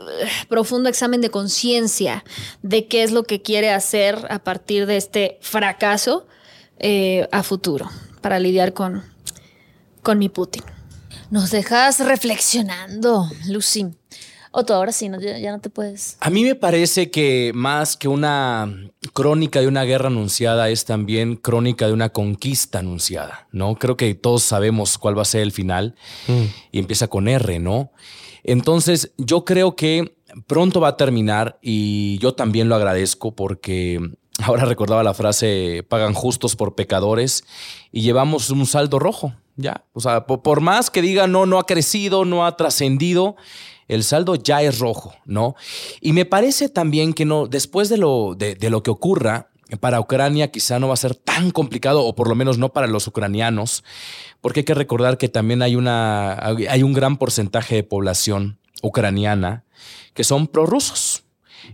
profundo 0.48 0.90
examen 0.90 1.22
de 1.22 1.30
conciencia 1.30 2.24
de 2.62 2.88
qué 2.88 3.04
es 3.04 3.12
lo 3.12 3.24
que 3.24 3.42
quiere 3.42 3.72
hacer 3.72 4.28
a 4.30 4.40
partir 4.40 4.86
de 4.86 4.98
este 4.98 5.38
fracaso 5.42 6.28
eh, 6.78 7.28
a 7.32 7.44
futuro 7.44 7.90
para 8.22 8.40
lidiar 8.40 8.74
con, 8.74 9.04
con 10.02 10.20
mi 10.20 10.30
Putin. 10.30 10.64
Nos 11.32 11.52
dejas 11.52 12.00
reflexionando, 12.00 13.30
Lucy. 13.48 13.88
Otto, 14.58 14.74
ahora 14.74 14.91
sí, 14.93 15.10
no, 15.10 15.20
ya, 15.20 15.38
ya 15.38 15.51
no 15.51 15.60
te 15.60 15.70
puedes. 15.70 16.16
A 16.22 16.30
mí 16.30 16.43
me 16.43 16.56
parece 16.56 17.12
que 17.12 17.51
más 17.53 17.97
que 17.97 18.08
una 18.08 18.74
crónica 19.14 19.60
de 19.60 19.68
una 19.68 19.84
guerra 19.84 20.08
anunciada 20.08 20.70
es 20.70 20.86
también 20.86 21.36
crónica 21.36 21.88
de 21.88 21.93
una 21.93 22.10
conquista 22.10 22.80
anunciada, 22.80 23.47
¿no? 23.51 23.76
Creo 23.76 23.97
que 23.97 24.16
todos 24.16 24.43
sabemos 24.43 24.97
cuál 24.97 25.18
va 25.18 25.24
a 25.24 25.26
ser 25.26 25.41
el 25.41 25.51
final 25.51 25.95
y 26.72 26.80
empieza 26.80 27.08
con 27.10 27.28
R, 27.28 27.60
¿no? 27.60 27.91
Entonces, 28.43 29.12
yo 29.18 29.43
creo 29.43 29.76
que 29.76 30.16
pronto 30.47 30.80
va 30.80 30.89
a 30.89 30.97
terminar 30.97 31.58
y 31.62 32.18
yo 32.20 32.34
también 32.34 32.70
lo 32.70 32.76
agradezco 32.76 33.36
porque 33.36 33.99
ahora 34.43 34.66
recordaba 34.66 35.03
la 35.03 35.14
frase 35.14 35.84
pagan 35.88 36.14
justos 36.14 36.56
por 36.56 36.76
pecadores 36.76 37.43
y 37.91 38.01
llevamos 38.01 38.49
un 38.51 38.66
saldo 38.66 38.99
rojo, 38.99 39.34
ya. 39.56 39.84
O 39.93 39.99
sea, 39.99 40.26
po- 40.28 40.43
por, 40.43 40.62
más 40.62 40.89
que 40.89 41.01
diga 41.01 41.28
no, 41.28 41.45
no 41.45 41.60
ha 41.60 41.66
crecido, 41.66 42.24
no 42.26 42.45
ha 42.45 42.56
trascendido, 42.58 43.36
el 43.88 44.04
saldo 44.04 44.36
ya 44.36 44.62
es 44.62 44.80
rojo, 44.80 45.14
¿no? 45.26 45.56
Y 46.02 46.14
me 46.14 46.26
parece 46.26 46.70
también 46.70 47.14
que 47.14 47.26
no, 47.26 47.48
después 47.48 47.90
de 47.90 47.98
lo, 47.98 48.36
de, 48.36 48.58
lo 48.70 48.84
que 48.84 48.92
ocurra, 48.92 49.50
para 49.80 50.00
Ucrania 50.00 50.52
quizá 50.52 50.80
no 50.80 50.88
va 50.88 50.94
a 50.94 50.98
ser 50.98 51.16
tan 51.16 51.52
complicado, 51.52 52.04
o 52.04 52.16
por 52.16 52.30
lo 52.30 52.36
menos 52.36 52.58
no 52.58 52.72
para 52.72 52.88
los 52.88 53.08
ucranianos, 53.08 53.84
porque 54.42 54.62
hay 54.62 54.64
que 54.64 54.74
recordar 54.74 55.18
que 55.18 55.30
también 55.30 55.62
hay, 55.62 55.76
una, 55.76 56.34
hay 56.40 56.84
un 56.84 56.94
gran 56.94 57.18
porcentaje 57.18 57.76
de 57.76 57.84
población 57.84 58.60
ucraniana 58.82 59.64
que 60.14 60.24
son 60.24 60.48
prorrusos. 60.48 61.25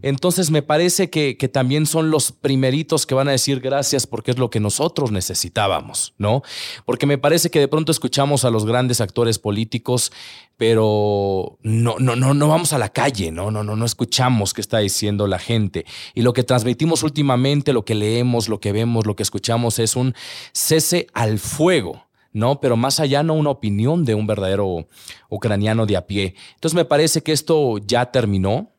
Entonces 0.01 0.51
me 0.51 0.61
parece 0.61 1.09
que, 1.09 1.37
que 1.37 1.47
también 1.47 1.85
son 1.85 2.11
los 2.11 2.31
primeritos 2.31 3.05
que 3.05 3.15
van 3.15 3.27
a 3.27 3.31
decir 3.31 3.59
gracias 3.59 4.07
porque 4.07 4.31
es 4.31 4.37
lo 4.37 4.49
que 4.49 4.59
nosotros 4.59 5.11
necesitábamos, 5.11 6.13
¿no? 6.17 6.41
Porque 6.85 7.05
me 7.05 7.17
parece 7.17 7.49
que 7.49 7.59
de 7.59 7.67
pronto 7.67 7.91
escuchamos 7.91 8.45
a 8.45 8.49
los 8.49 8.65
grandes 8.65 9.01
actores 9.01 9.39
políticos, 9.39 10.11
pero 10.57 11.57
no, 11.63 11.95
no, 11.99 12.15
no, 12.15 12.33
no 12.33 12.47
vamos 12.47 12.73
a 12.73 12.77
la 12.77 12.89
calle, 12.89 13.31
¿no? 13.31 13.49
No, 13.51 13.63
no, 13.63 13.75
no 13.75 13.85
escuchamos 13.85 14.53
qué 14.53 14.61
está 14.61 14.79
diciendo 14.79 15.27
la 15.27 15.39
gente. 15.39 15.85
Y 16.13 16.21
lo 16.21 16.33
que 16.33 16.43
transmitimos 16.43 17.03
últimamente, 17.03 17.73
lo 17.73 17.85
que 17.85 17.95
leemos, 17.95 18.47
lo 18.47 18.59
que 18.59 18.71
vemos, 18.71 19.05
lo 19.05 19.15
que 19.15 19.23
escuchamos 19.23 19.79
es 19.79 19.95
un 19.95 20.13
cese 20.53 21.07
al 21.13 21.39
fuego. 21.39 22.05
¿no? 22.33 22.59
Pero 22.61 22.77
más 22.77 22.99
allá 22.99 23.23
no 23.23 23.33
una 23.33 23.49
opinión 23.49 24.05
de 24.05 24.15
un 24.15 24.27
verdadero 24.27 24.87
ucraniano 25.29 25.85
de 25.85 25.97
a 25.97 26.07
pie. 26.07 26.35
Entonces 26.53 26.75
me 26.75 26.85
parece 26.85 27.21
que 27.21 27.31
esto 27.31 27.77
ya 27.79 28.11
terminó 28.11 28.70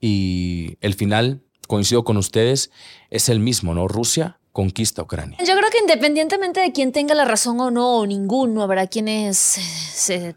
y 0.00 0.76
el 0.80 0.94
final, 0.94 1.42
coincido 1.66 2.04
con 2.04 2.16
ustedes, 2.16 2.70
es 3.10 3.28
el 3.28 3.40
mismo, 3.40 3.74
¿no? 3.74 3.88
Rusia 3.88 4.38
conquista 4.52 5.02
Ucrania. 5.02 5.38
Yo 5.44 5.56
creo 5.56 5.70
que 5.70 5.78
independientemente 5.78 6.60
de 6.60 6.72
quién 6.72 6.92
tenga 6.92 7.14
la 7.14 7.24
razón 7.24 7.60
o 7.60 7.70
no, 7.70 7.98
o 7.98 8.06
ninguno, 8.06 8.62
habrá 8.62 8.86
quienes 8.86 9.36
se 9.38 10.36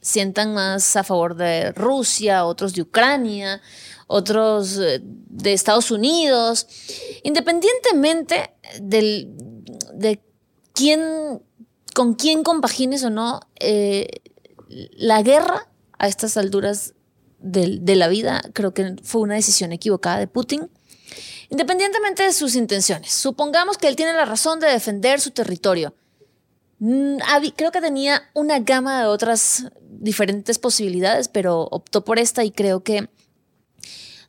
sientan 0.00 0.54
más 0.54 0.96
a 0.96 1.04
favor 1.04 1.36
de 1.36 1.72
Rusia, 1.72 2.44
otros 2.44 2.74
de 2.74 2.82
Ucrania, 2.82 3.62
otros 4.06 4.78
eh, 4.78 5.00
de 5.02 5.52
Estados 5.52 5.90
Unidos. 5.90 6.66
Independientemente 7.22 8.50
del, 8.80 9.32
de 9.94 10.20
quién, 10.72 11.40
con 11.94 12.14
quién 12.14 12.42
compagines 12.42 13.04
o 13.04 13.10
no, 13.10 13.40
eh, 13.60 14.08
la 14.68 15.22
guerra 15.22 15.68
a 15.98 16.08
estas 16.08 16.36
alturas 16.36 16.94
de, 17.46 17.96
la 17.96 18.08
vida 18.08 18.42
creo 18.52 18.74
que 18.74 18.96
fue 19.02 19.20
una 19.20 19.34
decisión 19.34 19.72
equivocada 19.72 20.18
de 20.18 20.26
Putin. 20.26 20.70
Independientemente 21.48 22.24
de 22.24 22.32
sus 22.32 22.56
intenciones, 22.56 23.12
supongamos 23.12 23.78
que 23.78 23.88
él 23.88 23.96
tiene 23.96 24.12
la 24.12 24.24
razón 24.24 24.58
de 24.58 24.66
defender 24.68 25.20
su 25.20 25.30
territorio. 25.30 25.94
Mm, 26.78 27.18
Creo 27.56 27.70
que 27.70 27.80
tenía 27.80 28.22
una 28.34 28.58
gama 28.58 29.00
de 29.00 29.06
otras 29.06 29.66
diferentes 29.88 30.58
posibilidades, 30.58 31.28
pero 31.28 31.68
optó 31.70 32.04
por 32.04 32.18
esta 32.18 32.44
y 32.44 32.50
creo 32.50 32.82
que 32.82 33.08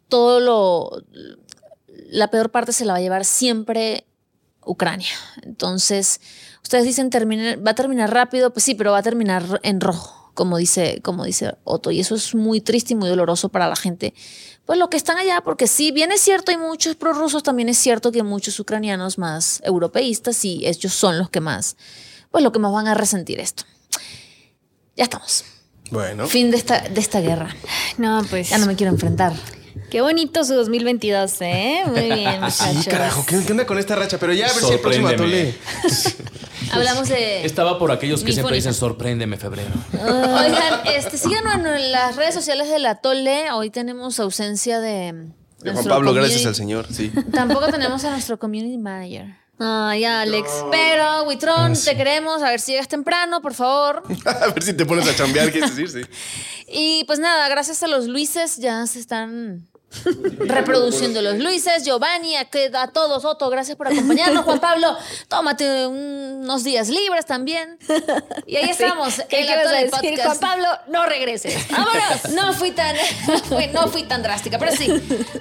todo 0.07 0.39
lo. 0.39 1.03
La 2.09 2.30
peor 2.30 2.51
parte 2.51 2.72
se 2.72 2.86
la 2.86 2.93
va 2.93 2.99
a 2.99 3.01
llevar 3.01 3.26
siempre 3.26 4.05
Ucrania. 4.65 5.09
Entonces, 5.43 6.22
ustedes 6.63 6.86
dicen 6.86 7.09
termina- 7.09 7.55
va 7.57 7.72
a 7.72 7.76
terminar 7.76 8.13
rápido, 8.13 8.53
pues 8.53 8.63
sí, 8.63 8.76
pero 8.76 8.91
va 8.91 8.99
a 8.99 9.03
terminar 9.03 9.59
en 9.63 9.82
rojo, 9.82 10.26
como 10.38 10.57
dice, 10.57 11.01
como 11.01 11.25
dice 11.25 11.55
Otto. 11.63 11.89
Y 11.89 11.99
eso 11.99 12.13
es 12.13 12.35
muy 12.35 12.61
triste 12.61 12.93
y 12.93 12.95
muy 12.95 13.09
doloroso 13.09 13.49
para 13.49 13.67
la 13.67 13.75
gente. 13.75 14.13
Pues 14.67 14.77
lo 14.77 14.88
que 14.88 14.95
están 14.95 15.17
allá, 15.17 15.41
porque 15.41 15.65
sí, 15.65 15.91
bien 15.91 16.11
es 16.11 16.21
cierto, 16.21 16.51
hay 16.51 16.57
muchos 16.57 16.95
prorrusos, 16.95 17.41
también 17.41 17.69
es 17.69 17.79
cierto 17.79 18.11
que 18.11 18.21
muchos 18.21 18.59
ucranianos 18.59 19.17
más 19.17 19.61
europeístas 19.63 20.45
y 20.45 20.67
ellos 20.67 20.93
son 20.93 21.17
los 21.17 21.31
que 21.31 21.41
más, 21.41 21.75
pues 22.29 22.43
lo 22.43 22.51
que 22.51 22.59
más 22.59 22.71
van 22.71 22.88
a 22.88 22.93
resentir 22.93 23.39
esto. 23.39 23.63
Ya 24.95 25.05
estamos. 25.05 25.43
Bueno. 25.89 26.27
Fin 26.27 26.51
de 26.51 26.57
esta, 26.57 26.81
de 26.81 26.99
esta 27.01 27.19
guerra. 27.19 27.55
No, 27.97 28.23
pues. 28.29 28.49
Ya 28.51 28.59
no 28.59 28.67
me 28.67 28.75
quiero 28.75 28.93
enfrentar. 28.93 29.33
Qué 29.89 30.01
bonito 30.01 30.43
su 30.43 30.53
2022, 30.55 31.41
¿eh? 31.41 31.83
Muy 31.88 32.01
bien, 32.01 32.41
Sí, 32.51 32.63
muchachos. 32.65 32.88
carajo, 32.88 33.25
¿qué, 33.25 33.41
qué 33.45 33.51
onda 33.51 33.65
con 33.65 33.77
esta 33.79 33.95
racha? 33.95 34.17
Pero 34.17 34.33
ya 34.33 34.47
a 34.47 34.53
ver 34.53 34.63
si 34.63 34.73
el 34.73 34.79
próximo 34.79 35.07
atole. 35.07 35.55
Hablamos 36.71 37.07
de. 37.07 37.45
Estaba 37.45 37.79
por 37.79 37.91
aquellos 37.91 38.23
que 38.23 38.33
siempre 38.33 38.55
dicen 38.55 38.73
sorpréndeme 38.73 39.38
febrero. 39.38 39.71
Oigan, 39.93 40.81
este, 40.95 41.17
síganos 41.17 41.55
en 41.55 41.91
las 41.91 42.15
redes 42.17 42.33
sociales 42.33 42.69
de 42.69 42.79
la 42.79 42.95
Tole. 42.95 43.51
Hoy 43.51 43.69
tenemos 43.69 44.19
ausencia 44.19 44.79
de. 44.79 45.27
De 45.61 45.71
Juan 45.71 45.85
Pablo, 45.85 46.11
community- 46.11 46.15
gracias 46.15 46.45
al 46.45 46.55
señor. 46.55 46.88
Sí. 46.91 47.11
Tampoco 47.33 47.67
tenemos 47.71 48.03
a 48.03 48.11
nuestro 48.11 48.38
community 48.38 48.77
manager. 48.77 49.35
Ay, 49.59 50.03
Alex. 50.05 50.47
Pero, 50.69 51.23
Witron, 51.23 51.71
Ah, 51.71 51.79
te 51.83 51.97
queremos. 51.97 52.43
A 52.43 52.51
ver 52.51 52.59
si 52.59 52.73
llegas 52.73 52.88
temprano, 52.88 53.41
por 53.41 53.53
favor. 53.55 54.03
a 54.25 54.47
ver 54.49 54.61
si 54.61 54.73
te 54.73 54.85
pones 54.85 55.07
a 55.07 55.15
chambear, 55.15 55.51
qué 55.51 55.61
decir, 55.61 55.89
sí. 55.89 56.01
Y 56.69 57.05
pues 57.05 57.17
nada, 57.19 57.47
gracias 57.47 57.81
a 57.81 57.88
los 57.88 58.07
Luises 58.07 58.57
ya 58.57 58.85
se 58.88 58.99
están 58.99 59.67
reproduciendo 60.39 61.21
los 61.21 61.38
Luises, 61.38 61.83
Giovanni, 61.83 62.35
a, 62.35 62.47
todos, 62.93 63.25
Otto, 63.25 63.49
gracias 63.49 63.77
por 63.77 63.88
acompañarnos. 63.88 64.43
Juan 64.43 64.59
Pablo, 64.59 64.95
tómate 65.27 65.88
unos 65.88 66.63
días 66.63 66.89
libres 66.89 67.25
también. 67.25 67.77
Y 68.45 68.57
ahí 68.57 68.69
estamos. 68.69 69.21
¿Qué 69.29 69.41
el 69.41 69.49
Atole 69.49 69.85
decir, 69.85 69.91
Podcast. 69.91 70.23
Juan 70.25 70.39
Pablo? 70.39 70.67
No 70.89 71.05
regreses. 71.05 71.67
Vámonos. 71.71 72.29
No 72.31 72.53
fui 72.53 72.71
tan, 72.71 72.95
no 73.73 73.88
fui 73.88 74.03
tan 74.03 74.23
drástica, 74.23 74.59
pero 74.59 74.71
sí. 74.73 74.91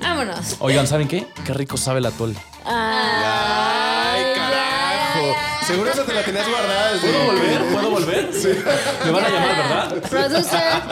Vámonos. 0.01 0.57
Oigan, 0.61 0.87
¿saben 0.87 1.09
qué? 1.09 1.27
Qué 1.45 1.53
rico 1.53 1.77
sabe 1.77 1.99
el 1.99 2.07
atole. 2.07 2.37
Ay, 2.65 4.35
carajo. 4.35 5.56
Seguro 5.67 5.91
esa 5.91 6.05
te 6.05 6.15
la 6.15 6.23
tenías 6.23 6.49
guardada. 6.49 6.93
desde- 6.93 7.09
¿Puedo 7.13 7.25
volver? 7.27 7.65
¿Puedo 7.73 7.91
volver? 7.91 8.31
Me 9.05 9.11
van 9.11 9.25
a 9.25 9.29
llamar, 9.29 9.57
¿verdad? 9.57 9.95
Producer, 10.09 10.83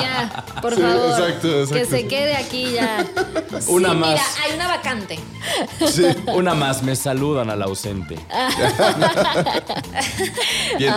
ya, 0.00 0.44
por 0.60 0.74
Sí, 0.74 0.82
favor. 0.82 1.20
exacto, 1.20 1.48
exacto. 1.60 1.74
Que 1.74 1.84
se 1.86 2.06
quede 2.08 2.36
aquí 2.36 2.72
ya. 2.72 3.04
Una 3.68 3.90
Sí, 3.90 3.96
más. 3.96 4.10
Mira, 4.10 4.22
hay 4.44 4.54
una 4.54 4.68
vacante. 4.68 5.18
Una 6.34 6.54
más. 6.54 6.82
Me 6.82 6.96
saludan 6.96 7.50
al 7.50 7.62
ausente. 7.62 8.18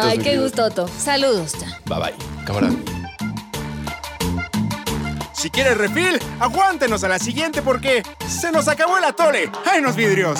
Ay, 0.02 0.18
qué 0.18 0.24
querido. 0.24 0.44
gusto, 0.44 0.64
Otto. 0.66 0.88
Saludos. 0.98 1.54
ya. 1.60 1.80
Bye 1.86 2.00
bye. 2.00 2.46
Cámara. 2.46 2.70
Si 5.34 5.50
quieres 5.50 5.78
refil, 5.78 6.20
aguántenos 6.40 7.04
a 7.04 7.10
la 7.10 7.20
siguiente 7.20 7.62
porque 7.62 8.02
se 8.28 8.52
nos 8.52 8.68
acabó 8.68 8.98
el 8.98 9.04
atole. 9.04 9.52
¡Ay, 9.70 9.82
los 9.82 9.96
vidrios! 9.96 10.40